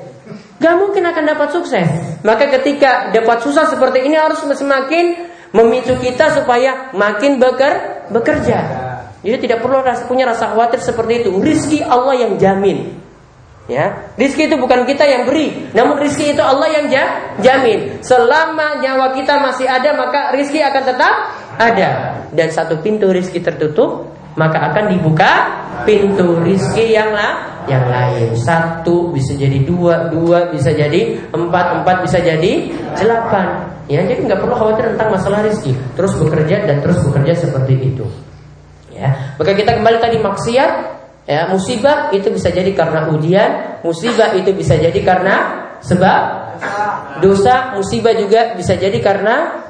Gak 0.59 0.77
mungkin 0.77 1.05
akan 1.07 1.25
dapat 1.25 1.49
sukses. 1.55 1.89
Maka 2.27 2.49
ketika 2.59 3.15
dapat 3.15 3.45
susah 3.45 3.71
seperti 3.71 4.03
ini 4.03 4.17
harus 4.19 4.41
semakin 4.43 5.31
memicu 5.55 5.95
kita 6.01 6.33
supaya 6.37 6.91
makin 6.93 7.39
beker, 7.41 8.05
bekerja. 8.13 8.86
Jadi 9.25 9.49
tidak 9.49 9.65
perlu 9.65 9.81
rasa, 9.81 10.05
punya 10.05 10.29
rasa 10.29 10.53
khawatir 10.53 10.81
seperti 10.81 11.25
itu. 11.25 11.31
Rizki 11.41 11.81
Allah 11.81 12.15
yang 12.17 12.33
jamin. 12.37 13.07
Ya, 13.67 14.15
rizki 14.15 14.47
itu 14.47 14.55
bukan 14.63 14.87
kita 14.87 15.03
yang 15.03 15.27
beri, 15.27 15.75
namun 15.75 15.99
rizki 15.99 16.31
itu 16.31 16.39
Allah 16.39 16.71
yang 16.71 16.87
jamin. 17.43 17.99
Selama 17.99 18.79
nyawa 18.79 19.11
kita 19.11 19.43
masih 19.43 19.67
ada, 19.67 19.91
maka 19.99 20.31
rizki 20.39 20.63
akan 20.63 20.83
tetap 20.87 21.15
ada. 21.59 21.91
Dan 22.31 22.55
satu 22.55 22.79
pintu 22.79 23.11
rizki 23.11 23.43
tertutup, 23.43 24.07
maka 24.39 24.71
akan 24.71 24.95
dibuka 24.95 25.33
pintu 25.83 26.39
rizki 26.47 26.95
yang 26.95 27.11
lah 27.11 27.57
yang 27.67 27.83
lain 27.91 28.31
satu 28.39 29.11
bisa 29.11 29.35
jadi 29.35 29.59
dua 29.67 30.07
dua 30.13 30.47
bisa 30.55 30.71
jadi 30.71 31.19
empat 31.35 31.83
empat 31.83 32.07
bisa 32.07 32.23
jadi 32.23 32.71
delapan 32.95 33.67
ya 33.91 34.07
jadi 34.07 34.23
nggak 34.23 34.39
perlu 34.39 34.55
khawatir 34.55 34.95
tentang 34.95 35.11
masalah 35.11 35.43
rezeki 35.43 35.75
terus 35.99 36.15
bekerja 36.15 36.63
dan 36.63 36.79
terus 36.79 37.03
bekerja 37.03 37.35
seperti 37.35 37.75
itu 37.91 38.07
ya 38.97 39.37
maka 39.37 39.53
kita 39.53 39.77
kembali 39.77 39.99
tadi 40.01 40.17
maksiat 40.19 40.71
ya 41.29 41.41
musibah 41.53 42.11
itu 42.17 42.33
bisa 42.33 42.49
jadi 42.49 42.71
karena 42.73 43.13
ujian 43.13 43.51
musibah 43.85 44.33
itu 44.33 44.51
bisa 44.57 44.81
jadi 44.81 45.01
karena 45.05 45.35
sebab 45.85 46.21
dosa 47.21 47.77
musibah 47.77 48.17
juga 48.17 48.57
bisa 48.57 48.75
jadi 48.75 48.97
karena 49.05 49.61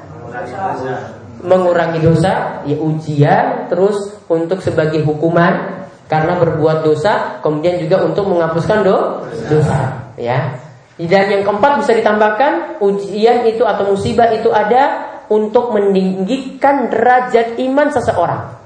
mengurangi 1.43 1.99
dosa 1.99 2.63
ya 2.63 2.77
ujian 2.79 3.67
terus 3.67 4.15
untuk 4.31 4.63
sebagai 4.63 5.03
hukuman 5.03 5.77
karena 6.07 6.39
berbuat 6.39 6.87
dosa, 6.87 7.43
kemudian 7.43 7.83
juga 7.83 7.99
untuk 8.07 8.31
menghapuskan 8.31 8.79
do, 8.79 9.27
dosa, 9.51 10.07
ya. 10.15 10.55
Dan 10.97 11.29
yang 11.29 11.43
keempat 11.45 11.83
bisa 11.83 11.93
ditambahkan 11.93 12.81
ujian 12.81 13.45
itu 13.45 13.61
atau 13.67 13.93
musibah 13.93 14.33
itu 14.33 14.49
ada 14.49 15.13
untuk 15.27 15.75
meninggikan 15.75 16.89
derajat 16.89 17.59
iman 17.59 17.91
seseorang. 17.93 18.56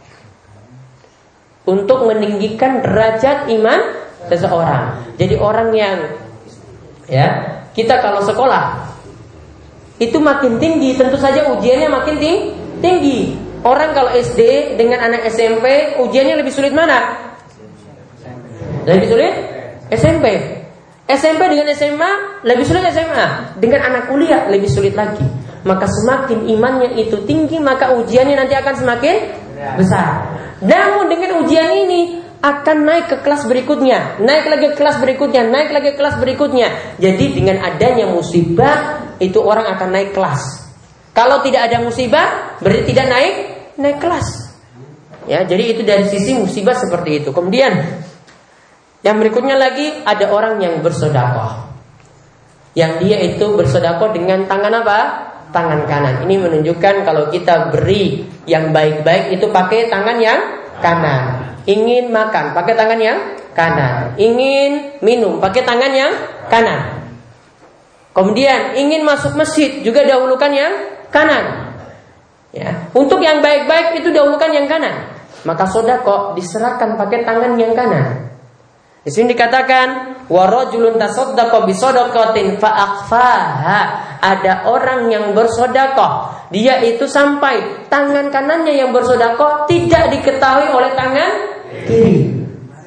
Untuk 1.71 2.03
meninggikan 2.03 2.83
derajat 2.83 3.47
iman 3.47 3.79
seseorang. 4.27 5.15
Jadi 5.15 5.39
orang 5.39 5.71
yang 5.71 5.97
ya, 7.07 7.27
kita 7.71 8.03
kalau 8.03 8.19
sekolah 8.27 8.91
itu 10.01 10.17
makin 10.17 10.57
tinggi, 10.59 10.97
tentu 10.97 11.15
saja 11.15 11.47
ujiannya 11.53 11.87
makin 11.87 12.15
tinggi. 12.81 13.37
Orang 13.61 13.93
kalau 13.93 14.09
SD 14.09 14.73
dengan 14.73 15.05
anak 15.05 15.29
SMP 15.29 15.95
ujiannya 16.01 16.41
lebih 16.41 16.49
sulit 16.49 16.73
mana? 16.73 17.29
Lebih 18.89 19.07
sulit 19.07 19.33
SMP. 19.93 20.25
SMP 21.05 21.41
dengan 21.45 21.69
SMA 21.77 22.11
lebih 22.41 22.65
sulit 22.65 22.81
SMA. 22.89 23.53
Dengan 23.61 23.85
anak 23.85 24.09
kuliah 24.09 24.49
lebih 24.49 24.65
sulit 24.65 24.97
lagi. 24.97 25.21
Maka 25.61 25.85
semakin 25.85 26.49
imannya 26.49 26.97
itu 26.97 27.21
tinggi 27.29 27.61
maka 27.61 27.93
ujiannya 27.93 28.33
nanti 28.33 28.57
akan 28.57 28.73
semakin 28.73 29.15
besar. 29.77 30.40
Namun 30.61 31.09
dengan 31.09 31.41
ujian 31.41 31.73
ini 31.73 32.21
akan 32.41 32.77
naik 32.85 33.05
ke 33.09 33.17
kelas 33.21 33.45
berikutnya, 33.45 34.21
naik 34.21 34.45
lagi 34.49 34.65
ke 34.73 34.75
kelas 34.77 34.97
berikutnya, 34.97 35.45
naik 35.45 35.69
lagi 35.73 35.93
ke 35.93 35.97
kelas 35.97 36.17
berikutnya. 36.17 36.97
Jadi 36.97 37.25
dengan 37.37 37.61
adanya 37.61 38.09
musibah 38.09 39.01
itu 39.21 39.37
orang 39.41 39.69
akan 39.77 39.89
naik 39.93 40.13
kelas. 40.13 40.69
Kalau 41.13 41.41
tidak 41.45 41.69
ada 41.69 41.85
musibah 41.85 42.57
berarti 42.61 42.83
tidak 42.89 43.05
naik 43.09 43.35
naik 43.77 43.97
kelas. 44.01 44.27
Ya, 45.29 45.45
jadi 45.45 45.77
itu 45.77 45.81
dari 45.85 46.09
sisi 46.09 46.33
musibah 46.33 46.73
seperti 46.73 47.21
itu. 47.21 47.29
Kemudian 47.29 48.01
yang 49.05 49.17
berikutnya 49.21 49.57
lagi 49.57 50.01
ada 50.01 50.29
orang 50.33 50.57
yang 50.61 50.81
bersodakoh. 50.81 51.69
Yang 52.73 52.91
dia 53.05 53.17
itu 53.33 53.45
bersodakoh 53.53 54.13
dengan 54.13 54.49
tangan 54.49 54.81
apa? 54.81 54.99
Tangan 55.51 55.83
kanan. 55.83 56.23
Ini 56.25 56.35
menunjukkan 56.39 57.03
kalau 57.03 57.27
kita 57.27 57.75
beri 57.75 58.23
yang 58.47 58.71
baik-baik 58.71 59.35
itu 59.35 59.51
pakai 59.51 59.91
tangan 59.91 60.17
yang 60.19 60.39
kanan. 60.79 61.55
Ingin 61.67 62.09
makan 62.09 62.55
pakai 62.55 62.73
tangan 62.73 62.99
yang 62.99 63.19
kanan. 63.53 64.15
Ingin 64.15 65.03
minum 65.03 65.37
pakai 65.43 65.61
tangan 65.67 65.91
yang 65.91 66.11
kanan. 66.47 67.11
Kemudian 68.11 68.75
ingin 68.75 69.07
masuk 69.07 69.39
masjid 69.39 69.79
juga 69.83 70.03
dahulukan 70.03 70.51
yang 70.51 70.73
kanan. 71.11 71.75
Ya, 72.51 72.91
untuk 72.91 73.23
yang 73.23 73.39
baik-baik 73.39 74.03
itu 74.03 74.11
dahulukan 74.11 74.51
yang 74.51 74.67
kanan. 74.67 75.07
Maka 75.47 75.63
sodako 75.63 76.35
diserahkan 76.35 76.99
pakai 76.99 77.23
tangan 77.23 77.55
yang 77.55 77.71
kanan. 77.71 78.35
Di 79.01 79.09
sini 79.09 79.31
dikatakan 79.31 80.10
Ada 84.21 84.53
orang 84.69 85.11
yang 85.11 85.35
bersodakoh. 85.35 86.39
Dia 86.55 86.79
itu 86.87 87.03
sampai 87.03 87.87
tangan 87.91 88.31
kanannya 88.31 88.79
yang 88.79 88.95
bersodakoh 88.95 89.67
tidak 89.67 90.07
diketahui 90.15 90.71
oleh 90.71 90.95
tangan 90.95 91.31
kiri. 91.83 92.31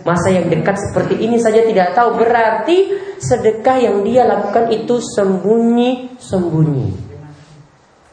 Masa 0.04 0.32
yang 0.32 0.48
dekat 0.52 0.76
seperti 0.76 1.20
ini 1.20 1.40
saja 1.40 1.64
tidak 1.64 1.96
tahu 1.96 2.16
berarti 2.20 2.92
sedekah 3.20 3.76
yang 3.80 4.04
dia 4.04 4.24
lakukan 4.28 4.68
itu 4.72 5.00
sembunyi-sembunyi. 5.00 6.88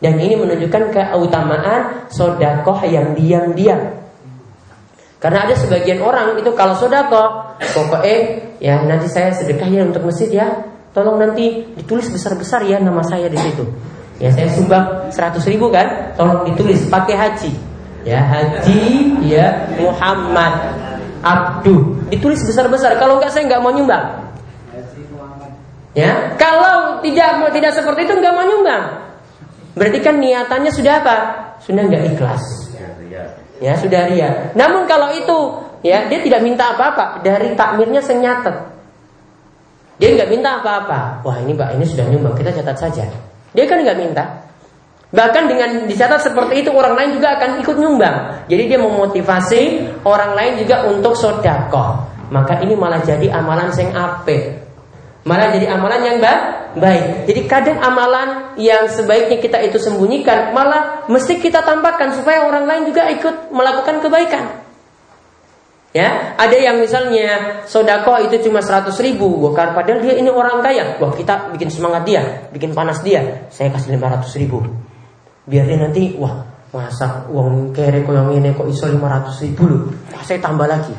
Dan 0.01 0.17
ini 0.17 0.34
menunjukkan 0.39 0.84
keutamaan 0.91 2.09
sodakoh 2.09 2.79
yang 2.88 3.13
diam-diam. 3.13 4.01
Karena 5.21 5.45
ada 5.45 5.53
sebagian 5.53 6.01
orang 6.01 6.41
itu 6.41 6.49
kalau 6.57 6.73
sodakoh, 6.73 7.59
pokoknya 7.61 8.49
ya 8.62 8.86
nanti 8.86 9.09
saya 9.09 9.34
sedekah 9.34 9.68
ya 9.68 9.82
untuk 9.84 10.05
masjid 10.05 10.30
ya. 10.30 10.47
Tolong 10.91 11.18
nanti 11.18 11.72
ditulis 11.76 12.12
besar-besar 12.12 12.68
ya 12.68 12.78
nama 12.78 13.01
saya 13.01 13.32
di 13.32 13.39
situ. 13.39 13.64
Ya 14.22 14.30
saya 14.30 14.51
sumbang 14.53 15.09
100 15.09 15.39
ribu 15.49 15.74
kan, 15.74 16.14
tolong 16.14 16.45
ditulis 16.45 16.86
pakai 16.91 17.16
haji. 17.18 17.51
Ya 18.05 18.22
haji 18.22 18.82
ya 19.26 19.72
Muhammad 19.82 20.78
Abdu 21.26 22.05
ditulis 22.14 22.43
besar-besar. 22.45 23.01
Kalau 23.01 23.18
enggak 23.18 23.34
saya 23.34 23.49
enggak 23.49 23.62
mau 23.64 23.74
nyumbang. 23.74 24.30
Ya, 25.91 26.39
kalau 26.39 27.03
tidak 27.03 27.36
mau 27.43 27.51
tidak 27.51 27.76
seperti 27.76 28.07
itu 28.07 28.14
enggak 28.16 28.32
mau 28.32 28.47
nyumbang. 28.47 28.84
Berarti 29.76 29.99
kan 29.99 30.24
niatannya 30.24 30.72
sudah 30.72 30.93
apa? 31.03 31.16
Sudah 31.64 31.84
enggak 31.84 32.16
ikhlas 32.16 32.62
ya 33.62 33.78
sudah 33.78 34.09
ria. 34.09 34.30
Namun 34.57 34.89
kalau 34.89 35.14
itu 35.14 35.38
ya 35.82 36.09
dia 36.09 36.19
tidak 36.21 36.41
minta 36.45 36.73
apa-apa 36.73 37.21
dari 37.25 37.53
takmirnya 37.53 38.01
senyatet. 38.01 38.53
Dia 40.01 40.17
nggak 40.17 40.29
minta 40.34 40.57
apa-apa. 40.57 41.21
Wah 41.21 41.38
ini 41.45 41.53
pak 41.53 41.77
ini 41.77 41.86
sudah 41.86 42.09
nyumbang 42.09 42.34
kita 42.34 42.49
catat 42.57 42.77
saja. 42.77 43.05
Dia 43.53 43.65
kan 43.69 43.86
nggak 43.86 43.97
minta. 44.01 44.23
Bahkan 45.11 45.43
dengan 45.51 45.69
dicatat 45.86 46.23
seperti 46.23 46.63
itu 46.63 46.71
orang 46.71 46.95
lain 46.95 47.19
juga 47.19 47.36
akan 47.36 47.59
ikut 47.59 47.75
nyumbang. 47.75 48.47
Jadi 48.47 48.63
dia 48.65 48.79
memotivasi 48.79 49.61
orang 50.07 50.34
lain 50.34 50.53
juga 50.63 50.88
untuk 50.88 51.13
sodako. 51.19 52.07
Maka 52.32 52.63
ini 52.63 52.79
malah 52.79 53.03
jadi 53.03 53.27
amalan 53.27 53.69
sing 53.75 53.91
ape. 53.91 54.55
Malah 55.27 55.53
jadi 55.53 55.67
amalan 55.69 56.01
yang 56.01 56.17
baik. 56.79 57.27
Jadi 57.27 57.41
kadang 57.45 57.77
amalan 57.84 58.55
yang 58.55 58.88
sebaiknya 58.88 59.38
kita 59.38 59.59
itu 59.67 59.77
sembunyikan, 59.77 60.55
malah 60.55 61.05
mesti 61.11 61.38
kita 61.38 61.61
tampakkan 61.61 62.15
supaya 62.15 62.47
orang 62.47 62.65
lain 62.65 62.84
juga 62.89 63.05
ikut 63.11 63.51
melakukan 63.51 63.99
kebaikan. 64.01 64.61
Ya, 65.92 66.39
ada 66.39 66.56
yang 66.56 66.80
misalnya 66.80 67.60
sodako 67.68 68.16
itu 68.24 68.48
cuma 68.48 68.64
100 68.64 68.96
ribu, 69.04 69.28
bukan 69.44 69.76
padahal 69.76 70.00
dia 70.00 70.16
ini 70.16 70.32
orang 70.32 70.64
kaya. 70.64 70.96
Wah 71.04 71.12
kita 71.12 71.52
bikin 71.52 71.68
semangat 71.68 72.08
dia, 72.08 72.48
bikin 72.56 72.72
panas 72.72 73.04
dia. 73.04 73.44
Saya 73.52 73.76
kasih 73.76 74.00
500 74.00 74.39
ribu, 74.39 74.64
biar 75.44 75.68
dia 75.68 75.76
nanti 75.84 76.16
wah 76.16 76.48
masa 76.72 77.28
uang 77.28 77.76
kere 77.76 78.08
kok 78.08 78.16
yang 78.16 78.32
ini 78.32 78.56
kok 78.56 78.72
iso 78.72 78.88
500 78.88 79.44
ribu 79.44 79.64
loh. 79.68 79.82
Wah, 80.16 80.24
saya 80.24 80.39
tambah 80.39 80.64
lagi. 80.64 80.96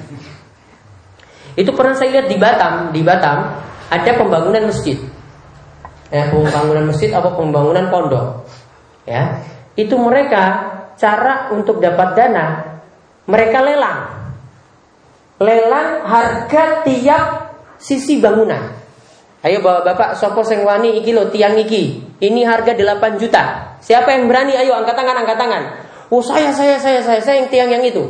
Itu 1.57 1.73
pernah 1.73 1.97
saya 1.97 2.21
lihat 2.21 2.29
di 2.29 2.37
Batam, 2.37 2.93
di 2.93 3.01
Batam 3.01 3.39
ada 3.89 4.11
pembangunan 4.13 4.69
masjid. 4.69 5.01
Ya, 6.13 6.29
pembangunan 6.29 6.93
masjid 6.93 7.09
atau 7.09 7.33
pembangunan 7.33 7.89
pondok. 7.89 8.45
Ya, 9.09 9.41
itu 9.73 9.97
mereka 9.97 10.69
cara 11.01 11.49
untuk 11.49 11.81
dapat 11.81 12.13
dana 12.13 12.77
mereka 13.25 13.65
lelang. 13.65 14.22
Lelang 15.43 16.07
harga 16.07 16.87
tiap 16.87 17.25
sisi 17.83 18.23
bangunan. 18.23 18.79
Ayo 19.43 19.59
bapak-bapak 19.59 20.15
sopo 20.15 20.47
sing 20.47 20.63
wani 20.63 21.03
iki 21.03 21.11
lo 21.11 21.27
tiang 21.35 21.59
iki. 21.59 22.15
Ini 22.23 22.47
harga 22.47 22.79
8 22.79 23.19
juta. 23.19 23.75
Siapa 23.83 24.15
yang 24.15 24.31
berani? 24.31 24.55
Ayo 24.55 24.79
angkat 24.79 24.95
tangan, 24.95 25.19
angkat 25.19 25.35
tangan. 25.35 25.63
Oh 26.15 26.23
saya, 26.23 26.55
saya, 26.55 26.79
saya, 26.79 27.03
saya, 27.03 27.19
saya 27.19 27.37
yang 27.43 27.51
tiang 27.51 27.71
yang 27.75 27.83
itu. 27.83 28.07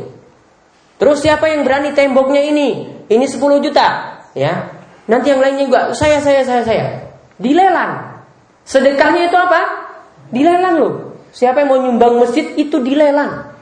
Terus 1.01 1.25
siapa 1.25 1.49
yang 1.49 1.65
berani 1.65 1.89
temboknya 1.97 2.45
ini? 2.45 3.01
Ini 3.09 3.25
10 3.25 3.41
juta. 3.65 4.21
Ya, 4.37 4.69
Nanti 5.03 5.35
yang 5.35 5.43
lainnya 5.43 5.67
juga 5.67 5.81
saya 5.91 6.23
saya 6.23 6.41
saya 6.47 6.63
saya. 6.63 6.87
Dilelang. 7.35 8.23
Sedekahnya 8.63 9.27
itu 9.27 9.35
apa? 9.35 9.61
Dilelang 10.31 10.75
loh. 10.79 10.93
Siapa 11.33 11.65
yang 11.65 11.69
mau 11.69 11.79
nyumbang 11.81 12.23
masjid 12.23 12.55
itu 12.55 12.79
dilelang. 12.79 13.52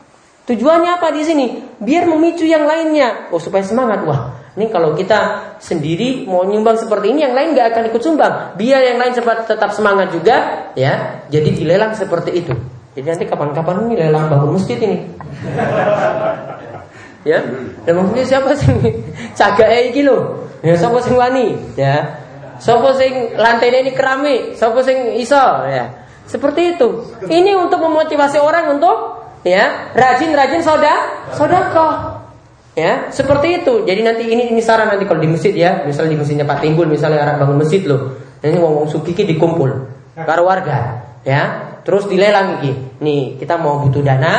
Tujuannya 0.42 0.98
apa 0.98 1.14
di 1.14 1.22
sini? 1.22 1.46
Biar 1.78 2.10
memicu 2.10 2.50
yang 2.50 2.66
lainnya. 2.66 3.30
Oh 3.30 3.38
supaya 3.38 3.62
semangat. 3.62 4.02
Wah, 4.10 4.42
ini 4.58 4.74
kalau 4.74 4.98
kita 4.98 5.54
sendiri 5.62 6.26
mau 6.26 6.42
nyumbang 6.42 6.82
seperti 6.82 7.14
ini, 7.14 7.24
yang 7.24 7.38
lain 7.38 7.54
nggak 7.54 7.68
akan 7.72 7.84
ikut 7.94 8.02
sumbang. 8.02 8.34
Biar 8.58 8.82
yang 8.82 8.98
lain 8.98 9.14
cepat 9.14 9.46
tetap 9.46 9.70
semangat 9.72 10.10
juga, 10.10 10.70
ya. 10.74 11.24
Jadi 11.30 11.62
dilelang 11.62 11.94
seperti 11.94 12.42
itu. 12.42 12.54
Jadi 12.98 13.06
nanti 13.08 13.26
kapan-kapan 13.30 13.88
ini 13.88 13.96
lelang 14.02 14.28
bangun 14.28 14.58
masjid 14.58 14.76
ini. 14.82 15.08
ya, 17.30 17.40
dan 17.86 17.94
maksudnya 17.96 18.26
siapa 18.26 18.52
sih? 18.58 18.74
Caga 19.38 19.66
iki 19.88 20.02
loh. 20.02 20.52
Ya 20.66 20.74
sapa 20.74 21.00
sing 21.06 21.16
wani? 21.16 21.54
Ya. 21.78 22.18
Sapa 22.58 22.94
sing 22.98 23.38
lantainya 23.38 23.86
ini 23.86 23.92
keramik? 23.94 24.58
Sapa 24.58 24.82
sing 24.82 25.18
iso? 25.18 25.40
Ya. 25.70 26.06
Seperti 26.28 26.78
itu. 26.78 26.90
Ini 27.30 27.58
untuk 27.58 27.82
memotivasi 27.82 28.38
orang 28.38 28.78
untuk 28.78 29.21
ya 29.46 29.94
rajin-rajin 29.94 30.62
soda 30.62 30.94
sodako. 31.36 32.20
Ya, 32.72 33.12
seperti 33.12 33.62
itu. 33.62 33.84
Jadi 33.84 34.00
nanti 34.00 34.24
ini 34.32 34.48
ini 34.48 34.64
saran 34.64 34.88
nanti 34.88 35.04
kalau 35.04 35.20
di 35.20 35.28
masjid 35.28 35.52
ya, 35.52 35.84
misalnya 35.84 36.16
di 36.16 36.20
masjidnya 36.24 36.48
Pak 36.48 36.64
Timbul 36.64 36.88
misalnya 36.88 37.20
arah 37.20 37.36
bangun 37.36 37.60
masjid 37.60 37.84
loh. 37.84 38.16
Ini 38.40 38.56
wong-wong 38.56 38.88
sukiki 38.88 39.28
dikumpul 39.28 39.92
karo 40.16 40.48
warga, 40.48 41.04
ya. 41.28 41.76
Terus 41.84 42.08
dilelang 42.08 42.64
iki. 42.64 42.72
Nih, 43.04 43.36
kita 43.36 43.60
mau 43.60 43.84
butuh 43.84 44.00
dana, 44.00 44.34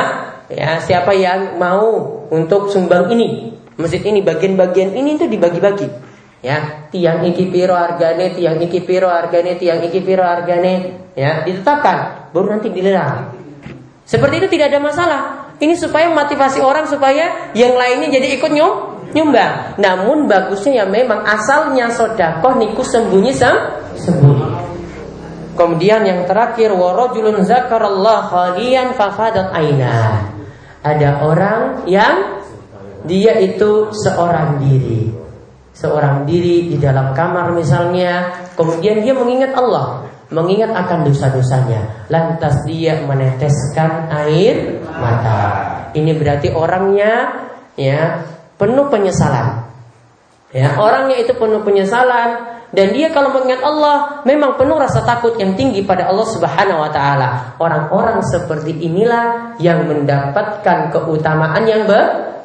ya. 0.49 0.81
Siapa 0.81 1.13
yang 1.13 1.61
mau 1.61 2.25
untuk 2.33 2.73
sumbang 2.73 3.05
ini? 3.13 3.53
Masjid 3.77 4.01
ini 4.01 4.25
bagian-bagian 4.25 4.97
ini 4.97 5.13
itu 5.13 5.29
dibagi-bagi 5.29 6.13
ya 6.43 6.91
tiang 6.91 7.23
iki 7.23 7.47
piro 7.47 7.71
hargane 7.71 8.35
tiang 8.35 8.59
iki 8.59 8.83
piro 8.83 9.07
hargane 9.07 9.55
tiang 9.55 9.79
iki 9.79 10.03
piro 10.03 10.27
hargane 10.27 11.07
ya 11.15 11.47
ditetapkan 11.47 12.29
baru 12.35 12.59
nanti 12.59 12.67
dilelang 12.67 13.42
seperti 14.13 14.45
itu 14.45 14.47
tidak 14.53 14.69
ada 14.69 14.77
masalah. 14.77 15.21
Ini 15.57 15.73
supaya 15.73 16.13
motivasi 16.13 16.61
orang 16.61 16.85
supaya 16.85 17.49
yang 17.57 17.73
lainnya 17.73 18.13
jadi 18.13 18.37
ikut 18.37 18.53
nyum 18.53 18.73
nyumbang. 19.09 19.81
Namun 19.81 20.29
bagusnya 20.29 20.83
ya 20.83 20.85
memang 20.85 21.25
asalnya 21.25 21.89
sodakoh 21.89 22.53
niku 22.61 22.85
sembunyi 22.85 23.33
sem 23.33 23.57
sembunyi. 23.97 24.53
Kemudian 25.57 26.05
yang 26.05 26.29
terakhir 26.29 26.77
warajulun 26.77 27.41
zakarallah 27.41 28.29
khalian 28.29 28.93
fafadat 28.93 29.49
aina. 29.49 30.29
Ada 30.85 31.25
orang 31.25 31.89
yang 31.89 32.41
dia 33.09 33.41
itu 33.41 33.89
seorang 33.97 34.61
diri. 34.61 35.09
Seorang 35.73 36.29
diri 36.29 36.69
di 36.69 36.77
dalam 36.77 37.17
kamar 37.17 37.49
misalnya, 37.49 38.45
kemudian 38.53 39.01
dia 39.01 39.17
mengingat 39.17 39.57
Allah, 39.57 40.02
mengingat 40.33 40.73
akan 40.73 41.05
dosa-dosanya, 41.05 42.09
lantas 42.09 42.65
dia 42.65 43.05
meneteskan 43.05 44.09
air 44.09 44.81
mata. 44.89 45.39
Ini 45.93 46.17
berarti 46.17 46.49
orangnya 46.49 47.45
ya 47.77 48.25
penuh 48.57 48.89
penyesalan. 48.89 49.69
Ya, 50.53 50.77
orangnya 50.77 51.17
itu 51.17 51.33
penuh 51.33 51.65
penyesalan 51.65 52.53
dan 52.73 52.89
dia 52.89 53.13
kalau 53.13 53.29
mengingat 53.37 53.61
Allah 53.61 54.25
memang 54.25 54.57
penuh 54.57 54.81
rasa 54.81 55.05
takut 55.05 55.37
yang 55.37 55.53
tinggi 55.53 55.85
pada 55.85 56.09
Allah 56.09 56.25
Subhanahu 56.25 56.81
wa 56.81 56.89
taala. 56.89 57.57
Orang-orang 57.61 58.25
seperti 58.25 58.73
inilah 58.81 59.57
yang 59.61 59.85
mendapatkan 59.85 60.89
keutamaan 60.89 61.69
yang 61.69 61.85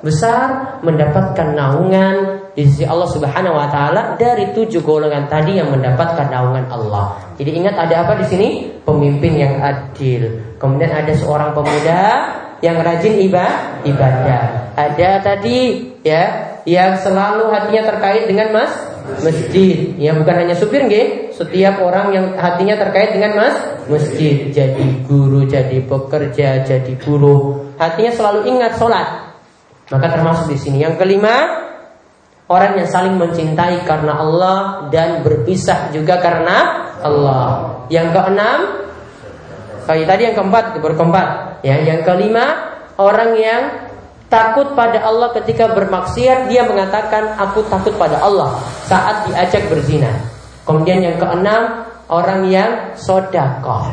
besar, 0.05 0.78
mendapatkan 0.84 1.57
naungan 1.57 2.38
di 2.59 2.66
sisi 2.66 2.82
Allah 2.82 3.06
Subhanahu 3.06 3.54
wa 3.54 3.70
taala 3.70 4.18
dari 4.18 4.50
tujuh 4.50 4.82
golongan 4.82 5.30
tadi 5.30 5.62
yang 5.62 5.70
mendapatkan 5.70 6.26
naungan 6.26 6.66
Allah. 6.66 7.14
Jadi 7.38 7.54
ingat 7.54 7.78
ada 7.78 8.02
apa 8.02 8.18
di 8.18 8.26
sini? 8.26 8.48
Pemimpin 8.82 9.38
yang 9.38 9.62
adil. 9.62 10.42
Kemudian 10.59 10.90
ada 10.90 11.14
seorang 11.14 11.54
pemuda 11.54 12.02
yang 12.59 12.82
rajin 12.82 13.14
ibadah. 13.22 14.74
Ada 14.74 15.22
tadi 15.22 15.86
ya 16.02 16.59
yang 16.66 16.98
selalu 16.98 17.46
hatinya 17.46 17.94
terkait 17.94 18.26
dengan 18.26 18.50
mas 18.50 18.74
masjid. 19.22 19.94
Ya 19.94 20.18
bukan 20.18 20.34
hanya 20.42 20.59
supir 20.59 20.82
nggih, 20.82 21.30
setiap 21.30 21.78
orang 21.78 22.11
yang 22.11 22.26
hatinya 22.34 22.74
terkait 22.74 23.14
dengan 23.14 23.38
mas 23.38 23.54
masjid, 23.86 24.50
jadi 24.50 25.06
guru, 25.06 25.46
jadi 25.46 25.78
pekerja, 25.86 26.66
jadi 26.66 26.92
buruh, 27.06 27.70
hatinya 27.78 28.11
selalu 28.11 28.50
ingat 28.50 28.74
sholat. 28.82 29.30
Maka 29.88 30.06
termasuk 30.11 30.52
di 30.52 30.59
sini. 30.61 30.84
Yang 30.84 31.00
kelima, 31.00 31.67
Orang 32.49 32.80
yang 32.80 32.88
saling 32.88 33.20
mencintai 33.20 33.84
karena 33.84 34.24
Allah 34.24 34.88
dan 34.88 35.20
berpisah 35.20 35.92
juga 35.92 36.16
karena 36.16 36.88
Allah. 37.05 37.76
Yang 37.92 38.16
keenam, 38.16 38.59
kayak 39.84 40.07
tadi 40.09 40.22
yang 40.32 40.36
keempat 40.36 40.64
berkeempat. 40.80 41.28
Ya, 41.61 41.76
yang 41.84 42.01
kelima, 42.09 42.72
orang 42.96 43.36
yang 43.36 43.62
takut 44.32 44.72
pada 44.72 45.05
Allah 45.05 45.28
ketika 45.36 45.76
bermaksiat, 45.76 46.49
dia 46.49 46.64
mengatakan 46.64 47.36
aku 47.36 47.68
takut 47.68 47.92
pada 48.01 48.16
Allah 48.24 48.57
saat 48.88 49.28
diajak 49.28 49.68
berzina. 49.68 50.09
Kemudian 50.64 51.05
yang 51.05 51.16
keenam, 51.20 51.84
orang 52.09 52.49
yang 52.49 52.96
sodako. 52.96 53.92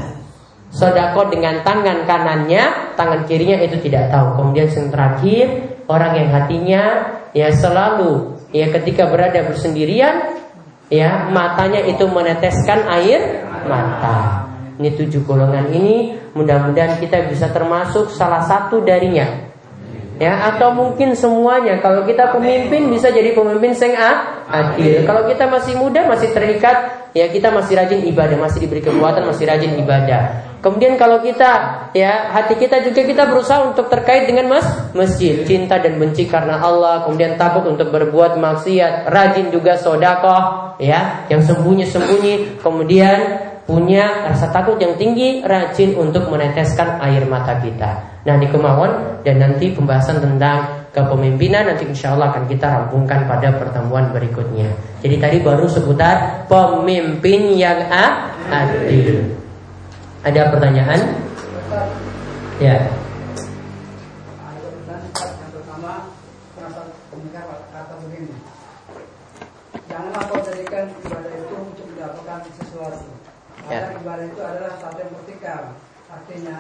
Sodako 0.72 1.32
dengan 1.32 1.60
tangan 1.64 2.08
kanannya, 2.08 2.96
tangan 3.00 3.24
kirinya 3.28 3.60
itu 3.64 3.80
tidak 3.84 4.12
tahu. 4.12 4.44
Kemudian 4.44 4.68
yang 4.68 4.88
terakhir, 4.92 5.46
orang 5.88 6.12
yang 6.20 6.30
hatinya 6.36 6.84
ya 7.32 7.52
selalu 7.52 8.35
ya 8.52 8.70
ketika 8.74 9.08
berada 9.10 9.46
bersendirian, 9.46 10.42
ya 10.90 11.30
matanya 11.30 11.86
itu 11.86 12.06
meneteskan 12.10 12.86
air 12.90 13.46
mata. 13.66 14.50
Ini 14.76 14.92
tujuh 14.92 15.24
golongan 15.24 15.72
ini 15.72 16.20
mudah-mudahan 16.36 17.00
kita 17.00 17.32
bisa 17.32 17.48
termasuk 17.56 18.12
salah 18.12 18.44
satu 18.44 18.84
darinya 18.84 19.45
ya 20.20 20.56
atau 20.56 20.72
mungkin 20.72 21.14
semuanya. 21.14 21.80
Kalau 21.84 22.08
kita 22.08 22.32
pemimpin 22.32 22.88
bisa 22.92 23.12
jadi 23.12 23.36
pemimpin 23.36 23.76
sing 23.76 23.96
adil 23.96 25.04
kalau 25.04 25.26
kita 25.28 25.50
masih 25.50 25.74
muda 25.76 26.06
masih 26.06 26.32
terikat 26.32 27.10
ya 27.18 27.28
kita 27.32 27.50
masih 27.50 27.76
rajin 27.76 28.02
ibadah 28.06 28.38
masih 28.38 28.64
diberi 28.64 28.82
kekuatan 28.84 29.26
masih 29.28 29.46
rajin 29.50 29.76
ibadah. 29.80 30.54
Kemudian 30.64 30.98
kalau 30.98 31.22
kita 31.22 31.52
ya 31.94 32.34
hati 32.34 32.58
kita 32.58 32.82
juga 32.82 33.06
kita 33.06 33.30
berusaha 33.30 33.70
untuk 33.70 33.86
terkait 33.92 34.26
dengan 34.26 34.58
mas 34.58 34.66
masjid. 34.98 35.46
Cinta 35.46 35.78
dan 35.78 36.02
benci 36.02 36.26
karena 36.26 36.58
Allah 36.58 37.06
kemudian 37.06 37.38
takut 37.38 37.68
untuk 37.70 37.94
berbuat 37.94 38.40
maksiat 38.42 39.12
rajin 39.12 39.54
juga 39.54 39.78
sodakoh 39.78 40.74
ya 40.82 41.28
yang 41.30 41.46
sembunyi 41.46 41.86
sembunyi 41.86 42.34
kemudian 42.66 43.52
punya 43.66 44.30
rasa 44.30 44.54
takut 44.54 44.78
yang 44.78 44.94
tinggi, 44.96 45.42
rajin 45.42 45.98
untuk 45.98 46.30
meneteskan 46.30 47.02
air 47.02 47.26
mata 47.26 47.58
kita. 47.58 48.15
Nah 48.26 48.42
di 48.42 48.50
kemauan 48.50 49.22
dan 49.22 49.38
nanti 49.38 49.70
pembahasan 49.70 50.18
tentang 50.18 50.90
kepemimpinan 50.90 51.70
nanti 51.70 51.86
insya 51.86 52.18
Allah 52.18 52.34
akan 52.34 52.50
kita 52.50 52.66
rampungkan 52.66 53.30
pada 53.30 53.54
pertemuan 53.54 54.10
berikutnya. 54.10 54.74
Jadi 55.06 55.16
tadi 55.22 55.38
baru 55.46 55.70
seputar 55.70 56.50
pemimpin 56.50 57.54
yang 57.54 57.86
adil. 58.50 59.30
Ada 60.26 60.50
pertanyaan? 60.50 61.00
Ya. 62.58 62.82
Kau 70.26 70.42
jadikan 70.42 70.92
ibadah 71.06 71.32
itu 71.32 71.56
untuk 71.56 71.86
mendapatkan 71.94 72.40
sesuatu 72.60 73.08
Ya. 73.72 73.94
ibadah 73.96 74.26
itu 74.28 74.42
adalah 74.42 74.74
satu 74.82 74.98
yang 75.00 75.12
vertikal. 75.16 75.62
Artinya 76.12 76.60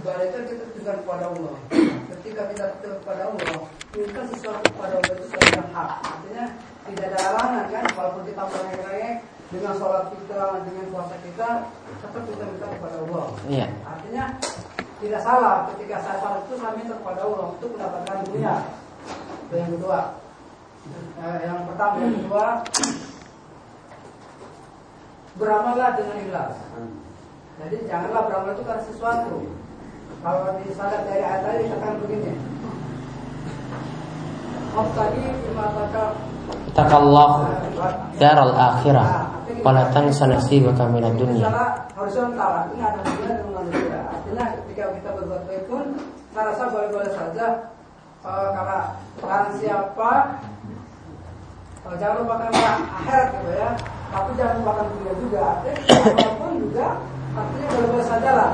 ibadah 0.00 0.24
itu 0.26 0.38
kita 0.50 0.64
tujukan 0.74 0.96
kepada 1.06 1.24
Allah. 1.30 1.54
Ketika 2.10 2.42
kita 2.50 2.64
tujukan 2.78 2.96
kepada 3.02 3.22
Allah, 3.30 3.58
minta 3.94 4.22
sesuatu 4.30 4.66
kepada 4.74 4.92
Allah 4.98 5.12
itu 5.14 5.24
sesuatu 5.28 5.50
yang 5.54 5.70
hak. 5.70 5.90
Artinya 6.02 6.44
tidak 6.84 7.04
ada 7.12 7.18
halangan 7.22 7.64
kan, 7.70 7.84
walaupun 7.94 8.22
kita 8.26 8.42
merengek-rengek 8.44 9.14
dengan 9.54 9.72
sholat 9.78 10.04
kita, 10.10 10.40
dengan 10.66 10.86
puasa 10.90 11.16
kita, 11.22 11.48
tetap 12.02 12.22
kita 12.26 12.44
minta 12.48 12.66
kepada 12.66 12.96
Allah. 13.06 13.26
Iya. 13.46 13.66
Artinya 13.86 14.24
tidak 14.98 15.20
salah 15.22 15.56
ketika 15.72 15.96
saya 16.02 16.16
sholat 16.18 16.40
itu 16.48 16.54
saya 16.58 16.72
minta 16.74 16.94
kepada 16.98 17.20
Allah 17.22 17.44
untuk 17.54 17.70
mendapatkan 17.78 18.16
dunia. 18.28 18.54
Itu 19.46 19.54
yang 19.54 19.70
kedua. 19.78 20.00
Eh, 21.24 21.38
yang 21.48 21.58
pertama, 21.64 21.94
yang 22.02 22.14
kedua, 22.20 22.44
beramallah 25.38 25.90
dengan 25.96 26.16
ikhlas. 26.20 26.54
Jadi 27.54 27.76
janganlah 27.86 28.22
beramal 28.26 28.50
itu 28.58 28.64
karena 28.66 28.82
sesuatu. 28.82 29.63
Kalau 30.24 30.56
di 30.56 30.72
salat 30.72 31.04
dari 31.04 31.20
ayat 31.20 31.44
tadi 31.44 31.68
dikatakan 31.68 32.00
begini. 32.00 32.32
Om 34.72 34.88
tadi 34.96 35.20
mengatakan 35.52 36.08
Takallah 36.72 37.30
daral 38.16 38.56
akhirah 38.56 39.28
wala 39.60 39.84
tansa 39.92 40.24
nasibaka 40.24 40.88
minad 40.88 41.12
dunya. 41.20 41.44
Horizontal 41.92 42.64
artinya 42.64 42.96
ada 42.96 43.00
dunia 43.04 43.36
dan 43.36 43.48
manusia. 43.52 44.00
Artinya 44.00 44.44
ketika 44.64 44.84
kita 44.96 45.08
berbuat 45.12 45.42
baik 45.44 45.62
pun 45.68 45.84
saya 46.32 46.44
rasa 46.50 46.72
boleh-boleh 46.72 47.10
saja 47.12 47.46
uh, 48.24 48.48
karena 48.56 48.78
peran 49.20 49.44
siapa 49.60 50.10
uh, 51.84 51.94
jangan 52.00 52.24
lupakan 52.24 52.50
akhirat 52.50 53.26
gitu 53.28 53.50
ya 53.60 53.70
tapi 54.08 54.30
jangan 54.40 54.54
lupakan 54.64 54.86
dunia 54.88 55.14
juga 55.20 55.44
artinya 55.62 56.30
pun 56.40 56.52
juga 56.58 56.86
artinya 57.38 57.68
boleh-boleh 57.70 58.06
saja 58.08 58.30
lah 58.34 58.52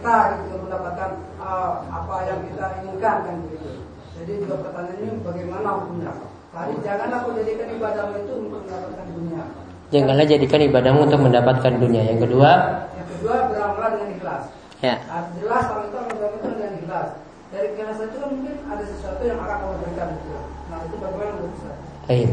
kita 0.00 0.16
gitu 0.48 0.56
mendapatkan 0.64 1.10
uh, 1.36 1.84
apa 1.92 2.16
yang 2.24 2.40
kita 2.48 2.66
inginkan 2.80 3.16
kan 3.20 3.36
gitu 3.52 3.84
jadi 4.16 4.32
juga 4.40 4.54
pertanyaannya 4.64 5.12
bagaimana 5.20 5.68
hukumnya 5.76 6.12
tadi 6.56 6.72
janganlah 6.80 7.18
kau 7.20 7.36
jadikan 7.36 7.68
ibadahmu 7.76 8.14
itu 8.24 8.32
untuk 8.32 8.60
mendapatkan 8.64 9.06
dunia 9.12 9.44
Janganlah 9.90 10.22
jadikan 10.22 10.62
ibadahmu 10.70 11.10
untuk 11.10 11.18
mendapatkan 11.18 11.72
dunia. 11.82 12.06
Yang 12.06 12.30
kedua, 12.30 12.50
yang 12.94 13.08
kedua 13.10 13.34
beramallah 13.50 13.90
dengan 13.98 14.08
ikhlas. 14.14 14.42
Ya. 14.78 15.02
Nah, 15.10 15.26
jelas 15.34 15.62
kalau 15.66 15.82
itu 15.90 15.98
beramal 16.14 16.50
dengan 16.54 16.72
ikhlas. 16.78 17.08
Dari 17.50 17.66
ikhlas 17.74 17.98
itu 17.98 18.16
kan 18.22 18.28
mungkin 18.30 18.54
ada 18.70 18.84
sesuatu 18.86 19.22
yang 19.26 19.42
akan 19.42 19.58
Allah 19.66 19.78
berikan 19.82 20.08
itu. 20.14 20.30
Nah 20.70 20.78
itu 20.86 20.94
bagaimana 20.94 21.30
menurut 21.34 21.56
saya? 21.58 21.78
Baik. 22.06 22.30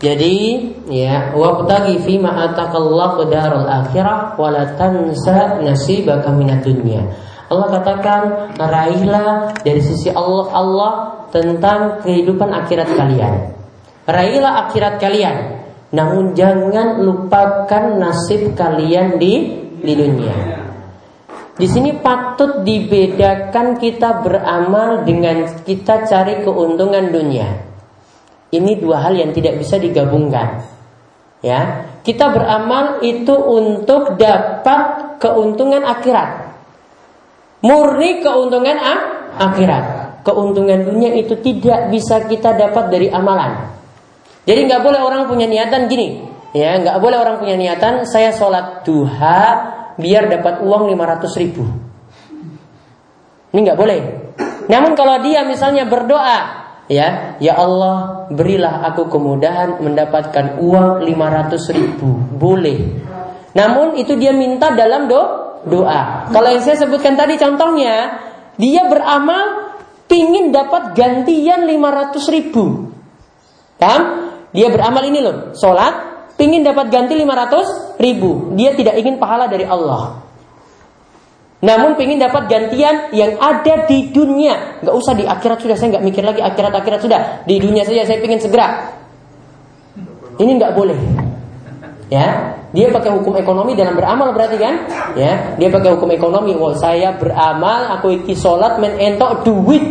Jadi 0.00 0.36
ya 0.88 1.36
wabtaghi 1.36 2.00
fi 2.00 2.16
ma 2.16 2.48
ataqallahu 2.48 3.28
darul 3.28 3.68
akhirah 3.68 4.32
wa 4.40 4.48
tansa 4.80 5.60
nasibaka. 5.60 6.32
Allah 7.50 7.66
katakan 7.68 8.22
raihlah 8.56 9.52
dari 9.60 9.82
sisi 9.84 10.08
Allah 10.08 10.48
Allah 10.56 10.92
tentang 11.28 12.00
kehidupan 12.00 12.48
akhirat 12.48 12.96
kalian. 12.96 13.52
Raihlah 14.08 14.66
akhirat 14.66 14.96
kalian. 14.96 15.36
Namun 15.92 16.32
jangan 16.32 17.04
lupakan 17.04 18.00
nasib 18.00 18.56
kalian 18.56 19.20
di 19.20 19.52
di 19.84 19.92
dunia. 19.92 20.36
Di 21.60 21.68
sini 21.68 21.92
patut 22.00 22.64
dibedakan 22.64 23.76
kita 23.76 24.24
beramal 24.24 25.04
dengan 25.04 25.44
kita 25.60 26.08
cari 26.08 26.40
keuntungan 26.40 27.12
dunia. 27.12 27.69
Ini 28.50 28.82
dua 28.82 29.06
hal 29.06 29.14
yang 29.14 29.30
tidak 29.30 29.62
bisa 29.62 29.78
digabungkan. 29.78 30.66
Ya, 31.40 31.88
kita 32.04 32.34
beramal 32.34 33.00
itu 33.00 33.32
untuk 33.32 34.20
dapat 34.20 35.16
keuntungan 35.22 35.86
akhirat. 35.86 36.52
Murni 37.64 38.20
keuntungan 38.20 38.76
ak 38.76 39.00
akhirat. 39.38 39.84
Keuntungan 40.20 40.84
dunia 40.84 41.16
itu 41.16 41.32
tidak 41.40 41.88
bisa 41.88 42.28
kita 42.28 42.52
dapat 42.52 42.92
dari 42.92 43.08
amalan. 43.08 43.72
Jadi 44.44 44.60
nggak 44.68 44.82
boleh 44.84 45.00
orang 45.00 45.24
punya 45.30 45.48
niatan 45.48 45.88
gini, 45.88 46.20
ya 46.52 46.76
nggak 46.76 47.00
boleh 47.00 47.16
orang 47.16 47.40
punya 47.40 47.56
niatan 47.56 48.04
saya 48.04 48.34
sholat 48.34 48.84
duha 48.84 49.40
biar 49.96 50.28
dapat 50.28 50.60
uang 50.60 50.92
500 50.92 51.40
ribu. 51.40 51.64
Ini 53.54 53.58
nggak 53.64 53.78
boleh. 53.78 54.00
Namun 54.68 54.92
kalau 54.92 55.20
dia 55.24 55.44
misalnya 55.48 55.88
berdoa 55.88 56.59
ya 56.90 57.38
ya 57.38 57.54
Allah 57.54 58.26
berilah 58.34 58.82
aku 58.90 59.06
kemudahan 59.06 59.78
mendapatkan 59.78 60.58
uang 60.58 61.06
500 61.06 61.78
ribu. 61.78 62.10
Boleh. 62.34 62.78
Namun 63.54 63.94
itu 63.94 64.18
dia 64.18 64.34
minta 64.34 64.74
dalam 64.74 65.06
do 65.06 65.22
doa. 65.70 66.26
Kalau 66.34 66.48
yang 66.50 66.62
saya 66.66 66.82
sebutkan 66.82 67.14
tadi 67.14 67.38
contohnya 67.38 68.18
dia 68.58 68.90
beramal 68.90 69.78
pingin 70.10 70.50
dapat 70.50 70.98
gantian 70.98 71.70
500 71.70 72.34
ribu. 72.34 72.90
Kan 73.78 74.00
dia 74.50 74.66
beramal 74.66 75.06
ini 75.06 75.22
loh 75.22 75.54
sholat 75.54 76.10
pingin 76.34 76.66
dapat 76.66 76.90
ganti 76.90 77.14
500 77.14 78.02
ribu. 78.02 78.50
Dia 78.58 78.74
tidak 78.74 78.98
ingin 78.98 79.22
pahala 79.22 79.46
dari 79.46 79.62
Allah 79.62 80.29
namun 81.60 81.92
pengen 82.00 82.16
dapat 82.16 82.48
gantian 82.48 83.12
yang 83.12 83.36
ada 83.36 83.84
di 83.84 84.08
dunia. 84.08 84.80
Gak 84.80 84.96
usah 84.96 85.12
di 85.12 85.28
akhirat 85.28 85.60
sudah, 85.60 85.76
saya 85.76 85.96
nggak 85.96 86.04
mikir 86.08 86.24
lagi 86.24 86.40
akhirat-akhirat 86.40 87.00
sudah. 87.04 87.20
Di 87.44 87.60
dunia 87.60 87.84
saja 87.84 88.08
saya 88.08 88.16
pengen 88.16 88.40
segera. 88.40 88.96
Ini 90.40 90.56
nggak 90.56 90.72
boleh. 90.72 91.00
Ya, 92.08 92.58
dia 92.72 92.90
pakai 92.90 93.12
hukum 93.12 93.36
ekonomi 93.38 93.76
dalam 93.76 93.94
beramal 93.94 94.32
berarti 94.32 94.56
kan? 94.56 94.74
Ya, 95.14 95.54
dia 95.60 95.68
pakai 95.68 95.94
hukum 95.94 96.10
ekonomi. 96.10 96.56
Wah, 96.56 96.74
saya 96.74 97.14
beramal, 97.14 97.92
aku 98.00 98.24
iki 98.24 98.34
sholat, 98.34 98.80
men 98.80 98.96
entok 98.98 99.44
duit. 99.44 99.84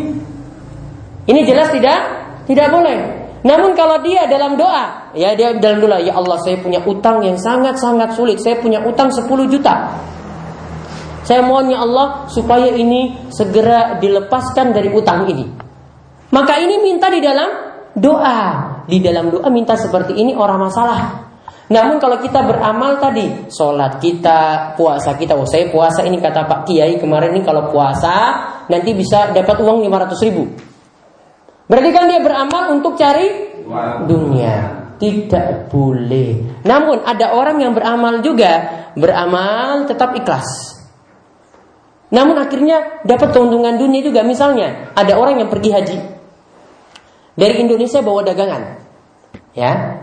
Ini 1.30 1.40
jelas 1.46 1.70
tidak? 1.70 2.02
Tidak 2.50 2.68
boleh. 2.74 2.98
Namun 3.46 3.72
kalau 3.78 4.04
dia 4.04 4.28
dalam 4.28 4.60
doa, 4.60 5.14
ya 5.16 5.32
dia 5.38 5.56
dalam 5.56 5.80
doa, 5.80 6.02
ya 6.02 6.18
Allah 6.18 6.42
saya 6.44 6.60
punya 6.60 6.84
utang 6.84 7.24
yang 7.24 7.40
sangat-sangat 7.40 8.18
sulit. 8.18 8.42
Saya 8.42 8.60
punya 8.60 8.84
utang 8.84 9.08
10 9.14 9.30
juta. 9.48 9.96
Saya 11.30 11.46
mohon 11.46 11.70
ya 11.70 11.86
Allah 11.86 12.26
supaya 12.26 12.74
ini 12.74 13.30
segera 13.30 14.02
dilepaskan 14.02 14.74
dari 14.74 14.90
utang 14.90 15.30
ini. 15.30 15.46
Maka 16.34 16.58
ini 16.58 16.82
minta 16.82 17.06
di 17.06 17.22
dalam 17.22 17.50
doa. 17.94 18.42
Di 18.90 18.98
dalam 18.98 19.30
doa 19.30 19.46
minta 19.54 19.78
seperti 19.78 20.18
ini 20.18 20.34
orang 20.34 20.58
masalah. 20.58 21.30
Namun 21.70 22.02
kalau 22.02 22.18
kita 22.18 22.42
beramal 22.50 22.98
tadi, 22.98 23.46
sholat 23.46 24.02
kita, 24.02 24.74
puasa 24.74 25.14
kita, 25.14 25.38
oh 25.38 25.46
saya 25.46 25.70
puasa 25.70 26.02
ini 26.02 26.18
kata 26.18 26.50
Pak 26.50 26.66
Kiai 26.66 26.98
kemarin 26.98 27.38
ini 27.38 27.46
kalau 27.46 27.70
puasa 27.70 28.42
nanti 28.66 28.98
bisa 28.98 29.30
dapat 29.30 29.62
uang 29.62 29.86
500 29.86 30.26
ribu. 30.26 30.50
Berarti 31.70 31.90
kan 31.94 32.10
dia 32.10 32.26
beramal 32.26 32.74
untuk 32.74 32.98
cari 32.98 33.54
dunia. 34.10 34.82
Tidak 34.98 35.70
boleh. 35.70 36.66
Namun 36.66 37.06
ada 37.06 37.38
orang 37.38 37.62
yang 37.62 37.78
beramal 37.78 38.26
juga, 38.26 38.66
beramal 38.98 39.86
tetap 39.86 40.18
ikhlas. 40.18 40.79
Namun 42.10 42.42
akhirnya 42.42 43.06
dapat 43.06 43.38
keuntungan 43.38 43.78
dunia 43.78 44.02
juga. 44.02 44.26
Misalnya 44.26 44.94
ada 44.98 45.14
orang 45.14 45.46
yang 45.46 45.50
pergi 45.50 45.70
haji 45.70 45.98
dari 47.38 47.62
Indonesia 47.62 48.02
bawa 48.02 48.26
dagangan, 48.26 48.62
ya. 49.54 50.02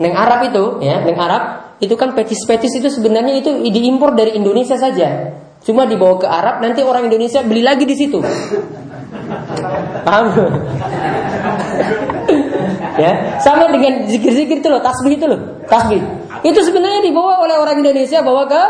Neng 0.00 0.16
Arab 0.16 0.48
itu, 0.48 0.80
ya, 0.80 1.04
neng 1.04 1.18
Arab 1.20 1.76
itu 1.82 1.92
kan 1.92 2.16
petis-petis 2.16 2.80
itu 2.80 2.88
sebenarnya 2.88 3.36
itu 3.36 3.52
diimpor 3.68 4.16
dari 4.16 4.32
Indonesia 4.32 4.80
saja. 4.80 5.36
Cuma 5.60 5.84
dibawa 5.84 6.16
ke 6.16 6.24
Arab, 6.24 6.64
nanti 6.64 6.80
orang 6.80 7.12
Indonesia 7.12 7.44
beli 7.44 7.60
lagi 7.60 7.84
di 7.84 7.92
situ. 7.92 8.16
Paham? 10.00 10.32
ya, 13.02 13.36
sama 13.44 13.68
dengan 13.68 14.08
zikir-zikir 14.08 14.64
itu 14.64 14.68
loh, 14.72 14.80
tasbih 14.80 15.20
itu 15.20 15.28
loh, 15.28 15.60
tasbih. 15.68 16.00
Itu 16.40 16.64
sebenarnya 16.64 17.04
dibawa 17.04 17.44
oleh 17.44 17.60
orang 17.60 17.84
Indonesia 17.84 18.24
bawa 18.24 18.48
ke 18.48 18.62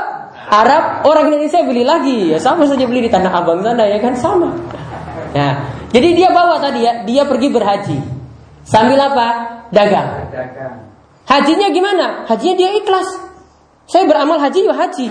Arab, 0.50 1.06
orang 1.06 1.30
Indonesia 1.30 1.62
beli 1.62 1.86
lagi. 1.86 2.34
Ya 2.34 2.38
sama 2.42 2.66
saja 2.66 2.82
beli 2.90 3.06
di 3.06 3.10
Tanah 3.10 3.30
Abang 3.30 3.62
sana 3.62 3.86
ya 3.86 4.02
kan 4.02 4.18
sama. 4.18 4.50
Ya, 5.30 5.62
jadi 5.94 6.10
dia 6.18 6.28
bawa 6.34 6.58
tadi 6.58 6.82
ya, 6.82 7.06
dia 7.06 7.22
pergi 7.22 7.48
berhaji. 7.54 7.98
Sambil 8.66 8.98
apa? 8.98 9.26
Dagang. 9.70 10.26
Hajinya 11.30 11.70
gimana? 11.70 12.26
Hajinya 12.26 12.58
dia 12.58 12.70
ikhlas. 12.82 13.06
Saya 13.86 14.06
beramal 14.10 14.42
haji 14.42 14.66
ya 14.66 14.74
haji. 14.74 15.06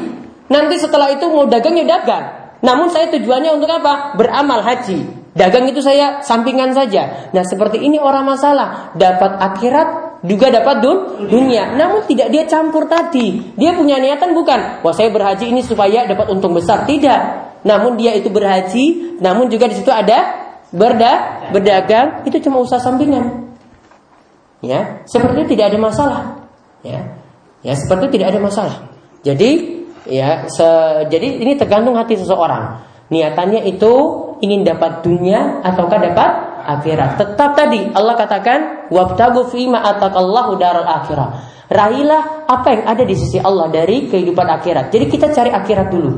Nanti 0.51 0.75
setelah 0.79 1.11
itu 1.15 1.23
mau 1.31 1.47
dagang 1.47 1.75
ya 1.79 1.87
dagang. 1.87 2.25
Namun 2.59 2.91
saya 2.91 3.07
tujuannya 3.11 3.55
untuk 3.55 3.71
apa? 3.71 4.19
Beramal 4.19 4.59
haji. 4.59 5.07
Dagang 5.35 5.71
itu 5.71 5.79
saya 5.79 6.19
sampingan 6.19 6.75
saja. 6.75 7.31
Nah 7.31 7.43
seperti 7.47 7.79
ini 7.79 7.95
orang 7.95 8.27
masalah. 8.27 8.91
Dapat 8.99 9.39
akhirat 9.39 10.08
juga 10.23 10.51
dapat 10.51 10.83
dun 10.83 10.97
dunia. 11.31 11.75
Namun 11.75 12.03
tidak 12.07 12.27
dia 12.31 12.43
campur 12.43 12.87
tadi. 12.89 13.55
Dia 13.55 13.71
punya 13.75 13.99
niatan 13.99 14.35
bukan. 14.35 14.83
Wah 14.83 14.93
saya 14.95 15.11
berhaji 15.11 15.51
ini 15.51 15.63
supaya 15.63 16.03
dapat 16.07 16.27
untung 16.31 16.51
besar. 16.51 16.83
Tidak. 16.83 17.21
Namun 17.63 17.95
dia 17.95 18.15
itu 18.15 18.27
berhaji. 18.27 19.19
Namun 19.23 19.47
juga 19.47 19.71
di 19.71 19.79
situ 19.79 19.91
ada 19.91 20.51
berda 20.71 21.47
berdagang. 21.55 22.27
Itu 22.27 22.43
cuma 22.43 22.59
usaha 22.59 22.79
sampingan. 22.79 23.49
Ya, 24.59 25.07
seperti 25.07 25.47
itu 25.47 25.55
tidak 25.55 25.71
ada 25.71 25.79
masalah. 25.79 26.21
Ya, 26.83 27.15
ya 27.63 27.73
seperti 27.79 28.11
itu 28.11 28.13
tidak 28.19 28.35
ada 28.35 28.39
masalah. 28.43 28.75
Jadi 29.23 29.51
ya, 30.03 30.51
se, 30.51 30.67
jadi 31.07 31.39
ini 31.39 31.55
tergantung 31.55 31.95
hati 31.95 32.19
seseorang. 32.19 32.83
Niatannya 33.07 33.65
itu 33.71 33.93
ingin 34.43 34.67
dapat 34.67 35.01
dunia 35.01 35.63
ataukah 35.63 35.99
dapat 36.11 36.31
akhirat. 36.65 37.19
Tetap 37.19 37.55
tadi 37.55 37.91
Allah 37.93 38.15
katakan 38.15 38.89
wabtagu 38.91 39.47
fima 39.51 39.79
atakallahu 39.83 40.59
daral 40.59 40.85
akhirah. 40.85 41.29
Raihlah 41.69 42.49
apa 42.49 42.67
yang 42.73 42.83
ada 42.89 43.03
di 43.05 43.13
sisi 43.13 43.37
Allah 43.37 43.69
dari 43.69 44.09
kehidupan 44.09 44.47
akhirat. 44.49 44.89
Jadi 44.89 45.05
kita 45.05 45.29
cari 45.29 45.53
akhirat 45.53 45.87
dulu. 45.93 46.11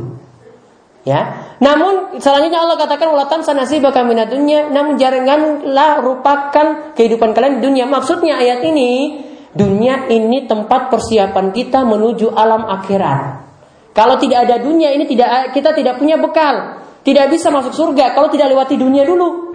Ya. 1.01 1.51
Namun 1.57 2.21
selanjutnya 2.21 2.61
Allah 2.61 2.77
katakan 2.77 3.11
ulatan 3.11 3.41
sanasi 3.43 3.81
bakal 3.81 4.07
dunia. 4.07 4.71
Namun 4.71 4.95
janganlah 4.95 5.99
rupakan 6.05 6.95
kehidupan 6.95 7.35
kalian 7.35 7.59
di 7.59 7.61
dunia. 7.67 7.85
Maksudnya 7.89 8.39
ayat 8.39 8.63
ini 8.63 9.19
dunia 9.51 10.07
ini 10.07 10.47
tempat 10.47 10.87
persiapan 10.87 11.51
kita 11.51 11.83
menuju 11.83 12.31
alam 12.31 12.69
akhirat. 12.71 13.43
Kalau 13.91 14.15
tidak 14.15 14.47
ada 14.47 14.63
dunia 14.63 14.95
ini 14.95 15.03
tidak 15.03 15.51
kita 15.51 15.75
tidak 15.75 15.99
punya 15.99 16.15
bekal. 16.15 16.79
Tidak 17.01 17.27
bisa 17.33 17.49
masuk 17.49 17.73
surga 17.73 18.13
kalau 18.13 18.29
tidak 18.29 18.53
lewati 18.53 18.77
dunia 18.77 19.03
dulu. 19.03 19.50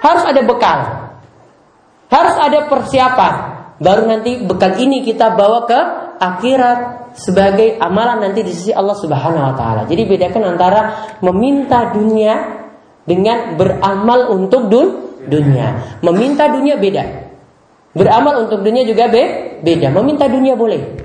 Harus 0.00 0.24
ada 0.26 0.40
bekal. 0.44 0.78
Harus 2.12 2.36
ada 2.38 2.58
persiapan. 2.70 3.34
Baru 3.76 4.08
nanti 4.08 4.40
bekal 4.40 4.80
ini 4.80 5.04
kita 5.04 5.36
bawa 5.36 5.68
ke 5.68 5.80
akhirat 6.16 7.12
sebagai 7.16 7.76
amalan 7.76 8.24
nanti 8.24 8.40
di 8.40 8.52
sisi 8.52 8.72
Allah 8.72 8.96
Subhanahu 8.96 9.52
wa 9.52 9.54
taala. 9.56 9.82
Jadi 9.84 10.02
bedakan 10.08 10.56
antara 10.56 10.80
meminta 11.20 11.92
dunia 11.92 12.64
dengan 13.04 13.56
beramal 13.60 14.32
untuk 14.32 14.72
dun 14.72 14.88
dunia. 15.28 16.00
Meminta 16.00 16.48
dunia 16.48 16.80
beda. 16.80 17.04
Beramal 17.96 18.48
untuk 18.48 18.60
dunia 18.64 18.84
juga 18.84 19.08
be 19.08 19.56
beda. 19.60 19.92
Meminta 19.92 20.28
dunia 20.28 20.56
boleh. 20.56 21.04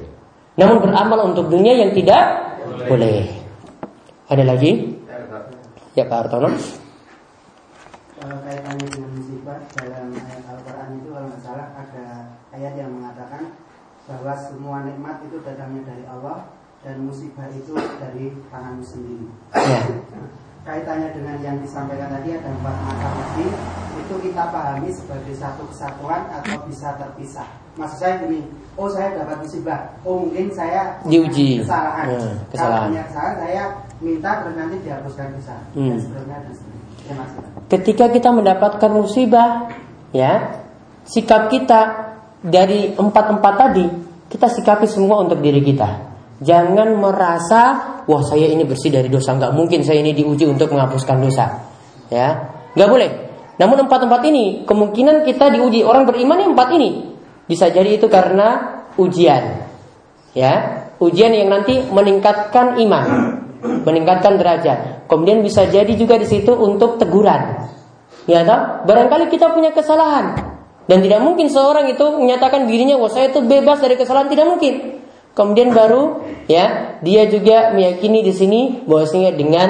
Namun 0.56 0.84
beramal 0.84 1.20
untuk 1.32 1.48
dunia 1.48 1.76
yang 1.76 1.92
tidak 1.96 2.24
boleh. 2.88 3.28
Ada 4.28 4.44
lagi? 4.48 4.96
Ya 5.96 6.08
Pak 6.08 6.28
Hartono. 6.28 6.81
Kalau 8.22 8.38
kaitannya 8.46 8.86
dengan 8.86 9.12
musibah 9.18 9.58
dalam 9.82 10.14
ayat 10.14 10.46
Al-Quran 10.46 10.90
itu 11.02 11.10
kalau 11.10 11.26
nggak 11.26 11.42
salah 11.42 11.68
ada 11.74 12.06
ayat 12.54 12.74
yang 12.78 12.94
mengatakan 12.94 13.50
bahwa 14.06 14.34
semua 14.38 14.78
nikmat 14.86 15.26
itu 15.26 15.42
datangnya 15.42 15.82
dari 15.90 16.06
Allah 16.06 16.54
dan 16.86 17.02
musibah 17.02 17.50
itu 17.50 17.74
dari 17.98 18.30
tanganmu 18.54 18.86
sendiri. 18.86 19.26
Ya. 19.58 19.82
Kaitannya 20.62 21.18
dengan 21.18 21.42
yang 21.42 21.58
disampaikan 21.66 22.14
tadi 22.14 22.38
ada 22.38 22.54
empat 22.54 22.76
mata 22.86 23.10
uji 23.10 23.48
itu 24.06 24.16
kita 24.30 24.44
pahami 24.54 24.90
sebagai 24.94 25.34
satu 25.34 25.66
kesatuan 25.74 26.22
atau 26.30 26.62
bisa 26.70 26.94
terpisah. 27.02 27.50
Maksud 27.74 27.98
saya 27.98 28.22
ini, 28.30 28.46
oh 28.78 28.86
saya 28.86 29.18
dapat 29.18 29.42
musibah, 29.42 29.98
oh 30.06 30.30
mungkin 30.30 30.54
saya 30.54 31.02
diuji 31.10 31.66
kesalahan. 31.66 32.06
Ya, 32.06 32.22
kesalahan. 32.54 32.54
Kalau 32.54 32.78
punya 32.86 33.04
kesalahan 33.10 33.38
saya 33.42 33.64
minta 33.98 34.30
terus 34.46 34.56
nanti 34.62 34.78
dihapuskan 34.86 35.28
dosa 35.34 35.58
hmm. 35.74 35.90
dan 35.90 35.98
seterusnya 35.98 36.38
dan 36.46 36.54
seterusnya. 36.54 37.51
Ketika 37.72 38.12
kita 38.12 38.36
mendapatkan 38.36 38.92
musibah, 38.92 39.72
ya 40.12 40.60
sikap 41.08 41.48
kita 41.48 42.12
dari 42.44 42.92
empat-empat 42.92 43.54
tadi 43.56 43.86
kita 44.28 44.52
sikapi 44.52 44.92
semua 44.92 45.24
untuk 45.24 45.40
diri 45.40 45.64
kita. 45.64 46.12
Jangan 46.44 47.00
merasa 47.00 47.62
wah 48.04 48.24
saya 48.28 48.52
ini 48.52 48.68
bersih 48.68 48.92
dari 48.92 49.08
dosa, 49.08 49.40
nggak 49.40 49.56
mungkin 49.56 49.88
saya 49.88 50.04
ini 50.04 50.12
diuji 50.12 50.52
untuk 50.52 50.68
menghapuskan 50.68 51.24
dosa. 51.24 51.64
Ya, 52.12 52.52
nggak 52.76 52.90
boleh. 52.92 53.10
Namun 53.56 53.88
empat-empat 53.88 54.22
ini 54.28 54.68
kemungkinan 54.68 55.24
kita 55.24 55.56
diuji 55.56 55.88
orang 55.88 56.04
beriman 56.04 56.44
yang 56.44 56.52
empat 56.52 56.76
ini 56.76 57.14
bisa 57.48 57.72
jadi 57.72 57.96
itu 57.96 58.12
karena 58.12 58.82
ujian. 59.00 59.64
Ya, 60.36 60.84
ujian 61.00 61.32
yang 61.32 61.48
nanti 61.48 61.88
meningkatkan 61.88 62.76
iman, 62.84 63.06
meningkatkan 63.88 64.36
derajat. 64.36 65.01
Kemudian 65.12 65.44
bisa 65.44 65.68
jadi 65.68 65.92
juga 66.00 66.16
di 66.16 66.24
situ 66.24 66.56
untuk 66.56 66.96
teguran. 66.96 67.68
Ya, 68.24 68.48
tak? 68.48 68.88
barangkali 68.88 69.28
kita 69.28 69.52
punya 69.52 69.76
kesalahan. 69.76 70.40
Dan 70.88 71.04
tidak 71.04 71.20
mungkin 71.20 71.52
seorang 71.52 71.92
itu 71.92 72.04
menyatakan 72.16 72.64
dirinya 72.64 72.96
wah 72.96 73.12
saya 73.12 73.28
itu 73.28 73.44
bebas 73.44 73.84
dari 73.84 74.00
kesalahan 74.00 74.32
tidak 74.32 74.48
mungkin. 74.48 75.04
Kemudian 75.32 75.72
baru 75.72 76.20
ya 76.52 76.98
dia 77.00 77.28
juga 77.32 77.72
meyakini 77.72 78.20
di 78.24 78.34
sini 78.36 78.62
bahwasanya 78.84 79.32
dengan 79.36 79.70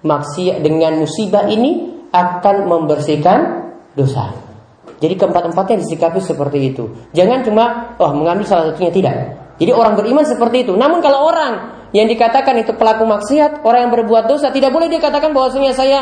maksiat 0.00 0.64
dengan 0.64 0.96
musibah 1.04 1.44
ini 1.48 1.92
akan 2.08 2.68
membersihkan 2.68 3.38
dosa. 3.92 4.32
Jadi 5.02 5.18
keempat-empatnya 5.18 5.82
disikapi 5.82 6.22
seperti 6.22 6.72
itu. 6.72 6.88
Jangan 7.12 7.42
cuma 7.44 7.64
oh 7.98 8.12
mengambil 8.14 8.46
salah 8.46 8.72
satunya 8.72 8.92
tidak. 8.94 9.14
Jadi 9.58 9.70
orang 9.74 9.98
beriman 9.98 10.24
seperti 10.24 10.64
itu. 10.64 10.72
Namun 10.72 11.04
kalau 11.04 11.28
orang 11.28 11.81
yang 11.92 12.08
dikatakan 12.08 12.56
itu 12.56 12.72
pelaku 12.72 13.04
maksiat, 13.04 13.60
orang 13.68 13.88
yang 13.88 13.92
berbuat 13.92 14.24
dosa, 14.24 14.48
tidak 14.48 14.72
boleh 14.72 14.88
dikatakan 14.88 15.36
bahwasanya 15.36 15.76
saya 15.76 15.98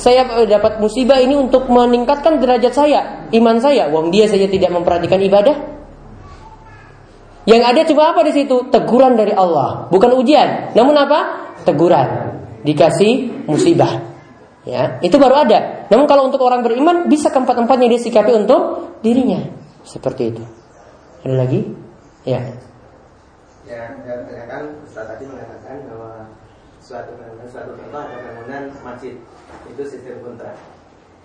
saya 0.00 0.24
dapat 0.48 0.80
musibah 0.80 1.20
ini 1.20 1.36
untuk 1.36 1.68
meningkatkan 1.68 2.40
derajat 2.40 2.72
saya, 2.72 3.00
iman 3.30 3.60
saya. 3.60 3.92
Wong 3.92 4.08
dia 4.08 4.24
saja 4.26 4.48
tidak 4.48 4.72
memperhatikan 4.72 5.20
ibadah. 5.20 5.56
Yang 7.44 7.62
ada 7.62 7.80
cuma 7.84 8.02
apa 8.16 8.24
di 8.24 8.32
situ? 8.32 8.72
Teguran 8.72 9.20
dari 9.20 9.36
Allah, 9.36 9.86
bukan 9.92 10.16
ujian. 10.16 10.72
Namun 10.72 10.96
apa? 10.96 11.20
Teguran. 11.68 12.40
Dikasih 12.64 13.44
musibah. 13.44 14.00
Ya, 14.64 14.96
itu 15.04 15.20
baru 15.20 15.44
ada. 15.44 15.84
Namun 15.92 16.08
kalau 16.08 16.32
untuk 16.32 16.40
orang 16.40 16.64
beriman 16.64 17.04
bisa 17.12 17.28
keempat-empatnya 17.28 18.00
disikapi 18.00 18.32
untuk 18.32 18.96
dirinya. 19.04 19.44
Seperti 19.84 20.32
itu. 20.32 20.40
Ada 21.20 21.34
lagi? 21.36 21.60
Ya. 22.24 22.40
Ya, 23.64 23.96
kan 24.44 24.62
Ustaz 24.84 25.08
tadi 25.08 25.24
mengatakan 25.24 25.88
bahwa 25.88 26.28
suatu 26.84 27.16
bangunan 27.16 27.48
suatu 27.48 27.72
contoh 27.80 27.96
ada 27.96 28.16
bangunan 28.20 28.62
masjid 28.84 29.16
itu 29.72 29.82
sistem 29.88 30.20
kontrak. 30.20 30.52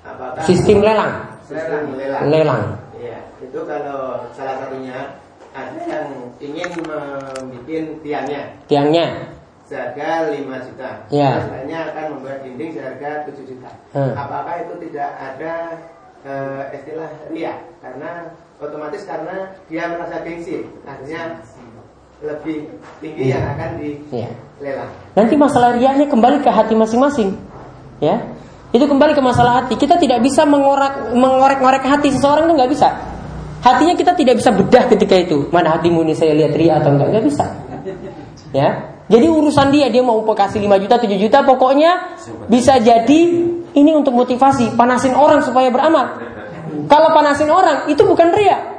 Apakah 0.07 0.43
sistem 0.47 0.79
lelang? 0.79 1.13
Sistem 1.43 1.99
lelang. 1.99 2.23
Lelang. 2.31 2.63
Iya, 2.95 3.19
itu 3.43 3.59
kalau 3.67 4.23
salah 4.31 4.55
satunya 4.63 5.19
ada 5.51 5.81
yang 5.83 6.07
ingin 6.39 6.71
membuat 6.79 7.85
tiangnya. 7.99 8.43
Tiangnya. 8.71 9.35
Seharga 9.67 10.33
5 10.33 10.65
juta. 10.65 10.89
Ya. 11.13 11.45
Selanjutnya 11.45 11.79
akan 11.93 12.05
membuat 12.17 12.37
dinding 12.41 12.71
seharga 12.73 13.27
7 13.29 13.49
juta. 13.51 13.69
Hmm. 13.93 14.13
Apakah 14.17 14.65
itu 14.65 14.73
tidak 14.89 15.11
ada 15.13 15.53
uh, 16.25 16.63
istilah 16.73 17.11
ria? 17.29 17.53
Karena 17.83 18.33
otomatis 18.57 19.05
karena 19.05 19.53
dia 19.69 19.91
merasa 19.93 20.25
gengsi, 20.25 20.65
artinya 20.89 21.37
lebih 22.19 22.67
tinggi 22.99 23.31
ya. 23.31 23.39
yang 23.39 23.45
akan 23.55 23.69
dilelang. 23.79 24.35
Ya. 24.59 24.85
Nanti 25.15 25.33
masalah 25.39 25.75
riaknya 25.79 26.05
kembali 26.11 26.43
ke 26.43 26.49
hati 26.51 26.73
masing-masing. 26.75 27.35
Ya. 28.03 28.19
Itu 28.75 28.85
kembali 28.85 29.15
ke 29.15 29.23
masalah 29.23 29.63
hati. 29.63 29.79
Kita 29.79 29.95
tidak 29.97 30.19
bisa 30.21 30.43
mengorek 30.43 31.15
mengorek-ngorek 31.15 31.83
hati 31.87 32.11
seseorang 32.11 32.51
itu 32.51 32.53
nggak 32.59 32.71
bisa. 32.71 32.89
Hatinya 33.59 33.95
kita 33.95 34.15
tidak 34.15 34.39
bisa 34.39 34.51
bedah 34.55 34.83
ketika 34.87 35.15
itu. 35.19 35.47
Mana 35.51 35.79
hatimu 35.79 36.03
ini 36.07 36.15
saya 36.15 36.35
lihat 36.35 36.55
ria 36.55 36.79
atau 36.79 36.95
enggak? 36.95 37.07
Nggak 37.11 37.25
bisa. 37.27 37.45
Ya. 38.55 38.69
Jadi 39.09 39.25
urusan 39.25 39.73
dia, 39.73 39.89
dia 39.89 40.05
mau 40.05 40.21
kasih 40.21 40.61
5 40.61 40.85
juta, 40.85 41.01
7 41.01 41.17
juta, 41.17 41.41
pokoknya 41.41 42.13
bisa 42.45 42.77
jadi 42.77 43.19
ini 43.73 43.91
untuk 43.97 44.13
motivasi, 44.13 44.77
panasin 44.77 45.17
orang 45.17 45.41
supaya 45.41 45.73
beramal. 45.73 46.21
Kalau 46.85 47.09
panasin 47.17 47.49
orang, 47.49 47.89
itu 47.89 48.05
bukan 48.05 48.29
ria. 48.37 48.78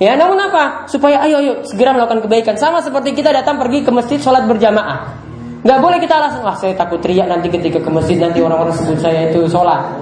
Ya, 0.00 0.16
namun 0.16 0.40
apa? 0.40 0.88
Supaya 0.88 1.20
ayo 1.28 1.44
ayo 1.44 1.52
segera 1.60 1.92
melakukan 1.92 2.24
kebaikan. 2.24 2.56
Sama 2.56 2.80
seperti 2.80 3.12
kita 3.12 3.36
datang 3.36 3.60
pergi 3.60 3.84
ke 3.84 3.92
masjid 3.92 4.16
sholat 4.16 4.48
berjamaah. 4.48 5.12
Nggak 5.60 5.76
boleh 5.76 6.00
kita 6.00 6.16
alasan, 6.16 6.40
wah 6.40 6.56
saya 6.56 6.72
takut 6.72 7.04
teriak 7.04 7.28
nanti 7.28 7.52
ketika 7.52 7.84
ke 7.84 7.90
masjid 7.92 8.16
nanti 8.16 8.40
orang-orang 8.40 8.72
sebut 8.72 8.96
saya 8.96 9.28
itu 9.28 9.44
sholat. 9.44 9.92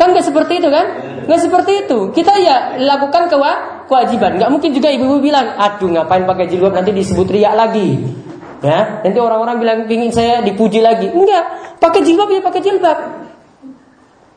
Kan 0.00 0.16
nggak 0.16 0.24
seperti 0.24 0.64
itu 0.64 0.72
kan? 0.72 0.86
Nggak 1.28 1.40
seperti 1.44 1.72
itu. 1.84 2.08
Kita 2.16 2.40
ya 2.40 2.80
lakukan 2.80 3.28
kewa 3.28 3.84
kewajiban. 3.84 4.40
Nggak 4.40 4.48
mungkin 4.48 4.72
juga 4.72 4.88
ibu-ibu 4.96 5.20
bilang, 5.20 5.60
aduh 5.60 5.92
ngapain 5.92 6.24
pakai 6.24 6.48
jilbab 6.48 6.72
nanti 6.72 6.96
disebut 6.96 7.28
teriak 7.28 7.52
lagi. 7.52 8.00
Ya, 8.64 9.04
nanti 9.04 9.18
orang-orang 9.20 9.60
bilang 9.60 9.78
ingin 9.92 10.08
saya 10.08 10.40
dipuji 10.40 10.80
lagi. 10.80 11.12
Enggak, 11.12 11.76
pakai 11.76 12.00
jilbab 12.00 12.32
ya 12.32 12.40
pakai 12.40 12.64
jilbab. 12.64 12.98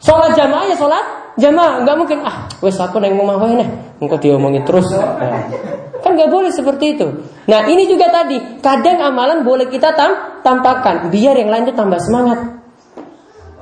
Sholat 0.04 0.36
jamaah 0.36 0.68
ya 0.68 0.76
sholat 0.76 1.21
jamaah. 1.38 1.84
Nggak 1.86 1.96
mungkin 2.00 2.18
ah, 2.24 2.48
wes 2.60 2.80
aku 2.80 3.00
neng 3.00 3.16
mau 3.16 3.38
nih. 3.46 3.98
Engkau 4.02 4.18
diomongin 4.18 4.66
terus. 4.66 4.90
Nah, 4.92 5.48
kan 6.02 6.12
nggak 6.18 6.30
boleh 6.34 6.50
seperti 6.50 6.98
itu. 6.98 7.08
Nah 7.46 7.70
ini 7.70 7.86
juga 7.86 8.10
tadi 8.10 8.60
kadang 8.60 9.00
amalan 9.00 9.46
boleh 9.46 9.70
kita 9.70 9.94
tam 9.94 10.42
tampakkan 10.42 11.14
biar 11.14 11.38
yang 11.38 11.54
lain 11.54 11.70
itu 11.70 11.76
tambah 11.78 12.02
semangat. 12.02 12.40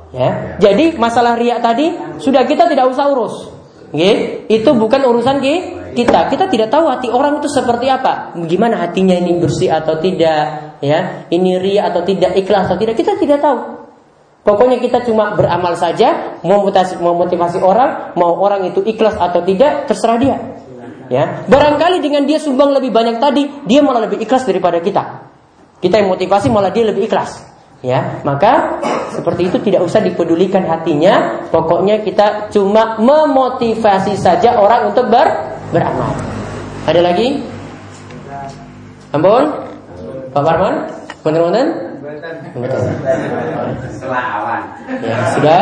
Ya, 0.09 0.57
jadi 0.57 0.97
masalah 0.97 1.37
riak 1.37 1.61
tadi 1.61 1.93
sudah 2.17 2.41
kita 2.49 2.65
tidak 2.65 2.89
usah 2.89 3.13
urus. 3.13 3.59
Oke, 3.89 4.45
itu 4.49 4.69
bukan 4.73 5.01
urusan 5.05 5.41
kita. 5.41 6.29
Kita 6.29 6.45
tidak 6.49 6.69
tahu 6.69 6.89
hati 6.89 7.09
orang 7.09 7.41
itu 7.41 7.49
seperti 7.49 7.89
apa. 7.89 8.33
Bagaimana 8.37 8.85
hatinya 8.85 9.17
ini 9.17 9.41
bersih 9.41 9.69
atau 9.69 9.97
tidak, 9.97 10.77
ya. 10.81 11.25
Ini 11.29 11.57
ria 11.57 11.89
atau 11.89 12.05
tidak, 12.05 12.37
ikhlas 12.37 12.69
atau 12.69 12.77
tidak, 12.77 12.97
kita 12.97 13.17
tidak 13.17 13.41
tahu. 13.41 13.78
Pokoknya 14.39 14.79
kita 14.79 15.03
cuma 15.03 15.35
beramal 15.35 15.75
saja, 15.75 16.39
memotivasi, 16.41 16.97
memotivasi 16.97 17.59
orang, 17.59 18.15
mau 18.15 18.39
orang 18.39 18.71
itu 18.71 18.79
ikhlas 18.81 19.19
atau 19.19 19.43
tidak, 19.43 19.85
terserah 19.85 20.17
dia. 20.17 20.35
Ya, 21.09 21.43
barangkali 21.49 21.99
dengan 22.05 22.23
dia 22.29 22.37
sumbang 22.37 22.71
lebih 22.71 22.93
banyak 22.93 23.17
tadi, 23.17 23.49
dia 23.65 23.81
malah 23.81 24.05
lebih 24.07 24.21
ikhlas 24.21 24.45
daripada 24.45 24.77
kita. 24.79 25.27
Kita 25.81 25.99
yang 25.99 26.13
motivasi 26.13 26.47
malah 26.53 26.71
dia 26.71 26.87
lebih 26.87 27.09
ikhlas. 27.09 27.41
Ya, 27.79 28.19
maka 28.27 28.79
seperti 29.15 29.47
itu 29.47 29.57
tidak 29.63 29.87
usah 29.87 30.03
dipedulikan 30.03 30.67
hatinya. 30.67 31.47
Pokoknya 31.47 32.03
kita 32.03 32.51
cuma 32.51 32.99
memotivasi 32.99 34.19
saja 34.19 34.59
orang 34.59 34.91
untuk 34.91 35.07
ber 35.07 35.55
beramal. 35.71 36.11
Ada 36.85 36.99
lagi? 36.99 37.39
Ampun? 39.15 39.43
Pak 40.29 40.43
Parman? 40.45 40.75
Bener-bener? 41.25 41.88
Selawan. 44.01 44.61
Ya, 45.05 45.17
sudah 45.37 45.61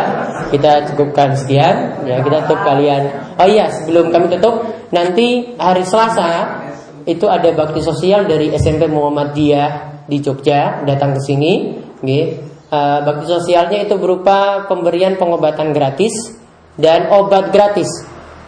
kita 0.54 0.72
cukupkan 0.94 1.36
sekian. 1.36 2.08
Ya, 2.08 2.24
kita 2.24 2.48
tutup 2.48 2.64
kalian. 2.64 3.12
Oh 3.36 3.48
iya, 3.48 3.68
sebelum 3.68 4.16
kami 4.16 4.32
tutup, 4.32 4.64
nanti 4.96 5.58
hari 5.60 5.84
Selasa 5.84 6.64
itu 7.04 7.28
ada 7.28 7.52
bakti 7.52 7.84
sosial 7.84 8.28
dari 8.28 8.52
SMP 8.56 8.88
Muhammadiyah 8.88 10.06
di 10.08 10.24
Jogja 10.24 10.88
datang 10.88 11.20
ke 11.20 11.22
sini. 11.24 11.54
Uh, 12.68 13.00
bakti 13.04 13.26
sosialnya 13.32 13.84
itu 13.88 13.96
berupa 13.96 14.68
pemberian 14.68 15.16
pengobatan 15.20 15.72
gratis 15.76 16.36
dan 16.80 17.12
obat 17.12 17.52
gratis. 17.52 17.88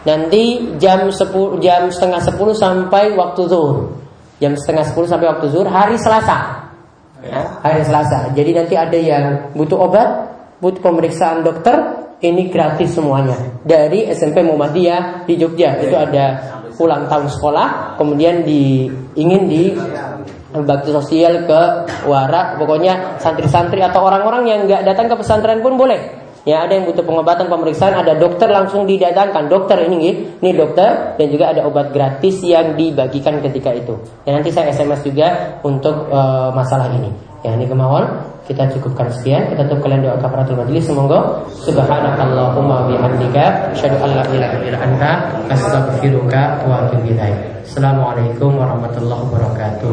Nanti 0.08 0.76
jam 0.80 1.12
10 1.12 1.60
jam 1.60 1.92
setengah 1.92 2.20
10 2.24 2.56
sampai 2.56 3.12
waktu 3.12 3.42
zuhur. 3.44 4.00
Jam 4.40 4.56
setengah 4.56 4.88
10 4.88 5.04
sampai 5.04 5.26
waktu 5.28 5.46
zuhur 5.52 5.68
hari 5.68 6.00
Selasa 6.00 6.69
ya, 7.24 7.60
hari 7.60 7.82
Selasa. 7.84 8.32
Jadi 8.32 8.50
nanti 8.56 8.74
ada 8.76 8.98
yang 8.98 9.24
butuh 9.56 9.78
obat, 9.80 10.08
butuh 10.60 10.80
pemeriksaan 10.80 11.44
dokter, 11.44 12.00
ini 12.20 12.52
gratis 12.52 12.92
semuanya 12.92 13.36
dari 13.64 14.08
SMP 14.12 14.44
Muhammadiyah 14.44 15.24
di 15.24 15.34
Jogja. 15.40 15.80
Itu 15.80 15.96
ada 15.96 16.24
ulang 16.76 17.08
tahun 17.08 17.28
sekolah, 17.28 17.96
kemudian 17.96 18.44
di 18.44 18.88
ingin 19.16 19.42
di 19.48 19.72
bakti 20.50 20.90
sosial 20.90 21.46
ke 21.46 21.60
warak, 22.04 22.58
pokoknya 22.58 23.22
santri-santri 23.22 23.80
atau 23.80 24.02
orang-orang 24.04 24.42
yang 24.48 24.60
nggak 24.66 24.82
datang 24.84 25.06
ke 25.08 25.16
pesantren 25.16 25.62
pun 25.64 25.78
boleh. 25.78 26.19
Ya 26.48 26.64
ada 26.64 26.72
yang 26.72 26.88
butuh 26.88 27.04
pengobatan 27.04 27.52
pemeriksaan 27.52 27.92
ada 27.92 28.16
dokter 28.16 28.48
langsung 28.48 28.88
didatangkan 28.88 29.52
dokter 29.52 29.84
ini 29.84 30.32
ini 30.40 30.50
dokter 30.56 31.20
dan 31.20 31.26
juga 31.28 31.52
ada 31.52 31.68
obat 31.68 31.92
gratis 31.92 32.40
yang 32.40 32.80
dibagikan 32.80 33.44
ketika 33.44 33.76
itu. 33.76 34.00
Ya 34.24 34.32
nanti 34.32 34.48
saya 34.48 34.72
SMS 34.72 35.04
juga 35.04 35.60
untuk 35.60 36.08
uh, 36.08 36.48
masalah 36.56 36.88
ini. 36.96 37.12
Ya 37.44 37.52
ini 37.56 37.68
kemauan 37.68 38.24
kita 38.48 38.66
cukupkan 38.72 39.12
sekian 39.12 39.52
kita 39.52 39.68
tutup 39.68 39.84
kalian 39.86 40.02
doa 40.04 40.16
kafaratul 40.18 40.58
majelis 40.58 40.82
semoga 40.88 41.44
subhanakallahumma 41.60 42.88
bihamdika 42.90 43.72
asyhadu 43.76 43.96
an 44.02 44.10
la 44.18 44.24
ilaha 44.32 44.56
illa 44.64 44.78
anta 44.80 45.10
astaghfiruka 45.52 46.64
wa 46.64 46.88
atubu 46.88 47.14
ilaik. 47.16 47.64
Assalamualaikum 47.68 48.56
warahmatullahi 48.56 49.22
wabarakatuh. 49.28 49.92